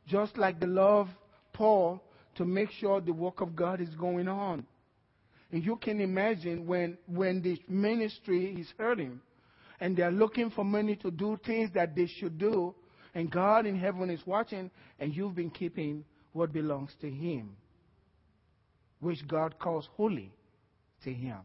just 0.07 0.37
like 0.39 0.61
the 0.61 0.67
love 0.67 1.09
Paul 1.53 2.03
to 2.37 2.45
make 2.45 2.71
sure 2.71 3.01
the 3.01 3.13
work 3.13 3.41
of 3.41 3.57
God 3.57 3.81
is 3.81 3.95
going 3.97 4.29
on. 4.29 4.67
And 5.51 5.65
you 5.65 5.77
can 5.77 6.01
imagine 6.01 6.67
when, 6.67 6.99
when 7.07 7.43
the 7.43 7.61
ministry 7.69 8.57
is 8.61 8.69
hurting 8.79 9.21
and 9.81 9.97
they're 9.97 10.11
looking 10.11 10.51
for 10.51 10.65
money 10.65 10.97
to 10.97 11.11
do 11.11 11.39
things 11.45 11.71
that 11.75 11.95
they 11.95 12.07
should 12.07 12.39
do, 12.39 12.75
and 13.15 13.31
God 13.31 13.67
in 13.67 13.79
heaven 13.79 14.11
is 14.11 14.21
watching, 14.27 14.71
and 14.99 15.15
you've 15.15 15.35
been 15.35 15.51
keeping 15.51 16.05
what 16.33 16.53
belongs 16.53 16.93
to 17.01 17.11
Him. 17.11 17.57
which 19.01 19.27
God 19.29 19.59
calls 19.59 19.89
holy 19.97 20.33
to 21.05 21.13
him. 21.13 21.39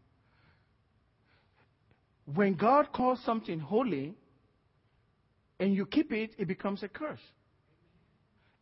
When 2.33 2.53
God 2.53 2.91
calls 2.93 3.19
something 3.25 3.59
holy 3.59 4.13
and 5.59 5.75
you 5.75 5.85
keep 5.85 6.11
it, 6.11 6.31
it 6.37 6.47
becomes 6.47 6.83
a 6.83 6.87
curse. 6.87 7.19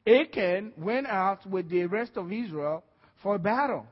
Achan 0.07 0.73
went 0.77 1.07
out 1.07 1.45
with 1.45 1.69
the 1.69 1.85
rest 1.85 2.13
of 2.15 2.31
Israel 2.31 2.83
for 3.21 3.35
a 3.35 3.39
battle. 3.39 3.85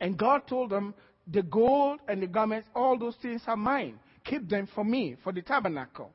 And 0.00 0.18
God 0.18 0.46
told 0.46 0.70
them, 0.70 0.94
The 1.26 1.42
gold 1.42 2.00
and 2.08 2.22
the 2.22 2.26
garments, 2.26 2.68
all 2.74 2.98
those 2.98 3.16
things 3.22 3.42
are 3.46 3.56
mine. 3.56 3.98
Keep 4.24 4.48
them 4.48 4.68
for 4.74 4.84
me, 4.84 5.16
for 5.22 5.32
the 5.32 5.42
tabernacle. 5.42 6.12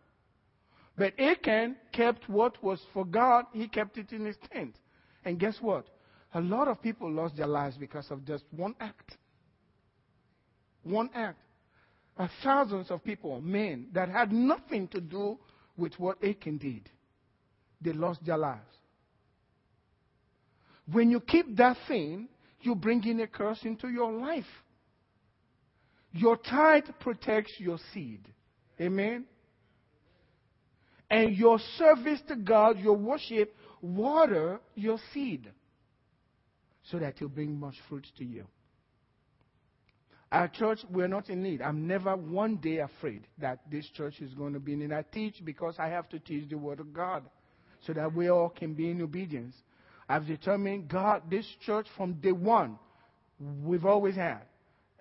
But 0.95 1.20
Achan 1.20 1.78
kept 1.91 2.30
what 2.30 2.61
was 2.64 2.80
for 2.93 3.05
God, 3.05 3.45
he 3.51 3.68
kept 3.68 3.97
it 3.97 4.11
in 4.11 4.26
his 4.26 4.38
tent. 4.51 4.76
And 5.26 5.39
guess 5.39 5.57
what? 5.59 5.88
A 6.36 6.41
lot 6.41 6.68
of 6.68 6.82
people 6.82 7.11
lost 7.11 7.36
their 7.38 7.47
lives 7.47 7.78
because 7.78 8.09
of 8.11 8.26
just 8.26 8.43
one 8.51 8.76
act. 8.80 9.18
One 10.84 11.09
act. 11.13 11.39
Uh, 12.15 12.27
thousands 12.43 12.91
of 12.91 13.03
people, 13.03 13.41
men, 13.41 13.88
that 13.93 14.07
had 14.07 14.31
nothing 14.31 14.88
to 14.89 15.01
do 15.01 15.38
with 15.75 15.93
what 15.97 16.23
Achan 16.23 16.59
did, 16.59 16.88
they 17.81 17.91
lost 17.91 18.23
their 18.23 18.38
lives. 18.38 18.61
When 20.91 21.09
you 21.09 21.19
keep 21.19 21.55
that 21.57 21.77
thing, 21.88 22.27
you 22.61 22.75
bring 22.75 23.03
in 23.05 23.19
a 23.21 23.27
curse 23.27 23.59
into 23.63 23.88
your 23.89 24.11
life. 24.11 24.45
Your 26.11 26.38
tithe 26.38 26.86
protects 26.99 27.53
your 27.57 27.79
seed. 27.93 28.27
Amen? 28.79 29.25
And 31.09 31.36
your 31.36 31.59
service 31.77 32.21
to 32.27 32.36
God, 32.36 32.79
your 32.79 32.95
worship, 32.95 33.55
water 33.81 34.59
your 34.75 34.97
seed 35.13 35.49
so 36.91 36.99
that 36.99 37.15
it'll 37.15 37.29
bring 37.29 37.59
much 37.59 37.75
fruit 37.89 38.05
to 38.17 38.25
you. 38.25 38.45
Our 40.34 40.47
church, 40.47 40.79
we're 40.89 41.07
not 41.07 41.29
in 41.29 41.43
need. 41.43 41.61
I'm 41.61 41.86
never 41.86 42.15
one 42.15 42.55
day 42.55 42.77
afraid 42.79 43.27
that 43.38 43.59
this 43.71 43.88
church 43.95 44.19
is 44.19 44.34
going 44.34 44.53
to 44.53 44.59
be 44.59 44.73
in 44.73 44.79
need. 44.79 44.91
I 44.91 45.03
teach 45.03 45.36
because 45.45 45.75
I 45.77 45.89
have 45.89 46.09
to 46.09 46.17
teach 46.17 46.49
the 46.49 46.57
Word 46.57 46.79
of 46.79 46.91
God 46.91 47.23
so 47.86 47.93
that 47.93 48.15
we 48.15 48.29
all 48.29 48.49
can 48.49 48.73
be 48.73 48.89
in 48.89 48.99
obedience. 49.03 49.55
I've 50.09 50.25
determined 50.25 50.89
God, 50.89 51.21
this 51.29 51.45
church 51.63 51.86
from 51.95 52.13
day 52.13 52.31
one, 52.31 52.79
we've 53.63 53.86
always 53.86 54.15
had. 54.15 54.41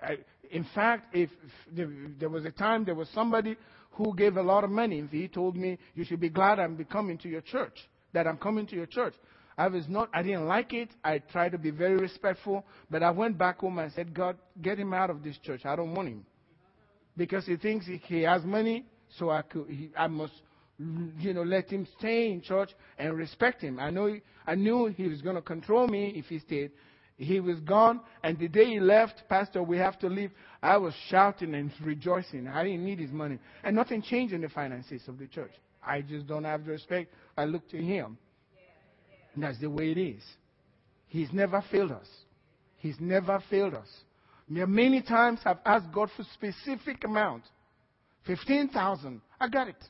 I, 0.03 0.18
in 0.51 0.66
fact, 0.74 1.16
if, 1.16 1.30
if 1.74 1.89
there 2.18 2.28
was 2.28 2.45
a 2.45 2.51
time 2.51 2.85
there 2.85 2.95
was 2.95 3.09
somebody 3.14 3.57
who 3.93 4.14
gave 4.14 4.37
a 4.37 4.43
lot 4.43 4.64
of 4.64 4.70
money, 4.70 5.03
he 5.11 5.28
told 5.28 5.57
me, 5.57 5.78
You 5.95 6.05
should 6.05 6.20
be 6.20 6.28
glad 6.28 6.59
I'm 6.59 6.76
coming 6.85 7.16
to 7.18 7.28
your 7.30 7.41
church, 7.41 7.89
that 8.12 8.26
I'm 8.26 8.37
coming 8.37 8.66
to 8.66 8.76
your 8.76 8.87
church. 8.87 9.14
I 9.57 9.68
was 9.68 9.88
not, 9.88 10.09
I 10.14 10.22
didn't 10.22 10.46
like 10.46 10.72
it. 10.72 10.90
I 11.05 11.18
tried 11.18 11.53
to 11.53 11.59
be 11.59 11.70
very 11.70 11.96
respectful, 11.96 12.64
but 12.90 13.03
I 13.03 13.11
went 13.11 13.36
back 13.36 13.61
home 13.61 13.78
and 13.78 13.92
said, 13.92 14.14
God, 14.14 14.36
get 14.61 14.78
him 14.78 14.94
out 14.94 15.11
of 15.11 15.22
this 15.22 15.38
church. 15.38 15.64
I 15.64 15.76
don't 15.76 15.94
want 15.94 16.09
him. 16.09 16.24
Because 17.16 17.44
he 17.46 17.57
thinks 17.57 17.86
he, 17.86 18.22
has 18.22 18.44
money, 18.44 18.86
so 19.18 19.30
I, 19.30 19.42
could, 19.42 19.68
he, 19.68 19.90
I 19.96 20.07
must, 20.07 20.32
you 21.18 21.34
know, 21.34 21.42
let 21.42 21.70
him 21.70 21.86
stay 21.98 22.30
in 22.30 22.40
church 22.40 22.70
and 22.98 23.14
respect 23.14 23.61
him. 23.61 23.78
I 23.78 23.90
know, 23.90 24.16
I 24.46 24.55
knew 24.55 24.86
he 24.86 25.09
was 25.09 25.20
going 25.20 25.36
to 25.36 25.42
control 25.42 25.86
me 25.86 26.14
if 26.16 26.26
he 26.26 26.38
stayed. 26.38 26.70
He 27.18 27.38
was 27.38 27.61
gone, 27.61 28.00
and 28.24 28.38
the 28.38 28.48
day 28.48 28.64
he 28.64 28.80
left, 28.80 29.22
Pastor, 29.28 29.62
we 29.62 29.76
have 29.76 29.98
to 30.00 30.09
leave. 30.09 30.30
I 30.62 30.78
was 30.78 30.94
shouting 31.09 31.55
and 31.55 31.70
rejoicing. 31.82 32.48
I 32.48 32.64
didn't 32.64 32.84
need 32.84 32.98
his 32.98 33.12
money. 33.12 33.38
And 33.62 33.76
nothing 33.76 34.00
changed 34.00 34.32
in 34.32 34.40
the 34.40 34.48
finances 34.48 35.03
of 35.07 35.18
the 35.18 35.26
church. 35.26 35.53
I 35.86 36.00
just 36.00 36.26
don't 36.26 36.44
have 36.44 36.64
the 36.64 36.72
respect. 36.72 37.12
I 37.36 37.44
look 37.44 37.68
to 37.68 37.76
him. 37.76 38.16
And 39.35 39.43
that's 39.43 39.59
the 39.59 39.70
way 39.70 39.91
it 39.93 39.99
is. 39.99 40.22
He's 41.07 41.33
never 41.33 41.62
failed 41.70 41.93
us. 41.93 42.07
He's 42.78 42.97
never 43.01 43.43
failed 43.51 43.74
us. 43.74 43.89
Many 44.49 45.03
times 45.03 45.41
I've 45.45 45.59
asked 45.64 45.93
God 45.93 46.11
for 46.16 46.24
specific 46.35 47.05
amount. 47.05 47.45
15,000. 48.26 49.20
I 49.41 49.49
got 49.49 49.68
it. 49.68 49.83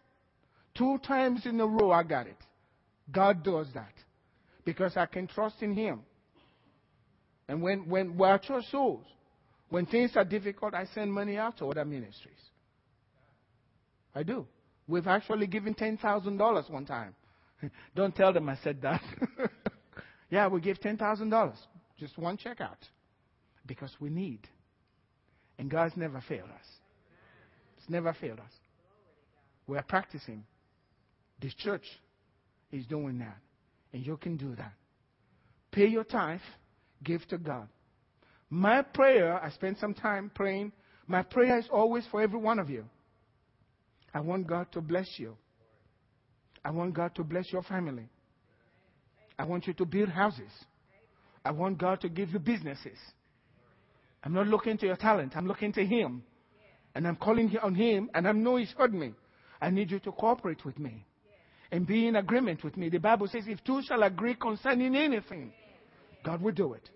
Two 0.75 0.99
times 1.07 1.47
in 1.47 1.61
a 1.61 1.67
row 1.67 1.91
I 1.91 2.03
got 2.03 2.27
it. 2.27 2.37
God 3.11 3.43
does 3.43 3.67
that. 3.75 3.93
Because 4.65 4.97
I 4.97 5.07
can 5.07 5.27
trust 5.27 5.57
in 5.63 5.75
Him. 5.75 6.01
And 7.49 7.61
when, 7.61 7.89
when 7.89 8.17
we're 8.17 8.39
church 8.39 8.65
souls, 8.71 9.05
when 9.69 9.87
things 9.87 10.13
are 10.17 10.25
difficult, 10.25 10.75
I 10.75 10.87
send 10.95 11.13
money 11.13 11.37
out 11.37 11.59
to 11.59 11.67
other 11.67 11.85
ministries. 11.85 12.35
I 14.15 14.23
do. 14.23 14.47
We've 14.87 15.07
actually 15.07 15.47
given 15.47 15.75
$10,000 15.75 16.71
one 16.71 16.87
time. 16.87 17.15
Don't 17.97 18.15
tell 18.15 18.33
them 18.33 18.49
I 18.49 18.57
said 18.63 18.83
that. 18.83 19.03
yeah, 20.31 20.49
we 20.49 20.61
give 20.61 20.81
$10,000. 20.81 21.55
Just 21.99 22.19
one 22.19 22.37
checkout. 22.37 22.77
Because 23.67 23.95
we 24.01 24.11
need. 24.11 24.41
And 25.59 25.71
God's 25.71 25.97
never 25.97 26.23
failed 26.29 26.49
us. 26.49 26.67
It's 27.79 27.89
never 27.89 28.15
failed 28.21 28.41
us. 28.41 28.53
We're 29.67 29.83
practicing. 29.83 30.45
This 31.41 31.55
church 31.55 31.85
is 32.71 32.87
doing 32.87 33.19
that. 33.19 33.39
And 33.93 34.05
you 34.05 34.17
can 34.17 34.37
do 34.37 34.55
that. 34.57 34.73
Pay 35.71 35.87
your 35.87 36.05
tithe, 36.05 36.41
give 37.03 37.27
to 37.29 37.39
God. 37.39 37.69
My 38.51 38.83
prayer, 38.83 39.43
I 39.43 39.51
spend 39.51 39.79
some 39.79 39.95
time 39.95 40.31
praying. 40.35 40.73
My 41.07 41.23
prayer 41.23 41.59
is 41.59 41.67
always 41.73 42.05
for 42.11 42.21
every 42.21 42.39
one 42.39 42.59
of 42.59 42.69
you. 42.69 42.85
I 44.13 44.21
want 44.21 44.47
God 44.47 44.71
to 44.73 44.81
bless 44.81 45.09
you. 45.17 45.37
I 46.65 46.71
want 46.71 46.95
God 46.95 47.15
to 47.17 47.25
bless 47.25 47.53
your 47.53 47.63
family. 47.63 48.09
I 49.39 49.45
want 49.45 49.67
you 49.67 49.73
to 49.75 49.85
build 49.85 50.09
houses. 50.09 50.51
I 51.45 51.51
want 51.51 51.79
God 51.79 52.01
to 52.03 52.09
give 52.09 52.31
you 52.31 52.39
businesses. 52.39 52.99
I'm 54.23 54.33
not 54.33 54.47
looking 54.47 54.79
to 54.79 54.87
your 54.87 54.97
talent, 54.97 55.33
I'm 55.37 55.47
looking 55.47 55.73
to 55.73 55.85
Him. 55.85 56.23
And 56.95 57.09
I'm 57.09 57.17
calling 57.17 57.51
on 57.63 57.75
Him, 57.75 58.11
and 58.15 58.29
I 58.29 58.33
know 58.33 58.57
He's 58.57 58.73
heard 58.73 58.93
me. 58.93 59.15
I 59.61 59.71
need 59.71 59.91
you 59.91 59.99
to 60.01 60.13
cooperate 60.13 60.65
with 60.65 60.79
me 60.79 61.07
and 61.71 61.87
be 61.87 62.07
in 62.07 62.17
agreement 62.17 62.63
with 62.63 62.77
me. 62.77 62.91
The 62.91 62.99
Bible 62.99 63.27
says, 63.29 63.45
if 63.47 63.65
two 63.65 63.81
shall 63.83 64.03
agree 64.03 64.35
concerning 64.35 64.95
anything, 64.95 65.53
God 66.23 66.43
will 66.43 66.53
do 66.53 66.75
it. 66.75 66.89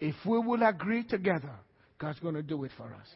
If 0.00 0.16
we 0.26 0.38
will 0.38 0.62
agree 0.64 1.04
together, 1.04 1.52
God's 1.98 2.18
going 2.18 2.34
to 2.34 2.42
do 2.42 2.64
it 2.64 2.72
for 2.76 2.86
us. 2.86 3.06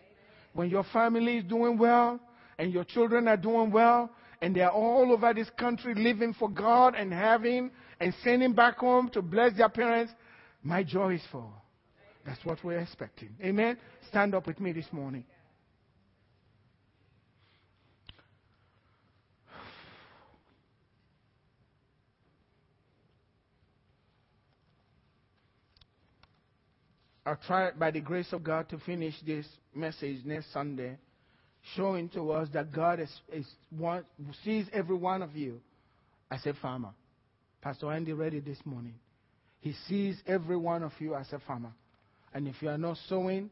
When 0.53 0.70
your 0.70 0.84
family 0.84 1.38
is 1.38 1.45
doing 1.45 1.76
well 1.76 2.20
and 2.59 2.72
your 2.72 2.84
children 2.84 3.26
are 3.26 3.36
doing 3.36 3.70
well, 3.70 4.11
and 4.43 4.57
they 4.57 4.61
are 4.61 4.72
all 4.72 5.12
over 5.12 5.32
this 5.32 5.49
country 5.57 5.95
living 5.95 6.34
for 6.34 6.51
God 6.51 6.97
and 6.97 7.12
having 7.12 7.70
and 8.01 8.12
sending 8.24 8.53
back 8.53 8.78
home 8.78 9.09
to 9.11 9.22
bless 9.22 9.57
their 9.57 9.68
parents, 9.68 10.12
my 10.64 10.82
joy 10.82 11.14
is 11.14 11.22
full. 11.30 11.55
That's 12.26 12.45
what 12.45 12.62
we're 12.64 12.80
expecting. 12.80 13.30
Amen. 13.43 13.78
Stand 14.09 14.34
up 14.34 14.49
with 14.49 14.61
me 14.61 14.72
this 14.72 14.86
morning. 14.90 15.24
I'll 27.24 27.38
try, 27.47 27.70
by 27.70 27.93
the 27.93 28.01
grace 28.01 28.32
of 28.32 28.43
God, 28.43 28.68
to 28.70 28.78
finish 28.78 29.14
this 29.24 29.47
message 29.72 30.24
next 30.24 30.53
Sunday 30.53 30.99
showing 31.77 32.09
to 32.11 32.33
us 32.33 32.49
that 32.53 32.73
God 32.73 33.01
is, 33.01 33.11
is 33.33 33.47
one, 33.71 34.05
sees 34.45 34.67
every 34.73 34.97
one 34.97 35.23
of 35.23 35.37
you 35.37 35.61
as 36.31 36.45
a 36.47 36.55
farmer. 36.55 36.91
Pastor 37.61 37.93
Andy 37.93 38.13
read 38.13 38.35
it 38.35 38.45
this 38.45 38.59
morning. 38.65 38.95
He 39.61 39.75
sees 39.89 40.21
every 40.27 40.57
one 40.57 40.83
of 40.83 40.93
you 40.99 41.15
as 41.15 41.33
a 41.33 41.39
farmer. 41.39 41.73
And 42.35 42.49
if 42.49 42.61
you 42.61 42.69
are 42.69 42.79
not 42.79 42.97
sowing, 43.09 43.51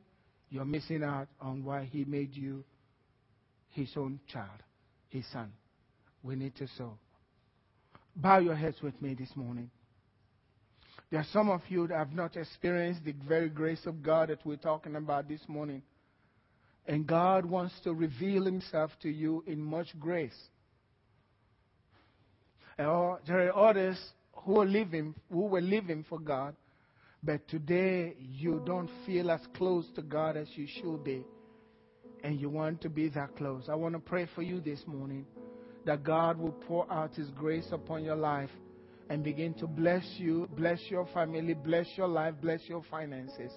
you're 0.51 0.65
missing 0.65 1.05
out 1.05 1.29
on 1.41 1.65
why 1.65 1.85
he 1.85 2.05
made 2.05 2.35
you 2.35 2.65
his 3.71 3.91
own 3.97 4.19
child, 4.33 4.49
his 5.09 5.25
son. 5.33 5.53
We 6.23 6.35
need 6.35 6.57
to 6.57 6.67
sow. 6.77 6.99
Bow 8.17 8.39
your 8.39 8.57
heads 8.57 8.83
with 8.83 9.01
me 9.01 9.15
this 9.15 9.31
morning. 9.37 9.71
There 11.11 11.21
are 11.21 11.27
some 11.33 11.49
of 11.49 11.61
you 11.69 11.87
that 11.87 11.97
have 11.97 12.13
not 12.13 12.37
experienced 12.37 13.05
the 13.05 13.15
very 13.27 13.49
grace 13.49 13.87
of 13.87 14.03
God 14.03 14.29
that 14.29 14.45
we're 14.45 14.57
talking 14.57 14.97
about 14.97 15.29
this 15.29 15.41
morning. 15.49 15.83
And 16.91 17.07
God 17.07 17.47
wants 17.47 17.72
to 17.84 17.95
reveal 17.95 18.45
Himself 18.45 18.91
to 19.03 19.09
you 19.09 19.45
in 19.47 19.62
much 19.62 19.86
grace. 20.01 20.36
Or 22.80 23.20
there 23.28 23.47
are 23.47 23.70
others 23.70 23.97
who 24.32 24.61
are 24.61 24.66
living, 24.66 25.14
who 25.30 25.43
were 25.43 25.61
living 25.61 26.05
for 26.09 26.18
God, 26.18 26.57
but 27.22 27.47
today 27.47 28.16
you 28.18 28.61
don't 28.66 28.91
feel 29.07 29.30
as 29.30 29.38
close 29.57 29.86
to 29.95 30.03
God 30.03 30.36
as 30.36 30.49
you 30.57 30.66
should 30.66 31.05
be, 31.05 31.22
and 32.24 32.41
you 32.41 32.51
want 32.51 32.80
to 32.80 32.88
be 32.88 33.09
that 33.11 33.36
close. 33.36 33.68
I 33.68 33.76
want 33.76 33.95
to 33.95 34.01
pray 34.01 34.26
for 34.34 34.43
you 34.43 34.61
this 34.61 34.82
morning 34.84 35.26
that 35.86 36.03
God 36.03 36.41
will 36.41 36.57
pour 36.66 36.93
out 36.93 37.14
His 37.14 37.30
grace 37.30 37.68
upon 37.70 38.03
your 38.03 38.16
life 38.16 38.51
and 39.11 39.22
begin 39.22 39.55
to 39.55 39.68
bless 39.68 40.05
you, 40.16 40.49
bless 40.57 40.80
your 40.88 41.07
family, 41.14 41.55
bless 41.55 41.86
your 41.95 42.09
life, 42.09 42.34
bless 42.43 42.62
your 42.66 42.82
finances. 42.91 43.53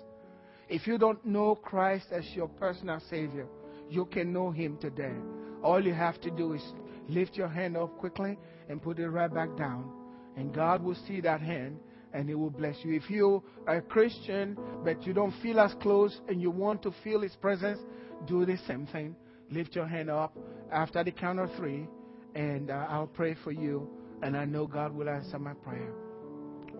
If 0.74 0.88
you 0.88 0.98
don't 0.98 1.24
know 1.24 1.54
Christ 1.54 2.08
as 2.12 2.26
your 2.34 2.48
personal 2.48 3.00
Savior, 3.08 3.46
you 3.92 4.06
can 4.06 4.34
know 4.34 4.50
Him 4.50 4.80
today. 4.82 5.14
All 5.62 5.80
you 5.80 5.94
have 5.94 6.20
to 6.22 6.32
do 6.32 6.54
is 6.54 6.64
lift 7.08 7.36
your 7.36 7.48
hand 7.48 7.78
up 7.78 7.96
quickly 8.00 8.40
and 8.68 8.82
put 8.82 8.98
it 8.98 9.08
right 9.08 9.32
back 9.32 9.56
down. 9.56 9.88
And 10.36 10.52
God 10.52 10.82
will 10.82 10.98
see 11.08 11.22
that 11.22 11.42
hand 11.42 11.78
and 12.12 12.28
He 12.28 12.34
will 12.34 12.50
bless 12.50 12.76
you. 12.84 12.96
If 12.96 13.08
you 13.08 13.44
are 13.68 13.78
a 13.78 13.82
Christian 13.84 14.58
but 14.84 15.06
you 15.06 15.14
don't 15.14 15.40
feel 15.44 15.60
as 15.60 15.76
close 15.80 16.20
and 16.28 16.42
you 16.42 16.50
want 16.50 16.82
to 16.82 16.92
feel 17.04 17.22
His 17.22 17.36
presence, 17.36 17.78
do 18.26 18.44
the 18.44 18.58
same 18.68 18.88
thing. 18.88 19.16
Lift 19.52 19.76
your 19.76 19.86
hand 19.86 20.10
up 20.10 20.36
after 20.72 21.04
the 21.04 21.12
count 21.12 21.38
of 21.38 21.54
three, 21.56 21.88
and 22.34 22.72
uh, 22.72 22.88
I'll 22.90 23.06
pray 23.06 23.36
for 23.44 23.52
you, 23.52 23.88
and 24.24 24.36
I 24.36 24.46
know 24.46 24.66
God 24.66 24.92
will 24.92 25.08
answer 25.08 25.38
my 25.38 25.54
prayer. 25.54 25.94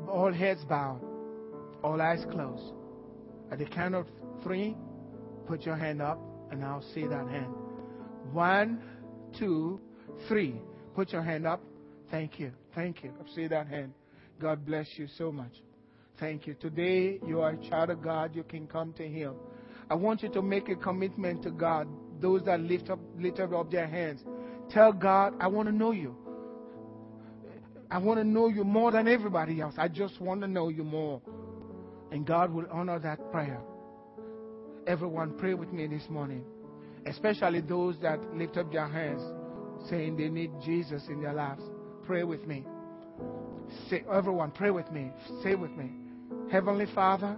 All 0.10 0.34
heads 0.34 0.66
bowed, 0.68 1.02
all 1.84 2.02
eyes 2.02 2.26
closed. 2.32 2.74
At 3.54 3.60
the 3.60 3.66
count 3.66 3.94
of 3.94 4.08
three, 4.42 4.76
put 5.46 5.62
your 5.62 5.76
hand 5.76 6.02
up, 6.02 6.20
and 6.50 6.66
I'll 6.66 6.82
see 6.96 7.06
that 7.06 7.28
hand. 7.28 7.54
One, 8.32 8.82
two, 9.38 9.80
three. 10.28 10.60
Put 10.96 11.12
your 11.12 11.22
hand 11.22 11.46
up. 11.46 11.62
Thank 12.10 12.40
you. 12.40 12.52
Thank 12.74 13.04
you. 13.04 13.12
I 13.12 13.36
see 13.36 13.46
that 13.46 13.68
hand. 13.68 13.94
God 14.42 14.66
bless 14.66 14.88
you 14.96 15.08
so 15.20 15.32
much. 15.32 15.52
Thank 16.20 16.48
you. 16.48 16.56
Today, 16.56 17.20
you 17.28 17.42
are 17.42 17.52
a 17.52 17.70
child 17.70 17.92
of 17.92 18.02
God. 18.02 18.36
You 18.36 18.42
can 18.42 18.66
come 18.66 18.92
to 18.94 19.08
Him. 19.08 19.36
I 19.88 19.94
want 19.94 20.24
you 20.24 20.30
to 20.30 20.42
make 20.42 20.68
a 20.70 20.76
commitment 20.76 21.44
to 21.44 21.52
God. 21.52 21.88
Those 22.20 22.42
that 22.46 22.60
lift 22.60 22.90
up, 22.90 22.98
lift 23.20 23.40
up 23.40 23.70
their 23.70 23.86
hands. 23.86 24.24
Tell 24.72 24.92
God, 24.92 25.36
I 25.40 25.46
want 25.46 25.68
to 25.68 25.76
know 25.76 25.92
you. 25.92 26.16
I 27.92 28.00
want 28.00 28.20
to 28.20 28.24
know 28.24 28.48
you 28.48 28.64
more 28.64 28.92
than 28.92 29.08
everybody 29.08 29.62
else. 29.62 29.76
I 29.78 29.90
just 29.90 30.20
want 30.20 30.42
to 30.42 30.48
know 30.48 30.70
you 30.70 30.84
more. 30.84 31.22
And 32.14 32.28
God 32.28 32.54
will 32.54 32.68
honor 32.72 33.00
that 33.00 33.32
prayer. 33.32 33.60
Everyone, 34.86 35.34
pray 35.40 35.56
with 35.56 35.74
me 35.74 35.88
this 35.88 36.04
morning. 36.10 36.46
Especially 37.08 37.60
those 37.60 37.96
that 38.04 38.20
lift 38.36 38.56
up 38.56 38.72
their 38.72 38.88
hands 38.88 39.20
saying 39.90 40.16
they 40.16 40.30
need 40.30 40.52
Jesus 40.64 41.02
in 41.10 41.24
their 41.24 41.34
lives. 41.34 41.64
Pray 42.06 42.24
with 42.24 42.46
me. 42.46 42.66
Say, 43.90 44.04
everyone, 44.14 44.52
pray 44.52 44.70
with 44.70 44.92
me. 44.92 45.10
Say 45.42 45.56
with 45.56 45.72
me. 45.72 45.90
Heavenly 46.52 46.86
Father, 46.94 47.36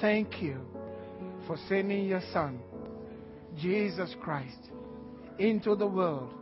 thank 0.00 0.40
you 0.40 0.58
for 1.46 1.58
sending 1.68 2.06
your 2.06 2.22
Son, 2.32 2.58
Jesus 3.58 4.14
Christ, 4.22 4.70
into 5.38 5.76
the 5.76 5.86
world 5.86 6.32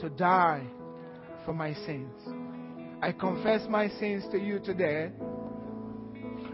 to 0.00 0.10
die 0.10 0.66
for 1.46 1.54
my 1.54 1.72
sins. 1.72 2.12
I 3.00 3.12
confess 3.12 3.62
my 3.70 3.88
sins 3.88 4.24
to 4.32 4.38
you 4.38 4.58
today, 4.58 5.12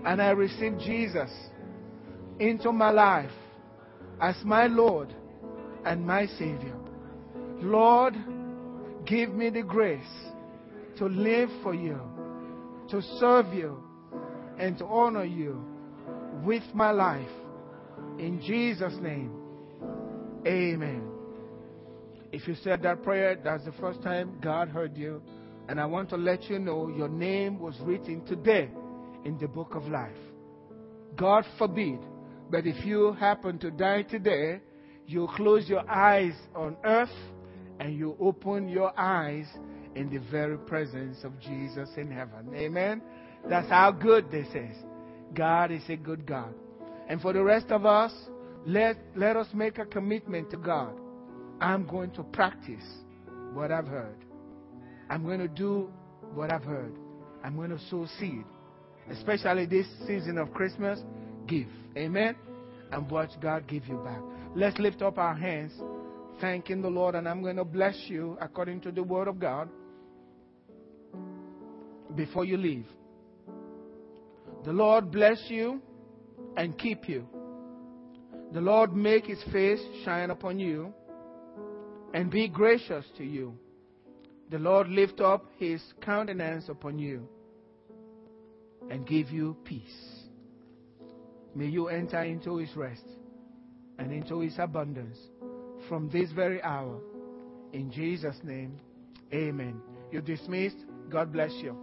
and 0.07 0.23
I 0.23 0.31
receive 0.31 0.79
Jesus 0.79 1.31
into 2.39 2.71
my 2.71 2.91
life 2.91 3.33
as 4.21 4.37
my 4.45 4.69
Lord 4.69 5.13
and 5.85 6.07
my 6.07 6.27
Savior. 6.27 6.77
Lord, 7.61 8.15
give 9.05 9.35
me 9.35 9.51
the 9.51 9.63
grace 9.63 10.01
to 10.99 11.07
live 11.07 11.51
for 11.61 11.75
you, 11.75 12.01
to 12.89 13.03
serve 13.19 13.53
you, 13.53 13.83
and 14.61 14.79
to 14.79 14.87
honor 14.87 15.25
you 15.25 15.61
with 16.45 16.63
my 16.73 16.93
life. 16.93 17.29
In 18.19 18.41
Jesus' 18.41 18.95
name, 19.03 19.33
amen. 20.47 21.03
If 22.31 22.47
you 22.47 22.55
said 22.63 22.81
that 22.83 23.03
prayer, 23.03 23.37
that's 23.43 23.65
the 23.65 23.73
first 23.73 24.03
time 24.03 24.39
God 24.41 24.69
heard 24.69 24.97
you. 24.97 25.21
And 25.69 25.81
I 25.81 25.87
want 25.87 26.11
to 26.11 26.17
let 26.17 26.45
you 26.45 26.61
know 26.61 26.87
your 26.89 27.09
name 27.09 27.59
was 27.59 27.75
written 27.81 28.25
today 28.25 28.71
in 29.27 29.37
the 29.39 29.49
book 29.49 29.75
of 29.75 29.83
life. 29.89 30.17
God 31.17 31.45
forbid, 31.59 31.99
but 32.49 32.65
if 32.65 32.87
you 32.87 33.13
happen 33.15 33.59
to 33.59 33.73
die 33.73 34.03
today, 34.03 34.61
you 35.05 35.29
close 35.35 35.69
your 35.69 35.89
eyes 35.91 36.35
on 36.55 36.77
earth 36.85 37.11
and 37.81 37.97
you 37.97 38.17
open 38.21 38.69
your 38.69 38.99
eyes 38.99 39.47
in 39.97 40.09
the 40.11 40.21
very 40.31 40.57
presence 40.57 41.25
of 41.25 41.33
Jesus 41.41 41.89
in 41.97 42.09
heaven. 42.09 42.55
Amen. 42.55 43.03
That's 43.49 43.69
how 43.69 43.91
good 43.91 44.31
this 44.31 44.47
is. 44.49 44.77
God 45.35 45.73
is 45.73 45.83
a 45.89 45.97
good 45.97 46.25
God. 46.25 46.55
And 47.09 47.21
for 47.21 47.33
the 47.33 47.43
rest 47.43 47.67
of 47.71 47.85
us, 47.85 48.13
let, 48.65 48.97
let 49.17 49.37
us 49.37 49.49
make 49.53 49.79
a 49.79 49.87
commitment 49.87 50.51
to 50.53 50.57
God. 50.57 50.93
I'm 51.61 51.85
going 51.87 52.13
to 52.13 52.23
practice 52.23 52.85
what 53.55 53.73
I've 53.73 53.89
heard. 53.89 54.25
I'm 55.11 55.25
going 55.25 55.41
to 55.41 55.49
do 55.49 55.91
what 56.33 56.53
I've 56.53 56.65
heard. 56.65 56.95
I'm 57.43 57.57
going 57.57 57.71
to 57.71 57.79
sow 57.91 58.07
seed. 58.21 58.45
Especially 59.11 59.67
this 59.67 59.87
season 60.07 60.39
of 60.39 60.53
Christmas, 60.53 61.01
give. 61.47 61.69
Amen. 61.97 62.37
And 62.93 63.11
watch 63.11 63.31
God 63.41 63.67
give 63.67 63.87
you 63.87 63.97
back. 63.99 64.21
Let's 64.55 64.79
lift 64.79 65.03
up 65.03 65.19
our 65.19 65.35
hands, 65.35 65.73
thanking 66.41 66.83
the 66.83 66.89
Lord, 66.89 67.15
and 67.15 67.29
I'm 67.29 67.43
going 67.43 67.57
to 67.57 67.65
bless 67.65 67.97
you 68.09 68.37
according 68.41 68.81
to 68.83 68.93
the 68.93 69.03
word 69.03 69.29
of 69.29 69.39
God 69.39 69.69
before 72.15 72.45
you 72.45 72.57
leave. 72.57 72.87
The 74.65 74.73
Lord 74.73 75.13
bless 75.13 75.39
you 75.49 75.81
and 76.57 76.77
keep 76.79 77.09
you. 77.09 77.29
The 78.53 78.61
Lord 78.61 78.95
make 78.95 79.27
his 79.27 79.43
face 79.53 79.81
shine 80.05 80.31
upon 80.31 80.59
you 80.59 80.93
and 82.15 82.31
be 82.31 82.49
gracious 82.49 83.05
to 83.19 83.25
you. 83.25 83.57
The 84.51 84.59
Lord 84.59 84.89
lift 84.89 85.21
up 85.21 85.47
his 85.59 85.83
countenance 86.01 86.69
upon 86.69 86.99
you 86.99 87.29
and 88.91 89.07
give 89.07 89.31
you 89.31 89.57
peace. 89.65 90.17
May 91.55 91.67
you 91.67 91.89
enter 91.89 92.23
into 92.23 92.59
his 92.59 92.75
rest 92.77 93.05
and 93.99 94.13
into 94.13 94.41
his 94.41 94.55
abundance 94.59 95.19
from 95.89 96.09
this 96.11 96.31
very 96.33 96.63
hour. 96.63 97.01
In 97.73 97.91
Jesus' 97.91 98.39
name, 98.43 98.79
amen. 99.33 99.81
You're 100.11 100.23
dismissed. 100.23 100.77
God 101.11 101.33
bless 101.33 101.53
you. 101.53 101.77